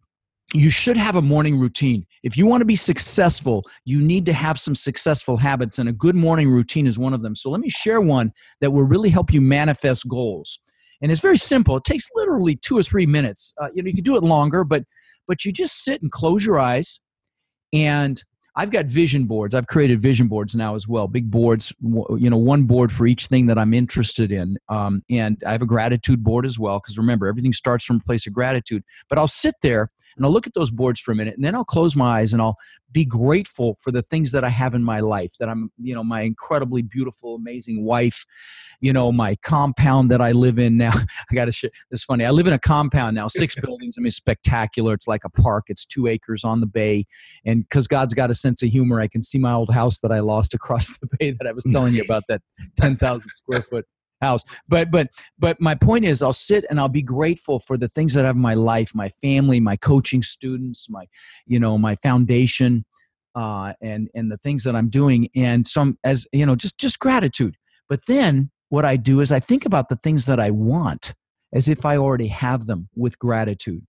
you 0.52 0.70
should 0.70 0.97
have 0.97 1.14
a 1.14 1.23
morning 1.23 1.56
routine. 1.56 2.04
If 2.25 2.37
you 2.37 2.47
want 2.47 2.62
to 2.62 2.64
be 2.64 2.75
successful, 2.75 3.65
you 3.84 4.00
need 4.00 4.26
to 4.26 4.32
have 4.32 4.58
some 4.58 4.75
successful 4.75 5.36
habits, 5.36 5.78
and 5.78 5.88
a 5.88 5.93
good 5.93 6.17
morning 6.17 6.50
routine 6.50 6.88
is 6.88 6.99
one 6.99 7.15
of 7.15 7.23
them. 7.23 7.36
So 7.36 7.50
let 7.50 7.60
me 7.60 7.71
share 7.71 8.00
one 8.00 8.32
that 8.60 8.73
will 8.73 8.82
really 8.82 9.10
help 9.10 9.32
you 9.32 9.41
manifest 9.41 10.08
goals. 10.08 10.58
And 11.00 11.12
it's 11.12 11.21
very 11.21 11.38
simple. 11.38 11.76
It 11.76 11.84
takes 11.84 12.08
literally 12.17 12.56
two 12.56 12.76
or 12.76 12.82
three 12.82 13.06
minutes. 13.06 13.54
Uh, 13.62 13.69
you 13.73 13.82
know, 13.82 13.86
you 13.86 13.95
can 13.95 14.04
do 14.04 14.17
it 14.17 14.25
longer, 14.25 14.65
but 14.65 14.82
but 15.28 15.45
you 15.45 15.52
just 15.52 15.84
sit 15.84 16.02
and 16.02 16.10
close 16.10 16.45
your 16.45 16.58
eyes 16.58 16.99
and 17.73 18.21
I've 18.56 18.71
got 18.71 18.86
vision 18.86 19.25
boards. 19.25 19.54
I've 19.54 19.67
created 19.67 20.00
vision 20.00 20.28
boards 20.28 20.54
now 20.54 20.75
as 20.75 20.89
well. 20.89 21.06
Big 21.08 21.30
boards, 21.30 21.73
you 21.82 22.30
know, 22.30 22.36
one 22.36 22.65
board 22.65 22.93
for 22.93 23.06
each 23.06 23.26
thing 23.26 23.47
that 23.47 23.58
I'm 23.58 23.73
interested 23.73 24.32
in. 24.32 24.58
Um, 24.69 25.02
and 25.08 25.43
I 25.47 25.52
have 25.52 25.63
a 25.63 25.67
gratitude 25.67 26.23
board 26.23 26.45
as 26.45 26.58
well 26.58 26.80
because 26.80 26.99
remember, 26.99 27.26
everything 27.26 27.52
starts 27.52 27.84
from 27.84 27.97
a 27.97 28.00
place 28.00 28.26
of 28.26 28.32
gratitude. 28.32 28.82
But 29.08 29.19
I'll 29.19 29.28
sit 29.28 29.54
there 29.63 29.91
and 30.17 30.26
I'll 30.26 30.32
look 30.32 30.47
at 30.47 30.54
those 30.54 30.71
boards 30.71 31.00
for 31.00 31.13
a 31.13 31.17
minute 31.17 31.36
and 31.36 31.45
then 31.45 31.54
I'll 31.54 31.65
close 31.65 31.95
my 31.95 32.21
eyes 32.21 32.32
and 32.32 32.43
I'll 32.43 32.56
be 32.93 33.05
grateful 33.05 33.76
for 33.81 33.91
the 33.91 34.03
things 34.03 34.33
that 34.33 34.45
I 34.45 34.49
have 34.49 34.75
in 34.75 34.83
my 34.83 35.00
life. 35.00 35.35
That 35.39 35.49
I'm, 35.49 35.71
you 35.79 35.95
know, 35.95 36.05
my 36.05 36.23
incredibly 36.23 36.83
beautiful, 36.83 37.35
amazing 37.35 37.85
wife. 37.85 38.25
You 38.81 38.93
know, 38.93 39.13
my 39.13 39.37
compound 39.37 40.11
that 40.11 40.21
I 40.21 40.33
live 40.33 40.59
in 40.59 40.76
now. 40.76 40.93
I 41.31 41.35
got 41.35 41.47
to 41.47 41.53
share. 41.53 41.71
It's 41.91 42.05
funny. 42.05 42.25
I 42.25 42.31
live 42.31 42.47
in 42.47 42.53
a 42.53 42.59
compound 42.59 43.15
now, 43.15 43.29
six 43.29 43.55
buildings. 43.63 43.95
I 43.99 44.00
mean, 44.00 44.11
spectacular. 44.11 44.95
It's 44.95 45.07
like 45.07 45.25
a 45.25 45.31
park. 45.31 45.65
It's 45.69 45.85
two 45.85 46.07
acres 46.07 46.45
on 46.45 46.61
the 46.61 46.67
bay, 46.67 47.05
and 47.45 47.63
because 47.63 47.87
God's 47.87 48.15
got 48.15 48.31
a 48.31 48.35
sense 48.35 48.63
of 48.63 48.71
humor, 48.71 49.00
I 49.00 49.09
can 49.09 49.23
see 49.23 49.39
my 49.39 49.53
old 49.53 49.71
house 49.71 49.99
that 49.99 50.13
I 50.13 50.21
lost 50.21 50.55
across 50.61 50.99
the 50.99 51.09
bay 51.19 51.31
that 51.33 51.47
I 51.47 51.53
was 51.53 51.65
telling 51.71 51.95
you 51.95 52.03
about. 52.03 52.25
That 52.29 52.43
ten 52.76 52.97
thousand 52.97 53.31
square 53.31 53.63
foot 53.63 53.87
house. 54.21 54.43
But 54.69 54.91
but 54.91 55.11
but 55.39 55.61
my 55.61 55.75
point 55.75 56.04
is 56.04 56.23
I'll 56.23 56.33
sit 56.33 56.65
and 56.71 56.78
I'll 56.78 56.89
be 56.89 57.02
grateful 57.02 57.59
for 57.59 57.76
the 57.76 57.89
things 57.89 58.15
that 58.15 58.25
I 58.25 58.28
have 58.28 58.37
in 58.37 58.43
my 58.43 58.54
life, 58.54 58.95
my 58.95 59.09
family, 59.09 59.61
my 59.61 59.76
coaching 59.76 60.23
students, 60.23 60.89
my 60.91 61.06
you 61.47 61.59
know, 61.59 61.78
my 61.78 61.97
foundation, 61.97 62.85
uh, 63.35 63.75
and 63.80 64.09
and 64.15 64.30
the 64.30 64.39
things 64.39 64.65
that 64.65 64.76
I'm 64.76 64.89
doing 64.89 65.28
and 65.35 65.67
some 65.67 65.99
as 66.04 66.26
you 66.33 66.47
know, 66.47 66.56
just 66.56 66.78
just 66.78 66.99
gratitude. 66.99 67.56
But 67.89 68.06
then 68.06 68.50
what 68.69 68.85
I 68.85 68.97
do 68.97 69.21
is 69.21 69.33
I 69.33 69.41
think 69.41 69.67
about 69.67 69.89
the 69.89 69.97
things 69.97 70.26
that 70.26 70.41
I 70.41 70.50
want 70.50 71.15
as 71.52 71.69
if 71.69 71.85
I 71.85 71.97
already 71.97 72.28
have 72.28 72.67
them 72.67 72.89
with 72.95 73.19
gratitude. 73.19 73.85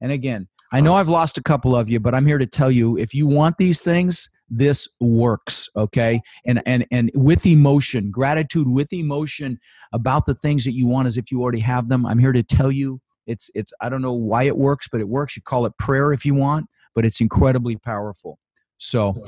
And 0.00 0.10
again, 0.12 0.48
I 0.72 0.80
know 0.80 0.94
I've 0.94 1.08
lost 1.08 1.38
a 1.38 1.42
couple 1.42 1.76
of 1.76 1.88
you, 1.88 2.00
but 2.00 2.14
I'm 2.14 2.26
here 2.26 2.38
to 2.38 2.46
tell 2.46 2.70
you 2.70 2.98
if 2.98 3.14
you 3.14 3.28
want 3.28 3.56
these 3.56 3.82
things, 3.82 4.28
this 4.48 4.88
works 5.00 5.68
okay? 5.76 6.20
And 6.46 6.62
and 6.66 6.86
and 6.90 7.10
with 7.14 7.46
emotion 7.46 8.10
gratitude 8.10 8.68
with 8.68 8.92
emotion 8.92 9.58
about 9.92 10.26
the 10.26 10.34
things 10.34 10.64
that 10.64 10.72
you 10.72 10.86
want 10.86 11.06
as 11.06 11.16
if 11.16 11.30
you 11.30 11.42
already 11.42 11.60
have 11.60 11.88
them. 11.88 12.06
I'm 12.06 12.18
here 12.18 12.32
to 12.32 12.42
tell 12.42 12.70
you 12.70 13.00
it's 13.26 13.50
it's 13.56 13.72
i 13.80 13.88
don't 13.88 14.02
know 14.02 14.12
why 14.12 14.44
it 14.44 14.56
works 14.56 14.88
but 14.88 15.00
it 15.00 15.08
works. 15.08 15.36
You 15.36 15.42
call 15.42 15.66
it 15.66 15.76
prayer 15.78 16.12
if 16.12 16.24
you 16.24 16.34
want 16.34 16.66
but 16.94 17.04
it's 17.04 17.20
incredibly 17.20 17.76
powerful. 17.76 18.38
So 18.78 19.24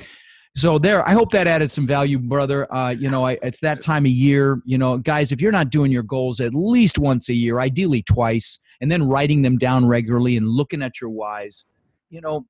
so 0.56 0.78
there 0.78 1.06
i 1.06 1.12
hope 1.12 1.30
that 1.30 1.46
added 1.46 1.70
some 1.70 1.86
value 1.86 2.18
brother. 2.18 2.72
Uh, 2.72 2.90
you 2.90 3.10
know 3.10 3.22
I, 3.22 3.38
it's 3.42 3.60
that 3.60 3.82
time 3.82 4.04
of 4.04 4.12
year 4.12 4.60
you 4.64 4.78
know 4.78 4.98
guys 4.98 5.32
if 5.32 5.40
you're 5.40 5.52
not 5.52 5.70
doing 5.70 5.92
your 5.92 6.02
goals 6.02 6.40
at 6.40 6.54
least 6.54 6.98
once 6.98 7.28
a 7.28 7.34
year 7.34 7.60
ideally 7.60 8.02
twice 8.02 8.58
and 8.80 8.90
then 8.90 9.02
writing 9.02 9.42
them 9.42 9.58
down 9.58 9.86
regularly 9.86 10.36
and 10.36 10.48
looking 10.48 10.82
at 10.82 11.00
your 11.00 11.10
whys 11.10 11.64
you 12.10 12.20
know 12.20 12.46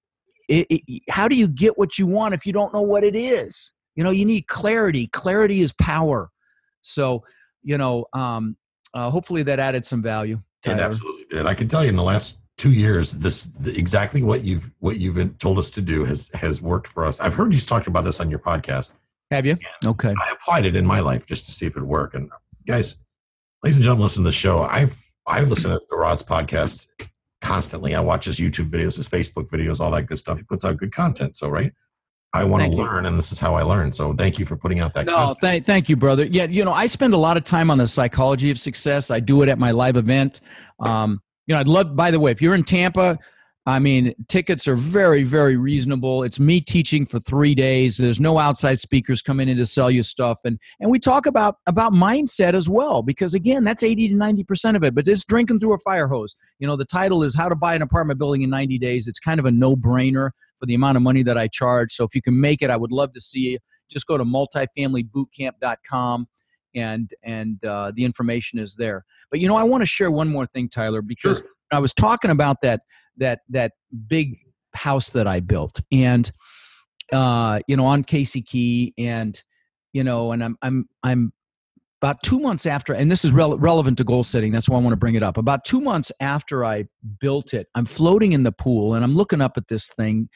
it, 0.49 0.67
it, 0.71 1.03
how 1.11 1.29
do 1.29 1.37
you 1.37 1.47
get 1.47 1.79
what 1.79 1.99
you 1.99 2.07
want 2.07 2.35
if 2.35 2.47
you 2.47 2.53
don't 2.53 2.73
know 2.73 2.83
what 2.83 3.05
it 3.05 3.15
is? 3.15 3.73
You 3.95 4.05
know, 4.05 4.11
you 4.11 4.25
need 4.25 4.47
clarity. 4.47 5.09
Clarity 5.09 5.61
is 5.61 5.73
power. 5.73 6.31
So, 6.83 7.25
you 7.63 7.77
know, 7.79 8.07
um, 8.13 8.57
uh, 8.95 9.11
hopefully 9.11 9.43
that 9.45 9.59
added 9.59 9.85
some 9.85 10.03
value. 10.03 10.41
Tyler. 10.63 10.79
It 10.79 10.81
absolutely 10.81 11.25
did. 11.31 11.47
I 11.47 11.55
can 11.55 11.69
tell 11.69 11.85
you 11.85 11.91
in 11.91 11.97
the 11.97 12.03
last 12.03 12.39
two 12.57 12.73
years, 12.73 13.13
this 13.13 13.45
the, 13.45 13.77
exactly 13.77 14.23
what 14.23 14.45
you've 14.45 14.73
what 14.79 14.99
you've 14.99 15.39
told 15.39 15.59
us 15.59 15.71
to 15.73 15.81
do 15.81 16.05
has 16.05 16.31
has 16.35 16.63
worked 16.63 16.89
for 16.89 17.05
us. 17.05 17.21
I've 17.21 17.35
heard 17.35 17.55
you 17.55 17.61
talk 17.61 17.87
about 17.87 18.05
this 18.05 18.21
on 18.21 18.31
your 18.31 18.41
podcast. 18.41 18.95
Have 19.31 19.47
you? 19.47 19.59
Okay. 19.85 20.15
I 20.19 20.33
applied 20.33 20.65
it 20.65 20.75
in 20.75 20.87
my 20.87 21.01
life 21.01 21.27
just 21.27 21.47
to 21.47 21.53
see 21.53 21.67
if 21.67 21.77
it 21.77 21.81
would 21.81 21.89
work. 21.89 22.15
And 22.15 22.31
guys, 22.67 22.99
ladies 23.63 23.77
and 23.77 23.85
gentlemen, 23.85 24.05
listen 24.05 24.23
to 24.23 24.29
the 24.29 24.33
show. 24.33 24.63
I've 24.63 24.99
I 25.27 25.43
listen 25.43 25.71
to 25.71 25.81
the 25.91 25.97
Rod's 25.97 26.23
podcast 26.23 26.87
constantly. 27.41 27.95
I 27.95 28.01
watch 28.01 28.25
his 28.27 28.39
YouTube 28.39 28.71
videos, 28.71 28.97
his 28.97 29.09
Facebook 29.09 29.49
videos, 29.49 29.81
all 29.81 29.91
that 29.93 30.05
good 30.05 30.19
stuff. 30.19 30.39
He 30.39 30.45
puts 30.45 30.65
out 30.65 30.77
good 30.77 30.93
content. 30.93 31.37
So, 31.37 31.49
right. 31.49 31.73
I 32.35 32.45
want 32.45 32.63
to 32.71 32.77
learn, 32.77 33.07
and 33.07 33.19
this 33.19 33.33
is 33.33 33.41
how 33.41 33.55
I 33.55 33.63
learn. 33.63 33.91
So, 33.91 34.13
thank 34.13 34.39
you 34.39 34.45
for 34.45 34.57
putting 34.57 34.81
out 34.81 34.93
that. 34.95 35.07
No, 35.07 35.35
thank, 35.41 35.65
thank 35.65 35.89
you, 35.89 35.97
brother. 35.97 36.27
Yeah, 36.27 36.45
you 36.45 36.65
know, 36.65 36.73
I 36.73 36.87
spend 36.87 37.15
a 37.15 37.19
lot 37.19 37.37
of 37.37 37.45
time 37.45 37.71
on 37.71 37.79
the 37.79 37.89
psychology 37.89 38.51
of 38.51 38.59
success. 38.59 39.11
I 39.11 39.21
do 39.21 39.43
it 39.43 39.49
at 39.49 39.59
my 39.59 39.71
live 39.71 39.97
event. 39.97 40.41
Um, 40.79 41.23
you 41.47 41.55
know, 41.55 41.61
I'd 41.61 41.69
love. 41.69 41.97
By 41.97 42.11
the 42.11 42.21
way, 42.21 42.31
if 42.31 42.43
you're 42.43 42.55
in 42.55 42.65
Tampa, 42.65 43.19
I 43.69 43.79
mean, 43.81 44.15
tickets 44.29 44.67
are 44.67 44.77
very, 44.77 45.25
very 45.25 45.59
reasonable. 45.59 46.23
It's 46.23 46.41
me 46.41 46.59
teaching 46.59 47.05
for 47.05 47.19
three 47.19 47.55
days. 47.55 47.99
There's 47.99 48.19
no 48.19 48.39
outside 48.39 48.81
speakers 48.81 49.21
coming 49.21 49.47
in 49.47 49.59
to 49.59 49.67
sell 49.67 49.91
you 49.91 50.03
stuff, 50.03 50.41
and 50.47 50.59
and 50.81 50.91
we 50.91 50.99
talk 50.99 51.27
about 51.27 51.57
about 51.67 51.93
mindset 51.93 52.55
as 52.55 52.67
well 52.67 53.03
because 53.03 53.35
again, 53.35 53.65
that's 53.65 53.83
eighty 53.83 54.09
to 54.09 54.15
ninety 54.15 54.43
percent 54.43 54.79
of 54.79 54.85
it. 54.85 54.95
But 54.95 55.07
it's 55.07 55.23
drinking 55.23 55.61
through 55.61 55.75
a 55.75 55.79
fire 55.81 56.09
hose. 56.09 56.35
You 56.61 56.67
know, 56.67 56.77
the 56.77 56.87
title 56.87 57.23
is 57.23 57.35
"How 57.35 57.51
to 57.51 57.57
Buy 57.57 57.75
an 57.75 57.83
Apartment 57.83 58.19
Building 58.19 58.41
in 58.41 58.49
90 58.49 58.79
Days." 58.79 59.07
It's 59.07 59.19
kind 59.19 59.39
of 59.39 59.45
a 59.45 59.51
no 59.51 59.77
brainer 59.77 60.31
for 60.59 60.65
the 60.65 60.73
amount 60.73 60.97
of 60.97 61.03
money 61.03 61.23
that 61.25 61.37
I 61.37 61.47
charge. 61.47 61.93
So 61.93 62.05
if 62.05 62.15
you 62.15 62.23
can 62.23 62.41
make 62.41 62.63
it, 62.63 62.71
I 62.71 62.77
would 62.79 62.91
love 62.91 63.13
to 63.13 63.21
see 63.21 63.41
you. 63.41 63.59
Just 63.91 64.07
go 64.07 64.17
to 64.17 64.25
multifamilybootcamp.com 64.25 66.27
and 66.75 67.11
and 67.23 67.63
uh, 67.67 67.93
the 67.95 68.07
information 68.07 68.61
is 68.61 68.77
there. 68.77 69.05
But 69.31 69.41
you 69.41 69.49
know, 69.49 69.57
I 69.57 69.65
want 69.65 69.83
to 69.83 69.87
share 69.87 70.11
one 70.11 70.29
more 70.29 70.47
thing, 70.47 70.71
Tyler, 70.71 71.03
because 71.03 71.41
Sure. 71.41 71.49
I 71.71 71.81
was 71.81 71.93
talking 71.93 72.31
about 72.31 72.63
that 72.63 72.81
that 73.19 73.41
that 73.51 73.73
big 74.07 74.39
house 74.75 75.11
that 75.11 75.27
I 75.27 75.41
built, 75.41 75.81
and 75.93 76.31
uh, 77.13 77.61
you 77.69 77.77
know, 77.77 77.87
on 77.87 78.05
Casey 78.05 78.43
Key, 78.43 78.95
and 78.99 79.41
you 79.93 80.05
know, 80.05 80.33
and 80.33 80.43
I'm 80.45 80.57
I'm 80.63 80.89
I'm 81.03 81.33
about 82.01 82.23
two 82.23 82.39
months 82.39 82.65
after, 82.67 82.93
and 82.93 83.11
this 83.11 83.25
is 83.25 83.33
rele- 83.33 83.57
relevant 83.61 83.99
to 83.99 84.05
goal 84.05 84.23
setting. 84.25 84.53
That's 84.53 84.69
why 84.69 84.79
I 84.79 84.81
want 84.81 84.93
to 84.93 84.97
bring 84.99 85.15
it 85.17 85.23
up. 85.23 85.37
About 85.37 85.65
two 85.65 85.81
months 85.81 86.13
after 86.21 86.65
I 86.65 86.85
built 87.21 87.53
it, 87.55 87.67
I'm 87.75 87.87
floating 87.87 88.33
in 88.33 88.45
the 88.45 88.53
pool, 88.53 88.95
and 88.95 89.05
I'm 89.05 89.15
looking 89.15 89.41
up 89.41 89.57
at 89.57 89.69
this 89.69 89.91
thing. 89.93 90.29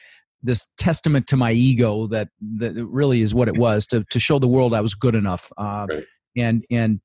This 0.45 0.67
testament 0.77 1.27
to 1.27 1.37
my 1.37 1.53
ego 1.53 2.07
that 2.07 2.27
that 2.57 2.77
it 2.77 2.85
really 2.87 3.21
is 3.21 3.33
what 3.33 3.47
it 3.47 3.57
was 3.57 3.87
to 3.87 4.03
to 4.09 4.19
show 4.19 4.39
the 4.39 4.47
world 4.47 4.73
I 4.73 4.81
was 4.81 4.93
good 4.93 5.15
enough, 5.15 5.49
uh, 5.57 5.87
Right. 5.89 6.03
and 6.35 6.65
and 6.69 6.99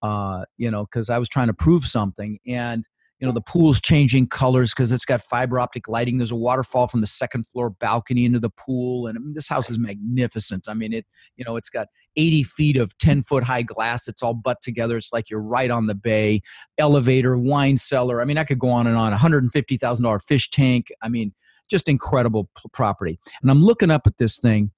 uh, 0.00 0.44
you 0.56 0.70
know 0.70 0.84
because 0.84 1.10
I 1.10 1.18
was 1.18 1.28
trying 1.28 1.48
to 1.48 1.54
prove 1.54 1.84
something, 1.84 2.38
and 2.46 2.86
you 3.18 3.26
know 3.26 3.32
the 3.32 3.40
pool's 3.40 3.80
changing 3.80 4.28
colors 4.28 4.72
because 4.72 4.92
it's 4.92 5.04
got 5.04 5.20
fiber 5.20 5.58
optic 5.58 5.88
lighting. 5.88 6.18
There's 6.18 6.30
a 6.30 6.36
waterfall 6.36 6.86
from 6.86 7.00
the 7.00 7.06
second 7.06 7.46
floor 7.46 7.70
balcony 7.70 8.24
into 8.24 8.38
the 8.38 8.50
pool 8.50 9.06
and 9.06 9.18
I 9.18 9.20
mean, 9.20 9.34
this 9.34 9.48
house 9.48 9.70
is 9.70 9.78
magnificent. 9.78 10.66
I 10.68 10.74
mean 10.74 10.92
it 10.92 11.06
you 11.36 11.44
know 11.44 11.56
it's 11.56 11.70
got 11.70 11.88
80 12.16 12.42
feet 12.44 12.76
of 12.76 12.96
10 12.98 13.22
foot 13.22 13.44
high 13.44 13.62
glass 13.62 14.08
it's 14.08 14.22
all 14.22 14.34
butt 14.34 14.60
together. 14.60 14.96
It's 14.96 15.12
like 15.12 15.30
you're 15.30 15.40
right 15.40 15.70
on 15.70 15.86
the 15.86 15.94
bay. 15.94 16.42
Elevator 16.78 17.36
wine 17.36 17.76
cellar. 17.76 18.20
I 18.20 18.24
mean 18.24 18.38
i 18.38 18.44
could 18.44 18.58
go 18.58 18.70
on 18.70 18.86
and 18.86 18.96
on. 18.96 19.12
$150000 19.12 20.22
fish 20.22 20.50
tank. 20.50 20.88
I 21.02 21.08
mean 21.08 21.32
just 21.68 21.88
incredible 21.88 22.48
p- 22.56 22.68
property. 22.72 23.18
And 23.42 23.50
i'm 23.50 23.62
looking 23.62 23.90
up 23.90 24.06
at 24.06 24.18
this 24.18 24.38
thing 24.38 24.70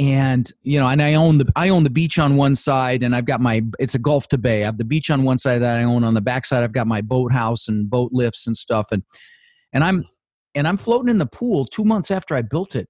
and 0.00 0.50
you 0.62 0.80
know 0.80 0.88
and 0.88 1.02
i 1.02 1.12
own 1.12 1.36
the 1.36 1.46
i 1.56 1.68
own 1.68 1.84
the 1.84 1.90
beach 1.90 2.18
on 2.18 2.36
one 2.36 2.56
side 2.56 3.02
and 3.02 3.14
i've 3.14 3.26
got 3.26 3.38
my 3.38 3.62
it's 3.78 3.94
a 3.94 3.98
gulf 3.98 4.26
to 4.28 4.38
bay. 4.38 4.62
I 4.62 4.66
have 4.66 4.78
the 4.78 4.84
beach 4.84 5.10
on 5.10 5.24
one 5.24 5.36
side 5.36 5.60
that 5.60 5.76
i 5.76 5.84
own. 5.84 6.04
On 6.04 6.14
the 6.14 6.22
back 6.22 6.46
side 6.46 6.64
i've 6.64 6.72
got 6.72 6.86
my 6.86 7.02
boat 7.02 7.32
house 7.32 7.68
and 7.68 7.88
boat 7.88 8.10
lifts 8.10 8.46
and 8.46 8.56
stuff. 8.56 8.88
And 8.92 9.02
and 9.74 9.84
i'm 9.84 10.06
and 10.54 10.66
i'm 10.66 10.78
floating 10.78 11.10
in 11.10 11.18
the 11.18 11.26
pool 11.26 11.66
two 11.66 11.84
months 11.84 12.10
after 12.10 12.34
i 12.34 12.40
built 12.40 12.74
it. 12.74 12.88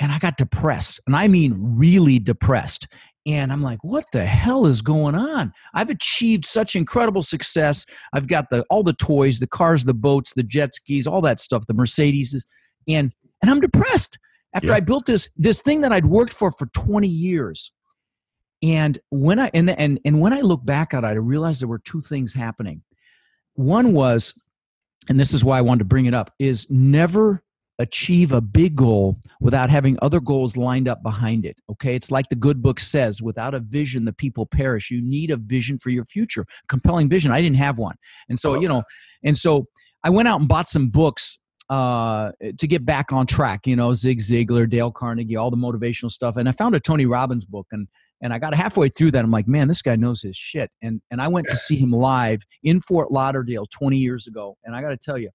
And 0.00 0.10
i 0.10 0.18
got 0.18 0.38
depressed. 0.38 1.00
And 1.06 1.14
i 1.14 1.28
mean 1.28 1.54
really 1.58 2.18
depressed. 2.18 2.88
And 3.26 3.52
i'm 3.52 3.62
like 3.62 3.80
what 3.82 4.06
the 4.10 4.24
hell 4.24 4.64
is 4.64 4.80
going 4.80 5.14
on? 5.14 5.52
I've 5.74 5.90
achieved 5.90 6.46
such 6.46 6.74
incredible 6.74 7.22
success. 7.22 7.84
I've 8.14 8.28
got 8.28 8.48
the 8.48 8.64
all 8.70 8.82
the 8.82 8.94
toys 8.94 9.40
the 9.40 9.46
cars 9.46 9.84
the 9.84 9.92
boats 9.92 10.32
the 10.34 10.42
jet 10.42 10.72
skis 10.72 11.06
all 11.06 11.20
that 11.20 11.38
stuff 11.38 11.66
the 11.66 11.74
mercedes 11.74 12.46
and 12.88 13.12
and 13.42 13.50
i'm 13.50 13.60
depressed 13.60 14.18
after 14.54 14.68
Yeah. 14.68 14.74
I 14.74 14.80
built 14.80 15.06
this 15.06 15.28
this 15.36 15.60
thing 15.60 15.80
that 15.82 15.92
I'd 15.92 16.06
worked 16.06 16.32
for 16.32 16.50
for 16.50 16.66
20 16.66 17.08
years. 17.08 17.72
And 18.62 18.98
when 19.10 19.38
I 19.38 19.50
and 19.54 19.70
and 19.70 19.98
and 20.04 20.20
when 20.20 20.32
I 20.32 20.40
look 20.40 20.64
back 20.64 20.92
at 20.92 21.04
it, 21.04 21.06
I 21.06 21.12
realized 21.12 21.60
there 21.60 21.68
were 21.68 21.78
two 21.78 22.02
things 22.02 22.34
happening. 22.34 22.82
One 23.54 23.92
was, 23.92 24.38
and 25.08 25.18
this 25.18 25.32
is 25.32 25.44
why 25.44 25.58
I 25.58 25.62
wanted 25.62 25.80
to 25.80 25.84
bring 25.86 26.06
it 26.06 26.14
up, 26.14 26.32
is 26.38 26.70
never 26.70 27.42
achieve 27.78 28.30
a 28.30 28.42
big 28.42 28.76
goal 28.76 29.18
without 29.40 29.70
having 29.70 29.96
other 30.02 30.20
goals 30.20 30.58
lined 30.58 30.86
up 30.86 31.02
behind 31.02 31.46
it. 31.46 31.58
Okay, 31.70 31.94
it's 31.94 32.10
like 32.10 32.28
the 32.28 32.36
good 32.36 32.60
book 32.60 32.78
says: 32.78 33.22
without 33.22 33.54
a 33.54 33.60
vision, 33.60 34.04
the 34.04 34.12
people 34.12 34.44
perish. 34.44 34.90
You 34.90 35.00
need 35.00 35.30
a 35.30 35.38
vision 35.38 35.78
for 35.78 35.88
your 35.88 36.04
future, 36.04 36.44
compelling 36.68 37.08
vision. 37.08 37.32
I 37.32 37.40
didn't 37.40 37.56
have 37.56 37.78
one, 37.78 37.96
and 38.28 38.38
so 38.38 38.56
oh, 38.56 38.60
you 38.60 38.68
know, 38.68 38.82
and 39.24 39.38
so 39.38 39.66
I 40.04 40.10
went 40.10 40.28
out 40.28 40.40
and 40.40 40.48
bought 40.48 40.68
some 40.68 40.90
books 40.90 41.38
uh, 41.70 42.32
to 42.58 42.66
get 42.66 42.84
back 42.84 43.12
on 43.12 43.26
track. 43.26 43.66
You 43.66 43.76
know, 43.76 43.94
Zig 43.94 44.18
Ziglar, 44.18 44.68
Dale 44.68 44.90
Carnegie, 44.90 45.36
all 45.36 45.50
the 45.50 45.56
motivational 45.56 46.10
stuff. 46.10 46.36
And 46.36 46.48
I 46.48 46.52
found 46.52 46.74
a 46.74 46.80
Tony 46.80 47.06
Robbins 47.06 47.44
book, 47.44 47.68
and 47.70 47.88
and 48.20 48.34
I 48.34 48.38
got 48.38 48.54
halfway 48.54 48.88
through 48.88 49.12
that. 49.12 49.24
I'm 49.24 49.30
like, 49.30 49.48
man, 49.48 49.68
this 49.68 49.80
guy 49.80 49.96
knows 49.96 50.20
his 50.20 50.36
shit. 50.36 50.70
And 50.82 51.00
and 51.10 51.22
I 51.22 51.28
went 51.28 51.46
to 51.48 51.56
see 51.56 51.76
him 51.76 51.92
live 51.92 52.42
in 52.62 52.80
Fort 52.80 53.12
Lauderdale 53.12 53.66
20 53.70 53.96
years 53.96 54.26
ago. 54.26 54.56
And 54.64 54.74
I 54.74 54.82
got 54.82 54.90
to 54.90 54.98
tell 54.98 55.16
you, 55.16 55.30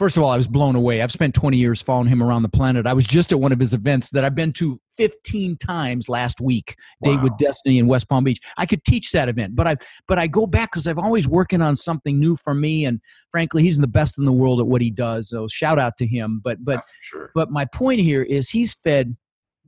first 0.00 0.16
of 0.16 0.22
all, 0.22 0.30
I 0.30 0.38
was 0.38 0.46
blown 0.46 0.76
away. 0.76 1.02
I've 1.02 1.12
spent 1.12 1.34
20 1.34 1.58
years 1.58 1.82
following 1.82 2.08
him 2.08 2.22
around 2.22 2.40
the 2.40 2.48
planet. 2.48 2.86
I 2.86 2.94
was 2.94 3.04
just 3.04 3.32
at 3.32 3.38
one 3.38 3.52
of 3.52 3.60
his 3.60 3.74
events 3.74 4.08
that 4.12 4.24
I've 4.24 4.34
been 4.34 4.50
to 4.54 4.80
15 4.96 5.58
times 5.58 6.08
last 6.08 6.40
week. 6.40 6.74
Date 7.04 7.16
Wow. 7.16 7.24
with 7.24 7.36
Destiny 7.36 7.78
in 7.78 7.86
West 7.86 8.08
Palm 8.08 8.24
Beach. 8.24 8.40
I 8.56 8.64
could 8.64 8.82
teach 8.84 9.12
that 9.12 9.28
event, 9.28 9.54
but 9.54 9.66
I 9.66 9.76
but 10.08 10.18
I 10.18 10.26
go 10.26 10.46
back 10.46 10.72
because 10.72 10.86
I've 10.88 10.98
always 10.98 11.28
working 11.28 11.60
on 11.60 11.76
something 11.76 12.18
new 12.18 12.34
for 12.34 12.54
me. 12.54 12.86
And 12.86 12.98
frankly, 13.30 13.62
he's 13.62 13.76
the 13.76 13.86
best 13.86 14.18
in 14.18 14.24
the 14.24 14.32
world 14.32 14.58
at 14.58 14.66
what 14.66 14.80
he 14.80 14.90
does. 14.90 15.28
So 15.28 15.48
shout 15.48 15.78
out 15.78 15.98
to 15.98 16.06
him. 16.06 16.40
But 16.42 16.64
but 16.64 16.82
sure. 17.02 17.30
but 17.34 17.50
my 17.50 17.66
point 17.66 18.00
here 18.00 18.22
is 18.22 18.48
he's 18.48 18.72
fed 18.72 19.18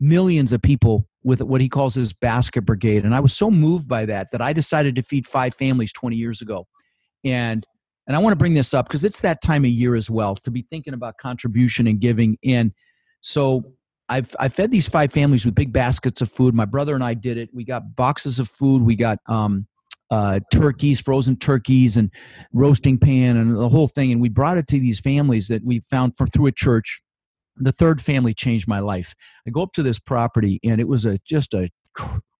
millions 0.00 0.54
of 0.54 0.62
people 0.62 1.06
with 1.22 1.42
what 1.42 1.60
he 1.60 1.68
calls 1.68 1.94
his 1.94 2.14
basket 2.14 2.62
brigade. 2.62 3.04
And 3.04 3.14
I 3.14 3.20
was 3.20 3.36
so 3.36 3.50
moved 3.50 3.86
by 3.86 4.06
that 4.06 4.28
that 4.32 4.40
I 4.40 4.54
decided 4.54 4.96
to 4.96 5.02
feed 5.02 5.26
five 5.26 5.52
families 5.54 5.92
20 5.92 6.16
years 6.16 6.40
ago. 6.40 6.66
And 7.22 7.66
and 8.06 8.16
I 8.16 8.20
want 8.20 8.32
to 8.32 8.38
bring 8.38 8.54
this 8.54 8.74
up 8.74 8.88
because 8.88 9.04
it's 9.04 9.20
that 9.20 9.42
time 9.42 9.64
of 9.64 9.70
year 9.70 9.94
as 9.94 10.10
well 10.10 10.34
to 10.36 10.50
be 10.50 10.62
thinking 10.62 10.94
about 10.94 11.18
contribution 11.18 11.86
and 11.86 12.00
giving. 12.00 12.36
And 12.44 12.72
so 13.20 13.74
I've 14.08 14.34
I 14.38 14.48
fed 14.48 14.70
these 14.70 14.88
five 14.88 15.12
families 15.12 15.46
with 15.46 15.54
big 15.54 15.72
baskets 15.72 16.20
of 16.20 16.30
food. 16.30 16.54
My 16.54 16.64
brother 16.64 16.94
and 16.94 17.04
I 17.04 17.14
did 17.14 17.38
it. 17.38 17.50
We 17.52 17.64
got 17.64 17.96
boxes 17.96 18.38
of 18.38 18.48
food. 18.48 18.82
We 18.82 18.96
got 18.96 19.18
um, 19.26 19.66
uh, 20.10 20.40
turkeys, 20.52 21.00
frozen 21.00 21.36
turkeys, 21.36 21.96
and 21.96 22.12
roasting 22.52 22.98
pan, 22.98 23.36
and 23.36 23.56
the 23.56 23.68
whole 23.68 23.88
thing. 23.88 24.12
And 24.12 24.20
we 24.20 24.28
brought 24.28 24.58
it 24.58 24.66
to 24.68 24.78
these 24.78 25.00
families 25.00 25.48
that 25.48 25.64
we 25.64 25.80
found 25.80 26.16
from 26.16 26.26
through 26.26 26.46
a 26.46 26.52
church. 26.52 27.00
The 27.56 27.72
third 27.72 28.00
family 28.00 28.34
changed 28.34 28.66
my 28.66 28.80
life. 28.80 29.14
I 29.46 29.50
go 29.50 29.62
up 29.62 29.72
to 29.74 29.82
this 29.82 29.98
property, 29.98 30.58
and 30.64 30.80
it 30.80 30.88
was 30.88 31.06
a 31.06 31.18
just 31.24 31.54
a 31.54 31.70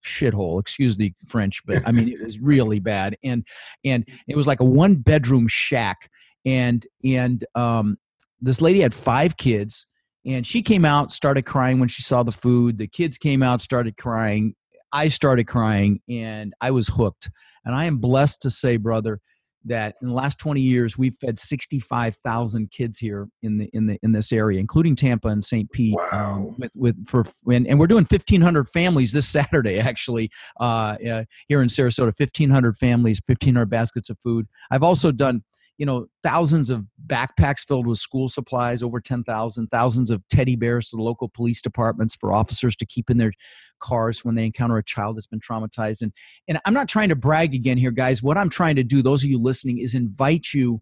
shithole. 0.05 0.59
Excuse 0.59 0.97
the 0.97 1.13
French, 1.27 1.61
but 1.65 1.81
I 1.85 1.91
mean 1.91 2.09
it 2.09 2.21
was 2.21 2.39
really 2.39 2.79
bad. 2.79 3.17
And 3.23 3.45
and 3.83 4.07
it 4.27 4.35
was 4.35 4.47
like 4.47 4.59
a 4.59 4.65
one 4.65 4.95
bedroom 4.95 5.47
shack. 5.47 6.09
And 6.45 6.85
and 7.03 7.43
um, 7.55 7.97
this 8.41 8.61
lady 8.61 8.81
had 8.81 8.93
five 8.93 9.37
kids, 9.37 9.87
and 10.25 10.45
she 10.45 10.61
came 10.61 10.85
out, 10.85 11.11
started 11.11 11.43
crying 11.43 11.79
when 11.79 11.89
she 11.89 12.01
saw 12.01 12.23
the 12.23 12.31
food. 12.31 12.77
The 12.77 12.87
kids 12.87 13.17
came 13.17 13.41
out, 13.41 13.61
started 13.61 13.97
crying. 13.97 14.55
I 14.91 15.07
started 15.07 15.45
crying, 15.45 16.01
and 16.09 16.53
I 16.61 16.71
was 16.71 16.87
hooked. 16.87 17.29
And 17.65 17.73
I 17.73 17.85
am 17.85 17.97
blessed 17.97 18.41
to 18.43 18.49
say, 18.49 18.77
brother, 18.77 19.19
that 19.65 19.95
in 20.01 20.07
the 20.09 20.13
last 20.13 20.37
20 20.39 20.61
years 20.61 20.97
we've 20.97 21.15
fed 21.15 21.37
65,000 21.37 22.71
kids 22.71 22.97
here 22.97 23.27
in 23.41 23.57
the 23.57 23.69
in 23.73 23.87
the 23.87 23.97
in 24.03 24.11
this 24.11 24.31
area 24.31 24.59
including 24.59 24.95
Tampa 24.95 25.27
and 25.29 25.43
St. 25.43 25.71
Pete 25.71 25.95
Wow. 25.95 26.35
um, 26.35 26.55
with 26.57 26.71
with 26.75 27.07
for 27.07 27.25
and, 27.51 27.67
and 27.67 27.79
we're 27.79 27.87
doing 27.87 28.05
1500 28.09 28.67
families 28.69 29.13
this 29.13 29.27
Saturday 29.33 29.79
actually 29.79 30.29
uh, 30.59 30.95
uh, 31.09 31.23
here 31.47 31.61
in 31.61 31.67
Sarasota 31.67 32.13
1500 32.17 32.75
families 32.77 33.21
1500 33.25 33.69
baskets 33.69 34.09
of 34.09 34.17
food 34.19 34.47
I've 34.71 34.83
also 34.83 35.11
done 35.11 35.43
you 35.83 35.85
know 35.85 36.05
thousands 36.23 36.69
of 36.69 36.85
backpacks 37.07 37.67
filled 37.67 37.85
with 37.85 37.99
school 37.99 38.29
supplies 38.29 38.81
over 38.81 39.01
10,000 39.01 39.67
thousands 39.67 40.09
of 40.09 40.25
teddy 40.29 40.55
bears 40.55 40.89
to 40.89 40.95
the 40.95 41.03
local 41.03 41.27
police 41.27 41.61
departments 41.61 42.15
for 42.15 42.31
officers 42.31 42.73
to 42.73 42.85
keep 42.85 43.09
in 43.09 43.17
their 43.17 43.33
cars 43.81 44.23
when 44.23 44.35
they 44.35 44.45
encounter 44.45 44.77
a 44.77 44.83
child 44.85 45.17
that's 45.17 45.27
been 45.27 45.41
traumatized. 45.41 46.01
And 46.01 46.13
and 46.47 46.57
I'm 46.63 46.73
not 46.73 46.87
trying 46.87 47.09
to 47.09 47.17
brag 47.17 47.53
again 47.53 47.77
here 47.77 47.91
guys. 47.91 48.23
What 48.23 48.37
I'm 48.37 48.49
trying 48.49 48.77
to 48.77 48.83
do 48.83 49.01
those 49.01 49.25
of 49.25 49.29
you 49.29 49.37
listening 49.37 49.79
is 49.79 49.93
invite 49.93 50.53
you 50.53 50.81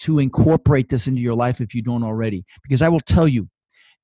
to 0.00 0.18
incorporate 0.18 0.90
this 0.90 1.06
into 1.06 1.22
your 1.22 1.34
life 1.34 1.62
if 1.62 1.74
you 1.74 1.80
don't 1.80 2.04
already. 2.04 2.44
Because 2.62 2.82
I 2.82 2.90
will 2.90 3.00
tell 3.00 3.26
you 3.26 3.48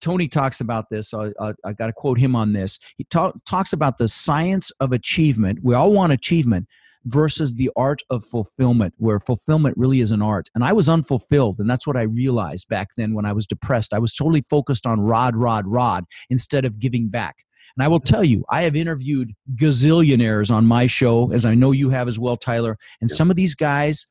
Tony 0.01 0.29
talks 0.29 0.61
about 0.61 0.91
this. 0.91 1.13
Uh, 1.13 1.19
uh, 1.19 1.31
I, 1.41 1.49
I, 1.49 1.55
I 1.67 1.73
got 1.73 1.87
to 1.87 1.93
quote 1.93 2.19
him 2.19 2.37
on 2.37 2.53
this. 2.53 2.79
He 2.97 3.05
ta- 3.05 3.33
talks 3.47 3.73
about 3.73 3.99
the 3.99 4.09
science 4.09 4.71
of 4.81 4.93
achievement. 4.93 5.61
We 5.63 5.75
all 5.75 5.93
want 5.93 6.13
achievement 6.13 6.69
versus 7.05 7.55
the 7.55 7.71
art 7.77 8.03
of 8.11 8.25
fulfillment, 8.25 8.95
where 8.99 9.21
fulfillment 9.21 9.77
really 9.77 10.01
is 10.01 10.11
an 10.11 10.23
art. 10.23 10.51
And 10.55 10.65
I 10.65 10.73
was 10.73 10.89
unfulfilled. 10.89 11.59
And 11.59 11.69
that's 11.69 11.87
what 11.87 11.97
I 11.97 12.03
realized 12.03 12.69
back 12.69 12.89
then 12.97 13.15
when 13.15 13.25
I 13.25 13.33
was 13.33 13.47
depressed. 13.47 13.95
I 13.95 13.99
was 13.99 14.15
totally 14.15 14.43
focused 14.43 14.87
on 14.87 15.01
rod, 15.01 15.37
rod, 15.37 15.67
rod 15.67 16.05
instead 16.31 16.65
of 16.65 16.79
giving 16.79 17.09
back. 17.09 17.45
And 17.77 17.85
I 17.85 17.89
will 17.89 18.01
tell 18.01 18.25
you, 18.25 18.45
I 18.51 18.63
have 18.63 18.75
interviewed 18.75 19.33
gazillionaires 19.55 20.51
on 20.51 20.67
my 20.67 20.87
show, 20.87 21.31
as 21.33 21.45
I 21.45 21.55
know 21.55 21.71
you 21.73 21.91
have 21.91 22.09
as 22.09 22.19
well, 22.19 22.37
Tyler. 22.37 22.77
And 23.01 23.11
some 23.11 23.31
of 23.31 23.37
these 23.37 23.55
guys 23.55 24.07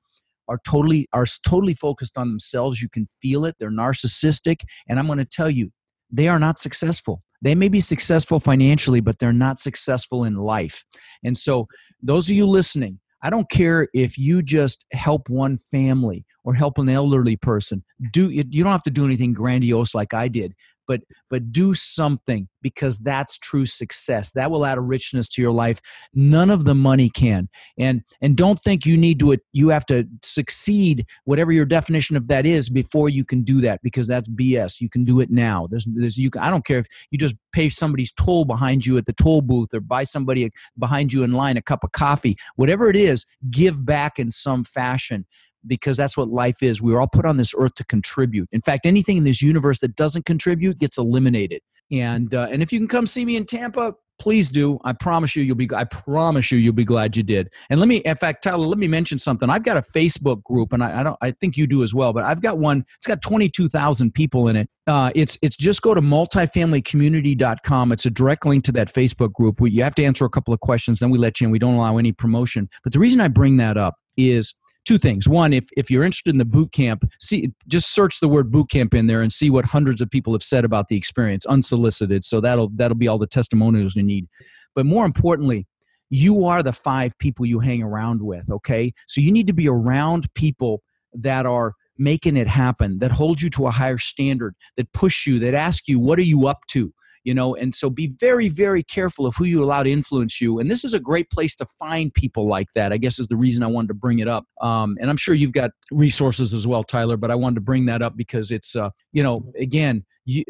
are 0.47 0.59
totally 0.65 1.07
are 1.13 1.25
totally 1.45 1.73
focused 1.73 2.17
on 2.17 2.29
themselves. 2.29 2.81
You 2.81 2.89
can 2.89 3.05
feel 3.05 3.45
it. 3.45 3.55
They're 3.59 3.71
narcissistic. 3.71 4.61
And 4.87 4.99
I'm 4.99 5.05
going 5.05 5.19
to 5.19 5.25
tell 5.25 5.49
you, 5.49 5.71
they 6.11 6.27
are 6.27 6.39
not 6.39 6.59
successful. 6.59 7.23
They 7.41 7.55
may 7.55 7.69
be 7.69 7.79
successful 7.79 8.39
financially, 8.39 8.99
but 8.99 9.19
they're 9.19 9.33
not 9.33 9.59
successful 9.59 10.23
in 10.23 10.35
life. 10.35 10.83
And 11.23 11.37
so, 11.37 11.67
those 12.01 12.29
of 12.29 12.35
you 12.35 12.47
listening, 12.47 12.99
I 13.21 13.29
don't 13.29 13.49
care 13.49 13.87
if 13.93 14.17
you 14.17 14.41
just 14.41 14.85
help 14.91 15.29
one 15.29 15.57
family 15.57 16.25
or 16.47 16.53
help 16.53 16.77
an 16.77 16.87
elderly 16.87 17.35
person. 17.35 17.83
Do 18.13 18.29
you 18.31 18.63
don't 18.63 18.71
have 18.71 18.81
to 18.83 18.89
do 18.89 19.03
anything 19.03 19.33
grandiose 19.33 19.93
like 19.93 20.13
i 20.13 20.29
did 20.29 20.55
but 20.87 21.01
but 21.29 21.51
do 21.51 21.73
something 21.73 22.47
because 22.61 22.97
that's 22.97 23.37
true 23.37 23.65
success. 23.65 24.31
That 24.31 24.49
will 24.49 24.65
add 24.65 24.77
a 24.77 24.81
richness 24.81 25.29
to 25.29 25.41
your 25.41 25.51
life. 25.51 25.79
None 26.13 26.49
of 26.49 26.63
the 26.63 26.73
money 26.73 27.09
can. 27.09 27.49
And 27.77 28.01
and 28.21 28.35
don't 28.35 28.59
think 28.59 28.85
you 28.85 28.97
need 28.97 29.19
to 29.19 29.37
you 29.51 29.69
have 29.69 29.85
to 29.87 30.07
succeed 30.23 31.05
whatever 31.25 31.51
your 31.51 31.65
definition 31.65 32.15
of 32.15 32.27
that 32.29 32.45
is 32.45 32.69
before 32.69 33.09
you 33.09 33.25
can 33.25 33.43
do 33.43 33.61
that 33.61 33.81
because 33.83 34.07
that's 34.07 34.29
bs 34.29 34.79
you 34.79 34.89
can 34.89 35.03
do 35.03 35.19
it 35.19 35.29
now. 35.29 35.67
There's 35.69 35.85
there's 35.93 36.17
you 36.17 36.31
i 36.39 36.49
don't 36.49 36.65
care 36.65 36.79
if 36.79 36.87
you 37.11 37.17
just 37.17 37.35
pay 37.51 37.69
somebody's 37.69 38.11
toll 38.13 38.45
behind 38.45 38.85
you 38.85 38.97
at 38.97 39.05
the 39.05 39.13
toll 39.13 39.41
booth 39.41 39.73
or 39.73 39.81
buy 39.81 40.05
somebody 40.05 40.49
behind 40.79 41.11
you 41.11 41.23
in 41.23 41.33
line 41.33 41.57
a 41.57 41.61
cup 41.61 41.83
of 41.83 41.91
coffee. 41.91 42.37
Whatever 42.55 42.89
it 42.89 42.95
is 42.95 43.25
give 43.51 43.85
back 43.85 44.17
in 44.17 44.31
some 44.31 44.63
fashion 44.63 45.25
because 45.67 45.97
that's 45.97 46.17
what 46.17 46.29
life 46.29 46.61
is. 46.61 46.81
We 46.81 46.93
are 46.93 47.01
all 47.01 47.07
put 47.07 47.25
on 47.25 47.37
this 47.37 47.53
earth 47.57 47.75
to 47.75 47.85
contribute. 47.85 48.49
In 48.51 48.61
fact, 48.61 48.85
anything 48.85 49.17
in 49.17 49.23
this 49.23 49.41
universe 49.41 49.79
that 49.79 49.95
doesn't 49.95 50.25
contribute 50.25 50.79
gets 50.79 50.97
eliminated. 50.97 51.61
And 51.91 52.33
uh, 52.33 52.47
and 52.51 52.61
if 52.61 52.73
you 52.73 52.79
can 52.79 52.87
come 52.87 53.05
see 53.05 53.23
me 53.23 53.37
in 53.37 53.45
Tampa, 53.45 53.93
please 54.19 54.49
do. 54.49 54.79
I 54.83 54.93
promise 54.93 55.35
you, 55.35 55.43
you'll 55.43 55.55
be. 55.55 55.69
I 55.73 55.85
promise 55.85 56.51
you, 56.51 56.57
you'll 56.57 56.73
be 56.73 56.85
glad 56.85 57.15
you 57.15 57.23
did. 57.23 57.49
And 57.69 57.79
let 57.79 57.87
me, 57.87 57.97
in 57.97 58.15
fact, 58.15 58.43
Tyler, 58.43 58.65
let 58.65 58.77
me 58.77 58.87
mention 58.87 59.19
something. 59.19 59.49
I've 59.49 59.63
got 59.63 59.77
a 59.77 59.81
Facebook 59.81 60.43
group, 60.43 60.73
and 60.73 60.83
I, 60.83 60.99
I 60.99 61.03
don't. 61.03 61.17
I 61.21 61.31
think 61.31 61.57
you 61.57 61.67
do 61.67 61.83
as 61.83 61.93
well. 61.93 62.13
But 62.13 62.25
I've 62.25 62.41
got 62.41 62.57
one. 62.59 62.83
It's 62.97 63.07
got 63.07 63.21
twenty 63.21 63.49
two 63.49 63.69
thousand 63.69 64.13
people 64.13 64.47
in 64.47 64.55
it. 64.55 64.69
Uh, 64.85 65.11
it's 65.15 65.37
it's 65.41 65.55
just 65.55 65.81
go 65.81 65.93
to 65.93 66.01
multifamilycommunity.com. 66.01 67.91
It's 67.91 68.05
a 68.05 68.09
direct 68.09 68.45
link 68.45 68.63
to 68.65 68.71
that 68.73 68.93
Facebook 68.93 69.33
group. 69.33 69.59
You 69.61 69.83
have 69.83 69.95
to 69.95 70.03
answer 70.03 70.25
a 70.25 70.29
couple 70.29 70.53
of 70.53 70.59
questions, 70.59 70.99
then 70.99 71.09
we 71.09 71.17
let 71.17 71.39
you 71.39 71.45
in. 71.45 71.51
We 71.51 71.59
don't 71.59 71.75
allow 71.75 71.97
any 71.97 72.11
promotion. 72.11 72.69
But 72.83 72.93
the 72.93 72.99
reason 72.99 73.21
I 73.21 73.27
bring 73.27 73.57
that 73.57 73.77
up 73.77 73.95
is 74.17 74.53
two 74.87 74.97
things. 74.97 75.27
One, 75.27 75.51
if, 75.53 75.67
if 75.75 75.91
you're 75.91 76.03
interested 76.03 76.33
in 76.33 76.37
the 76.37 76.45
boot 76.45 76.71
camp, 76.71 77.03
see 77.19 77.51
just 77.67 77.93
search 77.93 78.19
the 78.19 78.29
word 78.29 78.51
boot 78.51 78.69
camp 78.69 78.93
in 78.93 79.07
there 79.07 79.21
and 79.21 79.31
see 79.31 79.49
what 79.49 79.65
hundreds 79.65 80.01
of 80.01 80.09
people 80.09 80.33
have 80.33 80.43
said 80.43 80.63
about 80.63 80.87
the 80.87 80.95
experience, 80.95 81.45
unsolicited. 81.45 82.23
So 82.23 82.39
that'll 82.39 82.69
that'll 82.75 82.95
be 82.97 83.07
all 83.07 83.17
the 83.17 83.27
testimonials 83.27 83.95
you 83.95 84.03
need. 84.03 84.27
But 84.73 84.85
more 84.85 85.05
importantly, 85.05 85.67
you 86.09 86.45
are 86.45 86.63
the 86.63 86.71
five 86.71 87.17
people 87.17 87.45
you 87.45 87.59
hang 87.59 87.83
around 87.83 88.21
with, 88.21 88.49
okay? 88.49 88.93
So 89.07 89.19
you 89.19 89.31
need 89.31 89.47
to 89.47 89.53
be 89.53 89.67
around 89.67 90.33
people 90.35 90.81
that 91.13 91.45
are 91.45 91.73
making 91.97 92.37
it 92.37 92.47
happen, 92.47 92.99
that 92.99 93.11
hold 93.11 93.41
you 93.41 93.49
to 93.49 93.67
a 93.67 93.71
higher 93.71 93.97
standard, 93.97 94.55
that 94.77 94.93
push 94.93 95.25
you, 95.25 95.39
that 95.39 95.53
ask 95.53 95.87
you, 95.87 95.99
what 95.99 96.19
are 96.19 96.23
you 96.23 96.47
up 96.47 96.59
to? 96.67 96.93
You 97.27 97.33
know 97.33 97.53
and 97.55 97.75
so 97.75 97.89
be 97.89 98.07
very 98.07 98.47
very 98.47 98.81
careful 98.81 99.25
of 99.25 99.35
who 99.35 99.43
you 99.43 99.61
allow 99.61 99.83
to 99.83 99.91
influence 99.91 100.39
you 100.39 100.59
and 100.59 100.71
this 100.71 100.85
is 100.85 100.93
a 100.93 100.99
great 100.99 101.29
place 101.29 101.55
to 101.57 101.65
find 101.77 102.13
people 102.13 102.47
like 102.47 102.69
that 102.73 102.93
i 102.93 102.97
guess 102.97 103.19
is 103.19 103.27
the 103.27 103.35
reason 103.35 103.63
i 103.63 103.67
wanted 103.67 103.89
to 103.89 103.93
bring 103.93 104.19
it 104.19 104.29
up 104.29 104.45
um, 104.61 104.95
and 105.01 105.09
i'm 105.09 105.17
sure 105.17 105.35
you've 105.35 105.51
got 105.51 105.71
resources 105.91 106.53
as 106.53 106.65
well 106.65 106.85
tyler 106.85 107.17
but 107.17 107.29
i 107.29 107.35
wanted 107.35 107.55
to 107.55 107.61
bring 107.61 107.85
that 107.85 108.01
up 108.01 108.15
because 108.15 108.49
it's 108.49 108.77
uh, 108.77 108.89
you 109.11 109.21
know 109.21 109.43
again 109.59 110.05
you, 110.23 110.43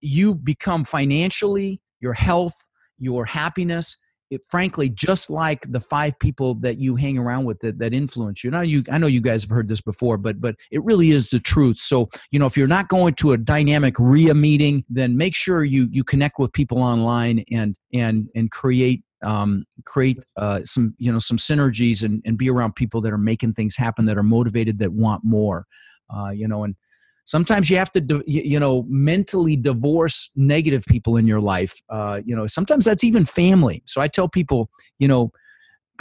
you 0.00 0.34
become 0.34 0.84
financially 0.84 1.80
your 2.00 2.12
health 2.12 2.66
your 2.98 3.24
happiness 3.24 3.96
it, 4.30 4.42
frankly, 4.48 4.88
just 4.88 5.28
like 5.28 5.70
the 5.70 5.80
five 5.80 6.18
people 6.18 6.54
that 6.56 6.78
you 6.78 6.96
hang 6.96 7.18
around 7.18 7.44
with 7.44 7.60
that, 7.60 7.78
that 7.78 7.92
influence 7.92 8.44
you. 8.44 8.50
Now, 8.50 8.60
you 8.60 8.84
I 8.90 8.98
know 8.98 9.06
you 9.06 9.20
guys 9.20 9.42
have 9.42 9.50
heard 9.50 9.68
this 9.68 9.80
before, 9.80 10.16
but 10.16 10.40
but 10.40 10.56
it 10.70 10.82
really 10.84 11.10
is 11.10 11.28
the 11.28 11.40
truth. 11.40 11.78
So 11.78 12.08
you 12.30 12.38
know, 12.38 12.46
if 12.46 12.56
you're 12.56 12.68
not 12.68 12.88
going 12.88 13.14
to 13.14 13.32
a 13.32 13.38
dynamic 13.38 13.96
RIA 13.98 14.34
meeting, 14.34 14.84
then 14.88 15.16
make 15.16 15.34
sure 15.34 15.64
you 15.64 15.88
you 15.90 16.04
connect 16.04 16.38
with 16.38 16.52
people 16.52 16.82
online 16.82 17.44
and 17.50 17.76
and 17.92 18.28
and 18.34 18.50
create 18.50 19.02
um, 19.22 19.64
create 19.84 20.22
uh, 20.36 20.60
some 20.64 20.94
you 20.98 21.12
know 21.12 21.18
some 21.18 21.36
synergies 21.36 22.02
and, 22.02 22.22
and 22.24 22.38
be 22.38 22.48
around 22.48 22.74
people 22.74 23.00
that 23.02 23.12
are 23.12 23.18
making 23.18 23.54
things 23.54 23.76
happen 23.76 24.06
that 24.06 24.16
are 24.16 24.22
motivated 24.22 24.78
that 24.78 24.92
want 24.92 25.22
more 25.24 25.66
uh, 26.14 26.30
you 26.30 26.48
know 26.48 26.64
and 26.64 26.74
sometimes 27.30 27.70
you 27.70 27.76
have 27.76 27.92
to 27.92 28.22
you 28.26 28.58
know 28.58 28.84
mentally 28.88 29.54
divorce 29.54 30.30
negative 30.34 30.84
people 30.86 31.16
in 31.16 31.26
your 31.28 31.40
life 31.40 31.80
uh, 31.88 32.20
you 32.24 32.34
know 32.34 32.46
sometimes 32.46 32.84
that's 32.84 33.04
even 33.04 33.24
family. 33.24 33.82
So 33.86 34.00
i 34.00 34.08
tell 34.08 34.28
people 34.28 34.68
you 34.98 35.08
know 35.08 35.30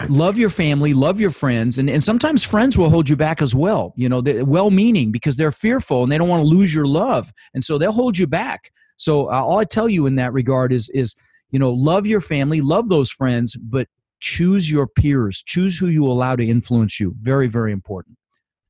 love 0.09 0.37
your 0.37 0.49
family 0.49 0.93
love 0.93 1.19
your 1.19 1.29
friends 1.29 1.77
and, 1.77 1.89
and 1.89 2.01
sometimes 2.01 2.43
friends 2.43 2.77
will 2.77 2.89
hold 2.89 3.09
you 3.09 3.17
back 3.17 3.41
as 3.41 3.53
well 3.53 3.93
you 3.97 4.07
know 4.07 4.21
well 4.45 4.71
meaning 4.71 5.11
because 5.11 5.35
they're 5.35 5.51
fearful 5.51 6.03
and 6.03 6.11
they 6.11 6.17
don't 6.17 6.29
want 6.29 6.41
to 6.41 6.47
lose 6.47 6.73
your 6.73 6.87
love 6.87 7.31
and 7.53 7.63
so 7.63 7.77
they'll 7.77 7.91
hold 8.01 8.17
you 8.17 8.25
back. 8.25 8.71
So 8.97 9.27
uh, 9.31 9.41
all 9.47 9.59
i 9.59 9.65
tell 9.65 9.89
you 9.89 10.07
in 10.07 10.15
that 10.15 10.33
regard 10.33 10.73
is 10.73 10.89
is 11.01 11.15
you 11.51 11.59
know 11.59 11.71
love 11.71 12.07
your 12.07 12.21
family 12.21 12.61
love 12.61 12.89
those 12.89 13.11
friends 13.11 13.55
but 13.55 13.87
choose 14.21 14.69
your 14.69 14.85
peers. 14.85 15.41
Choose 15.45 15.77
who 15.77 15.87
you 15.87 16.05
allow 16.05 16.35
to 16.35 16.45
influence 16.45 16.99
you. 16.99 17.15
Very 17.21 17.47
very 17.47 17.71
important 17.71 18.18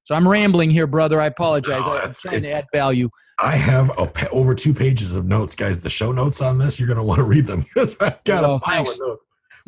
so 0.10 0.16
I'm 0.16 0.28
rambling 0.28 0.72
here, 0.72 0.88
brother. 0.88 1.22
I 1.22 1.28
apologize. 1.28 1.82
No, 1.82 1.92
I'm 1.92 2.12
trying 2.12 2.42
to 2.42 2.52
add 2.52 2.66
value. 2.74 3.12
I 3.38 3.56
have 3.56 3.92
a, 3.92 4.30
over 4.32 4.56
two 4.56 4.74
pages 4.74 5.14
of 5.14 5.28
notes, 5.28 5.56
guys. 5.56 5.82
The 5.82 5.92
show 5.92 6.12
notes 6.12 6.42
on 6.42 6.58
this, 6.58 6.80
you're 6.80 6.88
going 6.88 6.98
to 6.98 7.04
want 7.04 7.20
to 7.20 7.26
read 7.26 7.46
them 7.46 7.62
because 7.62 7.96
I've 8.02 8.24
got 8.24 8.44
oh, 8.44 8.56
a 8.56 8.60
pile 8.60 8.78
thanks. 8.78 9.00
of 9.00 9.08
notes. 9.08 9.26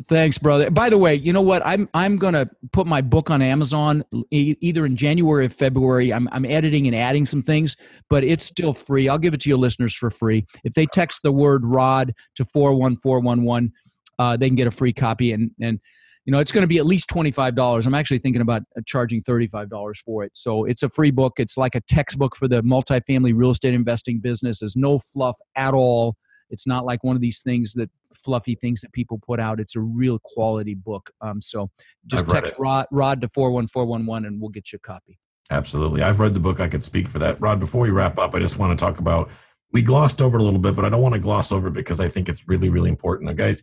Thanks, 0.08 0.38
brother. 0.38 0.68
By 0.68 0.90
the 0.90 0.98
way, 0.98 1.14
you 1.14 1.32
know 1.32 1.42
what? 1.42 1.64
I'm 1.64 1.88
I'm 1.94 2.16
gonna 2.16 2.50
put 2.72 2.88
my 2.88 3.00
book 3.00 3.30
on 3.30 3.40
Amazon 3.40 4.04
e- 4.32 4.56
either 4.60 4.84
in 4.84 4.96
January 4.96 5.46
or 5.46 5.48
February. 5.48 6.12
I'm 6.12 6.28
I'm 6.32 6.44
editing 6.44 6.88
and 6.88 6.96
adding 6.96 7.24
some 7.24 7.44
things, 7.44 7.76
but 8.10 8.24
it's 8.24 8.42
still 8.42 8.74
free. 8.74 9.08
I'll 9.08 9.18
give 9.18 9.34
it 9.34 9.40
to 9.42 9.48
your 9.48 9.58
listeners 9.58 9.94
for 9.94 10.10
free. 10.10 10.44
If 10.64 10.74
they 10.74 10.86
text 10.86 11.20
the 11.22 11.30
word 11.30 11.64
"rod" 11.64 12.14
to 12.34 12.44
four 12.44 12.74
one 12.74 12.96
four 12.96 13.20
one 13.20 13.44
one, 13.44 13.70
uh, 14.18 14.36
they 14.36 14.48
can 14.48 14.56
get 14.56 14.66
a 14.66 14.72
free 14.72 14.92
copy. 14.92 15.30
And 15.34 15.52
and 15.60 15.78
you 16.24 16.32
know 16.32 16.38
it's 16.38 16.52
going 16.52 16.62
to 16.62 16.68
be 16.68 16.78
at 16.78 16.86
least 16.86 17.08
$25 17.08 17.86
i'm 17.86 17.94
actually 17.94 18.18
thinking 18.18 18.42
about 18.42 18.62
uh, 18.76 18.80
charging 18.86 19.22
$35 19.22 19.96
for 19.98 20.24
it. 20.24 20.32
So 20.34 20.64
it's 20.64 20.82
a 20.82 20.88
free 20.88 21.10
book. 21.10 21.34
It's 21.38 21.56
like 21.56 21.74
a 21.74 21.80
textbook 21.80 22.36
for 22.36 22.48
the 22.48 22.62
multifamily 22.62 23.32
real 23.34 23.50
estate 23.50 23.74
investing 23.74 24.20
business. 24.20 24.60
There's 24.60 24.76
no 24.76 24.98
fluff 24.98 25.38
at 25.56 25.74
all. 25.74 26.16
It's 26.50 26.66
not 26.66 26.84
like 26.84 27.02
one 27.02 27.16
of 27.16 27.22
these 27.22 27.40
things 27.40 27.72
that 27.74 27.90
fluffy 28.24 28.54
things 28.54 28.82
that 28.82 28.92
people 28.92 29.18
put 29.18 29.40
out. 29.40 29.58
It's 29.58 29.74
a 29.74 29.80
real 29.80 30.18
quality 30.22 30.74
book. 30.74 31.10
Um, 31.20 31.40
so 31.40 31.70
just 32.06 32.28
text 32.28 32.54
rod, 32.58 32.86
rod 32.90 33.20
to 33.22 33.28
41411 33.28 34.26
and 34.26 34.40
we'll 34.40 34.50
get 34.50 34.72
you 34.72 34.76
a 34.76 34.80
copy. 34.80 35.18
Absolutely. 35.50 36.02
I've 36.02 36.20
read 36.20 36.34
the 36.34 36.40
book. 36.40 36.60
I 36.60 36.68
could 36.68 36.84
speak 36.84 37.08
for 37.08 37.18
that. 37.20 37.40
Rod 37.40 37.58
before 37.58 37.80
we 37.80 37.90
wrap 37.90 38.18
up 38.18 38.34
i 38.34 38.38
just 38.38 38.58
want 38.58 38.78
to 38.78 38.82
talk 38.82 38.98
about 38.98 39.30
we 39.72 39.82
glossed 39.82 40.20
over 40.20 40.36
a 40.36 40.42
little 40.42 40.58
bit 40.58 40.76
but 40.76 40.84
i 40.84 40.90
don't 40.90 41.00
want 41.00 41.14
to 41.14 41.20
gloss 41.20 41.50
over 41.50 41.70
because 41.70 41.98
i 41.98 42.08
think 42.08 42.28
it's 42.28 42.46
really 42.48 42.68
really 42.68 42.90
important. 42.90 43.28
Now 43.28 43.34
guys 43.34 43.62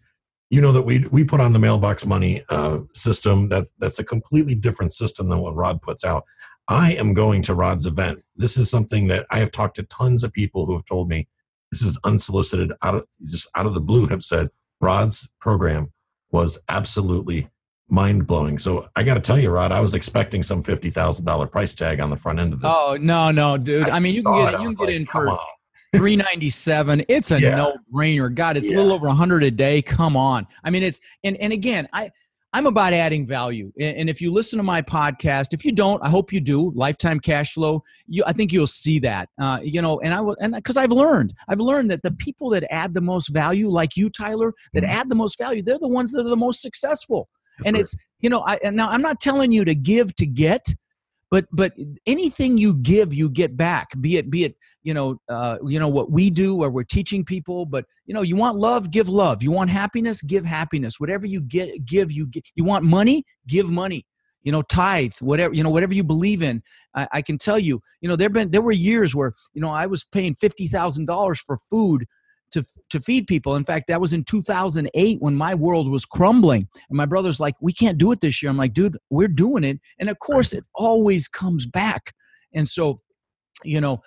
you 0.49 0.61
know 0.61 0.71
that 0.71 0.81
we 0.81 1.05
we 1.11 1.23
put 1.23 1.39
on 1.39 1.53
the 1.53 1.59
mailbox 1.59 2.05
money 2.05 2.43
uh, 2.49 2.79
system 2.93 3.49
that 3.49 3.65
that's 3.77 3.99
a 3.99 4.03
completely 4.03 4.55
different 4.55 4.93
system 4.93 5.29
than 5.29 5.39
what 5.39 5.55
Rod 5.55 5.81
puts 5.81 6.03
out. 6.03 6.23
I 6.67 6.93
am 6.93 7.13
going 7.13 7.41
to 7.43 7.55
Rod's 7.55 7.85
event. 7.85 8.23
This 8.35 8.57
is 8.57 8.69
something 8.69 9.07
that 9.07 9.25
I 9.31 9.39
have 9.39 9.51
talked 9.51 9.75
to 9.77 9.83
tons 9.83 10.23
of 10.23 10.33
people 10.33 10.65
who 10.65 10.73
have 10.73 10.85
told 10.85 11.09
me 11.09 11.27
this 11.71 11.81
is 11.81 11.99
unsolicited 12.03 12.73
out 12.81 12.95
of 12.95 13.05
just 13.25 13.47
out 13.55 13.65
of 13.65 13.73
the 13.73 13.81
blue 13.81 14.07
have 14.07 14.23
said 14.23 14.49
Rod's 14.81 15.29
program 15.39 15.93
was 16.31 16.59
absolutely 16.67 17.49
mind 17.89 18.27
blowing. 18.27 18.57
So 18.57 18.87
I 18.95 19.03
got 19.03 19.15
to 19.15 19.19
tell 19.19 19.39
you, 19.39 19.49
Rod, 19.49 19.71
I 19.71 19.81
was 19.81 19.93
expecting 19.93 20.43
some 20.43 20.63
fifty 20.63 20.89
thousand 20.89 21.25
dollar 21.25 21.45
price 21.45 21.75
tag 21.75 21.99
on 21.99 22.09
the 22.09 22.17
front 22.17 22.39
end 22.39 22.53
of 22.53 22.61
this. 22.61 22.73
Oh 22.75 22.97
no, 22.99 23.31
no, 23.31 23.57
dude! 23.57 23.87
I, 23.87 23.97
I 23.97 23.99
mean, 23.99 24.15
you 24.15 24.23
can 24.23 24.35
get 24.35 24.53
you 24.53 24.67
can 24.67 24.69
get 24.69 24.79
like, 24.79 24.95
in 24.95 25.05
for 25.05 25.37
397 25.93 27.03
it's 27.07 27.31
a 27.31 27.39
yeah. 27.39 27.55
no-brainer 27.55 28.33
god 28.33 28.55
it's 28.57 28.69
yeah. 28.69 28.75
a 28.75 28.77
little 28.77 28.91
over 28.91 29.07
100 29.07 29.43
a 29.43 29.49
day 29.49 29.81
come 29.81 30.15
on 30.15 30.45
i 30.63 30.69
mean 30.69 30.83
it's 30.83 30.99
and 31.23 31.35
and 31.37 31.51
again 31.51 31.87
i 31.93 32.11
i'm 32.53 32.67
about 32.67 32.93
adding 32.93 33.25
value 33.25 33.71
and, 33.79 34.07
if 34.07 34.21
you 34.21 34.31
listen 34.31 34.57
to 34.57 34.63
my 34.63 34.83
podcast 34.83 35.51
if 35.51 35.65
you 35.65 35.71
don't 35.71 36.03
i 36.03 36.09
hope 36.09 36.31
you 36.31 36.39
do 36.39 36.71
lifetime 36.75 37.19
cash 37.19 37.53
flow 37.53 37.81
you 38.07 38.23
i 38.27 38.33
think 38.33 38.53
you'll 38.53 38.67
see 38.67 38.99
that 38.99 39.29
uh, 39.41 39.59
you 39.63 39.81
know 39.81 39.99
and 40.01 40.13
i 40.13 40.21
will 40.21 40.37
and 40.39 40.53
because 40.53 40.77
i've 40.77 40.91
learned 40.91 41.33
i've 41.47 41.59
learned 41.59 41.89
that 41.89 42.01
the 42.03 42.11
people 42.11 42.49
that 42.49 42.63
add 42.71 42.93
the 42.93 43.01
most 43.01 43.29
value 43.29 43.67
like 43.67 43.97
you 43.97 44.11
tyler 44.11 44.53
that 44.73 44.83
mm-hmm. 44.83 44.93
add 44.93 45.09
the 45.09 45.15
most 45.15 45.39
value 45.39 45.63
they're 45.63 45.79
the 45.79 45.87
ones 45.87 46.11
that 46.11 46.23
are 46.23 46.29
the 46.29 46.35
most 46.35 46.61
successful 46.61 47.27
That's 47.57 47.67
and 47.67 47.73
right. 47.73 47.81
it's 47.81 47.95
you 48.19 48.29
know 48.29 48.43
i 48.45 48.59
now 48.69 48.89
i'm 48.89 49.01
not 49.01 49.19
telling 49.19 49.51
you 49.51 49.65
to 49.65 49.73
give 49.73 50.15
to 50.17 50.27
get 50.27 50.63
but 51.31 51.45
but 51.51 51.73
anything 52.05 52.57
you 52.57 52.73
give 52.75 53.13
you 53.13 53.29
get 53.29 53.55
back 53.55 53.89
be 54.01 54.17
it 54.17 54.29
be 54.29 54.43
it 54.43 54.55
you 54.83 54.93
know 54.93 55.19
uh, 55.29 55.57
you 55.65 55.79
know 55.79 55.87
what 55.87 56.11
we 56.11 56.29
do 56.29 56.55
where 56.55 56.69
we're 56.69 56.83
teaching 56.83 57.23
people 57.23 57.65
but 57.65 57.85
you 58.05 58.13
know 58.13 58.21
you 58.21 58.35
want 58.35 58.57
love 58.57 58.91
give 58.91 59.09
love. 59.09 59.43
You 59.43 59.51
want 59.51 59.69
happiness 59.69 60.21
give 60.21 60.45
happiness. 60.45 60.99
Whatever 60.99 61.25
you 61.25 61.41
get 61.41 61.85
give 61.85 62.11
you 62.11 62.27
get 62.27 62.45
you 62.55 62.63
want 62.63 62.85
money 62.85 63.25
give 63.47 63.69
money. 63.69 64.05
You 64.43 64.51
know 64.51 64.61
tithe 64.61 65.13
whatever 65.19 65.53
you 65.53 65.63
know 65.63 65.69
whatever 65.69 65.93
you 65.93 66.03
believe 66.03 66.41
in. 66.41 66.63
I, 66.95 67.07
I 67.13 67.21
can 67.21 67.37
tell 67.37 67.59
you 67.59 67.81
you 68.01 68.09
know 68.09 68.15
there 68.15 68.29
been 68.29 68.51
there 68.51 68.61
were 68.61 68.71
years 68.71 69.15
where 69.15 69.33
you 69.53 69.61
know 69.61 69.69
i 69.69 69.85
was 69.85 70.05
paying 70.05 70.33
$50000 70.33 71.37
for 71.37 71.57
food 71.57 72.05
to 72.51 72.63
to 72.89 72.99
feed 72.99 73.27
people. 73.27 73.55
In 73.55 73.63
fact, 73.63 73.87
that 73.87 74.01
was 74.01 74.13
in 74.13 74.23
2008 74.23 75.21
when 75.21 75.35
my 75.35 75.55
world 75.55 75.89
was 75.89 76.05
crumbling. 76.05 76.67
And 76.89 76.97
my 76.97 77.05
brother's 77.05 77.39
like, 77.39 77.55
"We 77.61 77.73
can't 77.73 77.97
do 77.97 78.11
it 78.11 78.21
this 78.21 78.41
year." 78.41 78.49
I'm 78.49 78.57
like, 78.57 78.73
"Dude, 78.73 78.97
we're 79.09 79.27
doing 79.27 79.63
it." 79.63 79.79
And 79.99 80.09
of 80.09 80.19
course, 80.19 80.53
it 80.53 80.63
always 80.75 81.27
comes 81.27 81.65
back. 81.65 82.13
And 82.53 82.67
so, 82.67 83.01
you 83.63 83.81
know, 83.81 84.01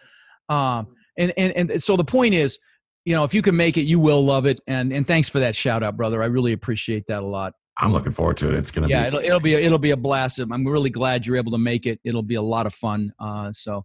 um, 0.48 0.88
and 1.16 1.32
and 1.36 1.70
and 1.70 1.82
so 1.82 1.96
the 1.96 2.04
point 2.04 2.34
is, 2.34 2.58
you 3.04 3.14
know, 3.14 3.24
if 3.24 3.34
you 3.34 3.42
can 3.42 3.56
make 3.56 3.76
it, 3.76 3.82
you 3.82 4.00
will 4.00 4.24
love 4.24 4.46
it. 4.46 4.60
And 4.66 4.92
and 4.92 5.06
thanks 5.06 5.28
for 5.28 5.40
that 5.40 5.54
shout 5.54 5.82
out, 5.82 5.96
brother. 5.96 6.22
I 6.22 6.26
really 6.26 6.52
appreciate 6.52 7.06
that 7.08 7.22
a 7.22 7.26
lot. 7.26 7.54
I'm 7.78 7.92
looking 7.92 8.12
forward 8.12 8.36
to 8.38 8.48
it. 8.48 8.54
It's 8.54 8.70
going 8.70 8.86
to 8.86 8.90
yeah, 8.90 9.02
be 9.02 9.08
it'll, 9.08 9.20
it'll 9.20 9.40
be 9.40 9.54
a, 9.54 9.60
it'll 9.60 9.78
be 9.78 9.92
a 9.92 9.96
blast. 9.96 10.38
I'm 10.38 10.66
really 10.66 10.90
glad 10.90 11.26
you're 11.26 11.36
able 11.36 11.52
to 11.52 11.58
make 11.58 11.86
it. 11.86 12.00
It'll 12.04 12.22
be 12.22 12.34
a 12.34 12.42
lot 12.42 12.66
of 12.66 12.74
fun. 12.74 13.12
Uh, 13.18 13.50
so, 13.50 13.84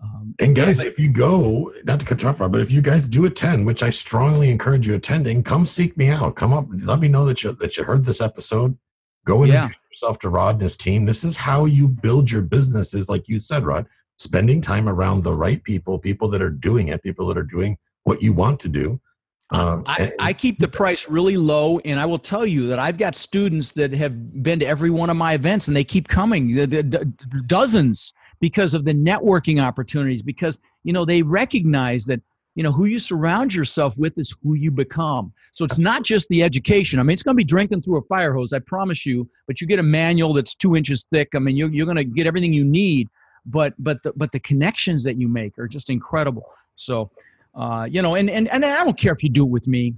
um, 0.00 0.34
and 0.38 0.54
guys, 0.54 0.80
if 0.80 0.98
you 0.98 1.12
go, 1.12 1.72
not 1.84 1.98
to 2.00 2.06
cut 2.06 2.22
you 2.22 2.28
off, 2.28 2.40
Rob, 2.40 2.52
but 2.52 2.60
if 2.60 2.70
you 2.70 2.80
guys 2.80 3.08
do 3.08 3.24
attend, 3.24 3.66
which 3.66 3.82
I 3.82 3.90
strongly 3.90 4.50
encourage 4.50 4.86
you 4.86 4.94
attending, 4.94 5.42
come 5.42 5.66
seek 5.66 5.96
me 5.96 6.08
out. 6.08 6.36
Come 6.36 6.52
up, 6.52 6.66
let 6.70 7.00
me 7.00 7.08
know 7.08 7.24
that 7.24 7.42
you 7.42 7.52
that 7.52 7.76
you 7.76 7.84
heard 7.84 8.04
this 8.04 8.20
episode. 8.20 8.78
Go 9.24 9.42
and 9.42 9.52
yeah. 9.52 9.68
yourself 9.90 10.18
to 10.20 10.28
Rod 10.28 10.56
and 10.56 10.62
his 10.62 10.76
team. 10.76 11.04
This 11.04 11.24
is 11.24 11.36
how 11.36 11.64
you 11.64 11.88
build 11.88 12.30
your 12.30 12.42
businesses, 12.42 13.08
like 13.08 13.28
you 13.28 13.40
said, 13.40 13.66
Rod. 13.66 13.86
Spending 14.18 14.60
time 14.60 14.88
around 14.88 15.22
the 15.22 15.34
right 15.34 15.62
people, 15.62 15.98
people 15.98 16.28
that 16.30 16.42
are 16.42 16.50
doing 16.50 16.88
it, 16.88 17.02
people 17.02 17.26
that 17.26 17.36
are 17.36 17.42
doing 17.42 17.76
what 18.04 18.22
you 18.22 18.32
want 18.32 18.60
to 18.60 18.68
do. 18.68 19.00
Um, 19.50 19.84
I, 19.86 20.12
I, 20.18 20.32
keep 20.34 20.58
the 20.58 20.68
price 20.68 21.08
really 21.08 21.38
low, 21.38 21.78
and 21.78 21.98
I 21.98 22.04
will 22.04 22.18
tell 22.18 22.44
you 22.44 22.68
that 22.68 22.78
I've 22.78 22.98
got 22.98 23.14
students 23.14 23.72
that 23.72 23.92
have 23.92 24.42
been 24.42 24.58
to 24.58 24.66
every 24.66 24.90
one 24.90 25.08
of 25.08 25.16
my 25.16 25.32
events, 25.32 25.68
and 25.68 25.76
they 25.76 25.84
keep 25.84 26.06
coming, 26.06 26.54
dozens, 27.46 28.12
because 28.40 28.74
of 28.74 28.84
the 28.84 28.94
networking 28.94 29.62
opportunities. 29.62 30.22
Because 30.22 30.60
you 30.84 30.92
know 30.92 31.04
they 31.04 31.22
recognize 31.22 32.06
that 32.06 32.20
you 32.54 32.62
know 32.62 32.72
who 32.72 32.86
you 32.86 32.98
surround 32.98 33.54
yourself 33.54 33.96
with 33.98 34.18
is 34.18 34.34
who 34.42 34.54
you 34.54 34.70
become. 34.70 35.32
So 35.52 35.64
it's 35.64 35.78
not 35.78 36.02
just 36.02 36.28
the 36.28 36.42
education. 36.42 36.98
I 36.98 37.02
mean, 37.02 37.12
it's 37.12 37.22
going 37.22 37.34
to 37.34 37.38
be 37.38 37.44
drinking 37.44 37.82
through 37.82 37.98
a 37.98 38.02
fire 38.02 38.34
hose, 38.34 38.52
I 38.52 38.58
promise 38.58 39.06
you. 39.06 39.28
But 39.46 39.60
you 39.60 39.66
get 39.66 39.78
a 39.78 39.84
manual 39.84 40.32
that's 40.32 40.54
two 40.54 40.76
inches 40.76 41.06
thick. 41.10 41.30
I 41.34 41.38
mean, 41.38 41.56
you're 41.56 41.70
you're 41.70 41.86
going 41.86 41.96
to 41.96 42.04
get 42.04 42.26
everything 42.26 42.52
you 42.52 42.64
need. 42.64 43.08
But 43.46 43.74
but 43.78 44.02
the, 44.02 44.12
but 44.16 44.32
the 44.32 44.40
connections 44.40 45.04
that 45.04 45.18
you 45.18 45.28
make 45.28 45.58
are 45.58 45.68
just 45.68 45.90
incredible. 45.90 46.52
So 46.74 47.10
uh, 47.58 47.88
you 47.90 48.00
know, 48.00 48.14
and, 48.14 48.30
and, 48.30 48.48
and 48.48 48.64
I 48.64 48.84
don't 48.84 48.96
care 48.96 49.12
if 49.12 49.22
you 49.22 49.28
do 49.28 49.42
it 49.42 49.50
with 49.50 49.66
me, 49.66 49.94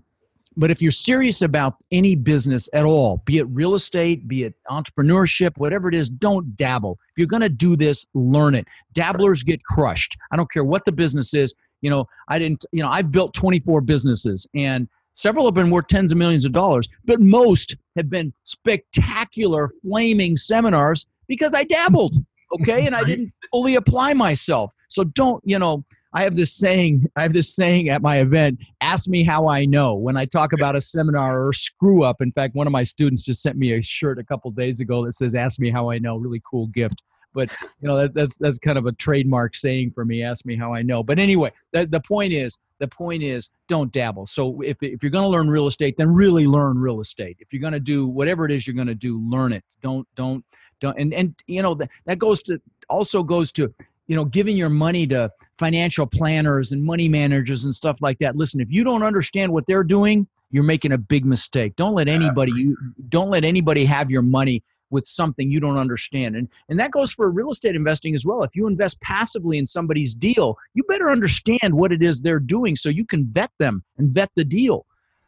but 0.61 0.70
if 0.70 0.83
you're 0.83 0.90
serious 0.90 1.40
about 1.40 1.77
any 1.90 2.14
business 2.14 2.68
at 2.75 2.85
all, 2.85 3.23
be 3.25 3.38
it 3.38 3.44
real 3.49 3.75
estate, 3.75 4.29
be 4.29 4.42
it 4.42 4.53
entrepreneurship, 4.70 5.57
whatever 5.57 5.88
it 5.88 5.94
is, 5.94 6.11
don't 6.11 6.55
dabble. 6.55 6.99
If 7.09 7.16
you're 7.16 7.27
going 7.27 7.40
to 7.40 7.49
do 7.49 7.77
this, 7.77 8.05
learn 8.12 8.55
it. 8.55 8.66
Dabblers 8.92 9.42
get 9.42 9.64
crushed. 9.64 10.18
I 10.31 10.37
don't 10.37 10.53
care 10.53 10.62
what 10.62 10.85
the 10.85 10.92
business 10.92 11.33
is. 11.33 11.55
You 11.81 11.88
know, 11.88 12.05
I 12.29 12.38
didn't, 12.38 12.66
you 12.73 12.83
know, 12.83 12.90
I've 12.90 13.11
built 13.11 13.33
24 13.33 13.81
businesses 13.81 14.46
and 14.55 14.87
several 15.14 15.46
have 15.46 15.55
been 15.55 15.70
worth 15.70 15.87
tens 15.87 16.12
of 16.12 16.18
millions 16.18 16.44
of 16.44 16.53
dollars, 16.53 16.87
but 17.07 17.23
most 17.23 17.75
have 17.96 18.11
been 18.11 18.31
spectacular, 18.44 19.70
flaming 19.83 20.37
seminars 20.37 21.07
because 21.27 21.55
I 21.55 21.64
dabbled. 21.64 22.16
Okay. 22.61 22.85
And 22.85 22.94
I 22.94 23.03
didn't 23.05 23.33
fully 23.51 23.77
apply 23.77 24.12
myself. 24.12 24.73
So 24.88 25.05
don't, 25.05 25.42
you 25.46 25.59
know, 25.59 25.87
I 26.12 26.25
have 26.25 26.37
this 26.37 26.53
saying, 26.53 27.07
I 27.14 27.23
have 27.23 27.33
this 27.33 27.55
saying 27.55 27.88
at 27.88 28.03
my 28.03 28.18
event, 28.18 28.61
ask 28.81 29.09
me 29.09 29.23
how 29.23 29.49
I 29.49 29.64
know 29.64 29.94
when 29.94 30.16
I 30.16 30.25
talk 30.25 30.53
about 30.53 30.75
a 30.75 30.81
seminar 30.81 31.46
or 31.46 31.53
screw 31.53 32.03
up. 32.03 32.20
In 32.20 32.33
fact, 32.33 32.55
one 32.55 32.66
of 32.66 32.73
my 32.73 32.83
students 32.83 33.23
just 33.23 33.42
sent 33.42 33.57
me 33.57 33.75
a 33.75 33.83
shirt 33.83 34.18
a 34.18 34.25
couple 34.25 34.51
days 34.51 34.81
ago 34.81 35.05
that 35.05 35.12
says, 35.12 35.35
ask 35.35 35.61
me 35.61 35.70
how 35.70 35.90
I 35.90 35.99
know, 35.99 36.16
really 36.16 36.42
cool 36.44 36.66
gift. 36.68 37.03
But 37.33 37.51
you 37.81 37.87
know, 37.87 37.96
that, 37.96 38.12
that's, 38.12 38.37
that's 38.38 38.59
kind 38.59 38.77
of 38.77 38.87
a 38.87 38.92
trademark 38.92 39.55
saying 39.55 39.92
for 39.92 40.05
me, 40.05 40.25
ask 40.25 40.44
me 40.44 40.57
how 40.57 40.75
I 40.75 40.83
know. 40.83 41.05
But 41.05 41.20
anyway, 41.20 41.53
the, 41.73 41.87
the 41.87 42.01
point 42.01 42.33
is, 42.33 42.59
the 42.81 42.88
point 42.88 43.23
is 43.23 43.51
don't 43.68 43.92
dabble. 43.92 44.27
So 44.27 44.62
if, 44.62 44.79
if 44.81 45.03
you're 45.03 45.11
going 45.11 45.25
to 45.25 45.29
learn 45.29 45.49
real 45.49 45.68
estate, 45.68 45.96
then 45.96 46.12
really 46.12 46.46
learn 46.46 46.77
real 46.77 47.01
estate. 47.01 47.37
If 47.38 47.53
you're 47.53 47.61
going 47.61 47.75
to 47.75 47.79
do 47.79 48.09
whatever 48.09 48.46
it 48.46 48.51
is 48.51 48.66
you're 48.66 48.75
going 48.75 48.88
to 48.88 48.94
do, 48.96 49.20
learn 49.31 49.53
it. 49.53 49.62
Don't, 49.81 50.09
don't, 50.16 50.44
don't. 50.81 50.99
And, 50.99 51.14
and, 51.14 51.35
you 51.46 51.62
know, 51.62 51.75
that, 51.75 51.90
that 52.07 52.18
goes 52.18 52.42
to, 52.44 52.61
also 52.88 53.23
goes 53.23 53.53
to 53.53 53.73
you 54.11 54.16
know 54.16 54.25
giving 54.25 54.57
your 54.57 54.68
money 54.68 55.07
to 55.07 55.31
financial 55.57 56.05
planners 56.05 56.73
and 56.73 56.83
money 56.83 57.09
managers 57.09 57.64
and 57.64 57.73
stuff 57.73 58.03
like 58.03 58.18
that. 58.18 58.35
Listen 58.35 58.61
if 58.61 58.68
you 58.68 58.83
don't 58.83 59.05
understand 59.05 59.53
what 59.53 59.66
they're 59.66 59.85
doing 59.85 60.27
you're 60.51 60.64
making 60.64 60.90
a 60.90 60.99
big 60.99 61.25
mistake. 61.25 61.77
Don't 61.77 61.94
let 61.94 62.09
anybody 62.09 62.51
you 62.57 62.77
don't 63.09 63.31
let 63.31 63.44
anybody 63.44 63.85
have 63.85 64.11
your 64.11 64.23
money 64.23 64.64
with 64.90 65.07
something 65.07 65.49
you 65.49 65.61
don't 65.61 65.79
understand. 65.79 66.35
And 66.35 66.49
and 66.68 66.81
that 66.81 66.90
goes 66.90 67.12
for 67.12 67.31
real 67.31 67.51
estate 67.51 67.77
investing 67.77 68.16
as 68.16 68.27
well. 68.27 68.42
If 68.42 68.57
you 68.57 68.66
invest 68.66 69.01
passively 69.01 69.59
in 69.59 69.66
somebody's 69.66 70.12
deal 70.12 70.59
you 70.75 70.83
better 70.85 71.09
understand 71.11 71.75
what 71.75 71.92
it 71.92 72.03
is 72.03 72.20
they're 72.20 72.40
doing 72.40 72.75
so 72.75 72.88
you 72.88 73.07
can 73.07 73.27
vet 73.27 73.53
them 73.59 73.85
and 73.96 74.11
vet 74.11 74.31
the 74.35 74.44
deal. 74.44 74.87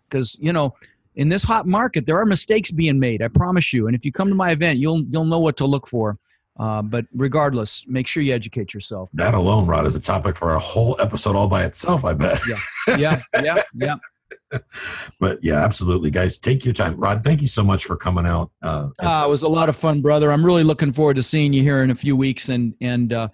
Because 0.08 0.36
you 0.40 0.52
know 0.52 0.74
in 1.14 1.28
this 1.28 1.44
hot 1.44 1.68
market 1.68 2.04
there 2.04 2.18
are 2.18 2.26
mistakes 2.26 2.72
being 2.72 2.98
made 2.98 3.22
i 3.22 3.28
promise 3.28 3.72
you. 3.72 3.86
And 3.86 3.94
if 3.94 4.04
you 4.04 4.10
come 4.10 4.28
to 4.28 4.34
my 4.34 4.50
event 4.50 4.80
you'll 4.80 5.04
you'll 5.04 5.24
know 5.24 5.38
what 5.38 5.56
to 5.58 5.66
look 5.66 5.86
for 5.86 6.18
uh, 6.58 6.82
but 6.82 7.06
regardless, 7.14 7.86
make 7.88 8.06
sure 8.06 8.22
you 8.22 8.34
educate 8.34 8.74
yourself. 8.74 9.10
That 9.14 9.32
alone, 9.34 9.66
Rod, 9.66 9.86
is 9.86 9.94
a 9.94 10.00
topic 10.00 10.36
for 10.36 10.54
a 10.54 10.58
whole 10.58 10.96
episode 11.00 11.34
all 11.34 11.48
by 11.48 11.64
itself. 11.64 12.04
I 12.04 12.12
bet. 12.14 12.38
Yeah, 12.48 12.96
yeah, 12.98 13.22
yeah, 13.42 13.62
yeah. 13.74 13.94
but 15.20 15.38
yeah, 15.42 15.64
absolutely, 15.64 16.10
guys. 16.10 16.38
Take 16.38 16.64
your 16.64 16.74
time, 16.74 16.96
Rod. 16.96 17.24
Thank 17.24 17.42
you 17.42 17.48
so 17.48 17.62
much 17.62 17.86
for 17.86 17.96
coming 17.96 18.26
out. 18.26 18.50
Uh, 18.62 18.88
uh, 18.98 19.24
it 19.26 19.30
was 19.30 19.42
a 19.42 19.48
lot 19.48 19.68
of 19.68 19.76
fun, 19.76 20.00
brother. 20.00 20.30
I'm 20.30 20.44
really 20.44 20.64
looking 20.64 20.92
forward 20.92 21.16
to 21.16 21.22
seeing 21.22 21.52
you 21.52 21.62
here 21.62 21.82
in 21.82 21.90
a 21.90 21.94
few 21.94 22.16
weeks 22.16 22.48
and 22.48 22.74
and 22.80 23.12
uh, 23.12 23.28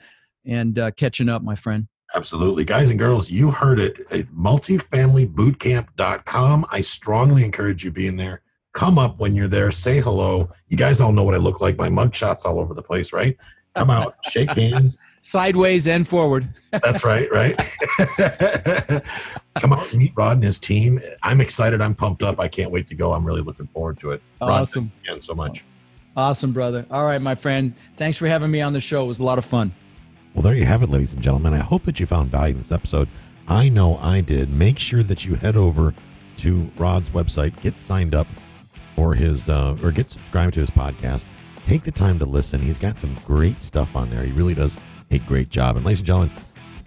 and 0.45 0.79
uh, 0.79 0.91
catching 0.93 1.29
up, 1.29 1.43
my 1.43 1.57
friend. 1.57 1.89
Absolutely. 2.15 2.65
Guys 2.65 2.89
and 2.89 2.99
girls, 2.99 3.31
you 3.31 3.51
heard 3.51 3.79
it. 3.79 3.99
Multifamilybootcamp.com. 4.09 6.67
I 6.73 6.81
strongly 6.81 7.45
encourage 7.45 7.85
you 7.85 7.91
being 7.91 8.17
there 8.17 8.41
come 8.73 8.99
up 8.99 9.19
when 9.19 9.35
you're 9.35 9.49
there, 9.49 9.71
say 9.71 10.01
hello. 10.01 10.51
You 10.69 10.77
guys 10.77 11.01
all 11.01 11.13
know 11.13 11.25
what 11.25 11.35
I 11.35 11.39
look 11.39 11.61
like. 11.61 11.77
My 11.77 11.89
mugshots 11.89 12.45
all 12.45 12.59
over 12.61 12.75
the 12.75 12.83
place, 12.83 13.13
right? 13.13 13.37
Come 13.75 13.91
out, 13.91 14.17
shake 14.31 14.51
hands. 14.51 14.97
Sideways 15.23 15.87
and 15.87 16.07
forward. 16.07 16.49
That's 16.71 17.05
right, 17.05 17.31
right? 17.31 17.57
Come 19.59 19.73
out 19.73 19.93
meet 19.93 20.13
Rod 20.17 20.37
and 20.37 20.45
his 20.45 20.59
team. 20.59 21.01
I'm 21.23 21.41
excited. 21.41 21.81
I'm 21.81 21.95
pumped 21.95 22.23
up. 22.23 22.39
I 22.39 22.49
can't 22.49 22.71
wait 22.71 22.89
to 22.89 22.95
go. 22.95 23.13
I'm 23.13 23.25
really 23.25 23.43
looking 23.43 23.67
forward 23.69 23.99
to 24.01 24.13
it. 24.13 24.23
Awesome. 24.41 24.85
Rod, 24.85 25.11
again 25.11 25.21
so 25.23 25.35
much. 25.35 25.65
Awesome, 26.17 26.53
brother. 26.53 26.87
All 26.91 27.05
right, 27.05 27.21
my 27.21 27.35
friend. 27.35 27.75
Thanks 27.97 28.19
for 28.19 28.27
having 28.27 28.51
me 28.51 28.61
on 28.61 28.73
the 28.73 28.81
show. 28.81 29.05
It 29.05 29.09
was 29.09 29.19
a 29.19 29.25
lot 29.25 29.39
of 29.39 29.45
fun. 29.45 29.75
Well, 30.35 30.43
there 30.43 30.55
you 30.55 30.67
have 30.67 30.83
it, 30.83 30.91
ladies 30.91 31.15
and 31.15 31.23
gentlemen. 31.23 31.55
I 31.55 31.59
hope 31.59 31.85
that 31.85 32.01
you 32.01 32.07
found 32.07 32.31
value 32.31 32.53
in 32.53 32.59
this 32.59 32.73
episode. 32.73 33.09
I 33.47 33.69
know 33.69 33.97
I 33.99 34.21
did. 34.21 34.51
Make 34.51 34.79
sure 34.79 35.03
that 35.03 35.25
you 35.25 35.35
head 35.37 35.57
over 35.57 35.95
to 36.39 36.71
Rod's 36.77 37.11
website, 37.11 37.61
get 37.61 37.79
signed 37.81 38.15
up 38.15 38.27
or 38.99 39.15
his 39.15 39.49
uh, 39.49 39.77
or 39.83 39.93
get 39.93 40.11
subscribed 40.11 40.55
to 40.55 40.61
his 40.61 40.71
podcast. 40.71 41.27
Take 41.65 41.85
the 41.85 41.93
time 41.93 42.19
to 42.19 42.25
listen. 42.25 42.61
He's 42.61 42.79
got 42.79 42.99
some 42.99 43.17
great 43.27 43.63
stuff 43.63 43.95
on 43.95 44.11
there. 44.11 44.23
He 44.25 44.33
really 44.33 44.55
does 44.55 44.77
a 45.11 45.19
great 45.19 45.51
job. 45.51 45.77
And 45.77 45.85
ladies 45.85 46.01
and 46.01 46.07
gentlemen, 46.07 46.33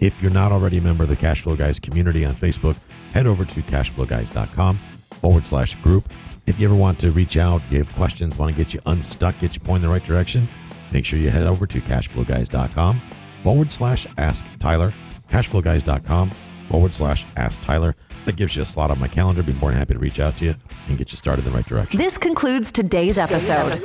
if 0.00 0.20
you're 0.20 0.32
not 0.32 0.50
already 0.50 0.78
a 0.78 0.82
member 0.82 1.04
of 1.04 1.08
the 1.08 1.16
Cashflow 1.16 1.56
Guys 1.56 1.78
community 1.78 2.24
on 2.24 2.34
Facebook, 2.34 2.76
head 3.12 3.26
over 3.26 3.44
to 3.44 3.62
cashflowguys.com 3.62 4.78
forward 5.20 5.46
slash 5.46 5.76
group. 5.76 6.08
If 6.46 6.58
you 6.58 6.66
ever 6.66 6.74
want 6.74 6.98
to 7.00 7.12
reach 7.12 7.36
out, 7.36 7.62
you 7.70 7.78
have 7.78 7.94
questions, 7.94 8.36
want 8.36 8.54
to 8.54 8.64
get 8.64 8.74
you 8.74 8.80
unstuck, 8.86 9.38
get 9.38 9.54
you 9.54 9.60
pointed 9.60 9.84
in 9.84 9.90
the 9.90 9.94
right 9.94 10.04
direction, 10.04 10.48
make 10.90 11.04
sure 11.04 11.18
you 11.18 11.30
head 11.30 11.46
over 11.46 11.66
to 11.68 11.80
cashflowguys.com 11.80 13.00
forward 13.44 13.70
slash 13.70 14.06
ask 14.18 14.44
Tyler, 14.58 14.92
cashflowguys.com 15.30 16.32
forward 16.68 16.92
slash 16.92 17.24
ask 17.36 17.60
Tyler. 17.60 17.94
That 18.24 18.36
gives 18.36 18.54
you 18.54 18.62
a 18.62 18.66
slot 18.66 18.90
on 18.90 18.98
my 19.00 19.08
calendar. 19.08 19.42
Be 19.42 19.52
more 19.54 19.70
than 19.70 19.78
happy 19.78 19.94
to 19.94 19.98
reach 19.98 20.20
out 20.20 20.36
to 20.38 20.44
you 20.44 20.54
and 20.88 20.96
get 20.96 21.10
you 21.10 21.18
started 21.18 21.44
in 21.44 21.50
the 21.50 21.56
right 21.56 21.66
direction. 21.66 21.98
This 21.98 22.16
concludes 22.18 22.70
today's 22.70 23.18
episode. 23.18 23.80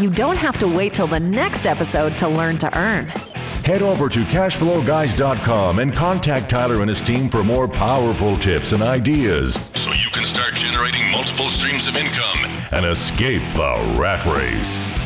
You 0.00 0.10
don't 0.10 0.36
have 0.36 0.58
to 0.58 0.68
wait 0.68 0.94
till 0.94 1.06
the 1.06 1.20
next 1.20 1.66
episode 1.66 2.18
to 2.18 2.28
learn 2.28 2.58
to 2.58 2.78
earn. 2.78 3.06
Head 3.64 3.82
over 3.82 4.08
to 4.08 4.20
cashflowguys.com 4.24 5.78
and 5.78 5.94
contact 5.94 6.50
Tyler 6.50 6.80
and 6.80 6.88
his 6.88 7.02
team 7.02 7.28
for 7.28 7.42
more 7.44 7.68
powerful 7.68 8.36
tips 8.36 8.72
and 8.72 8.82
ideas 8.82 9.54
so 9.74 9.90
you 9.90 10.10
can 10.12 10.24
start 10.24 10.54
generating 10.54 11.10
multiple 11.10 11.48
streams 11.48 11.86
of 11.88 11.96
income 11.96 12.38
and 12.72 12.84
escape 12.86 13.42
the 13.54 13.94
rat 13.98 14.24
race. 14.26 14.97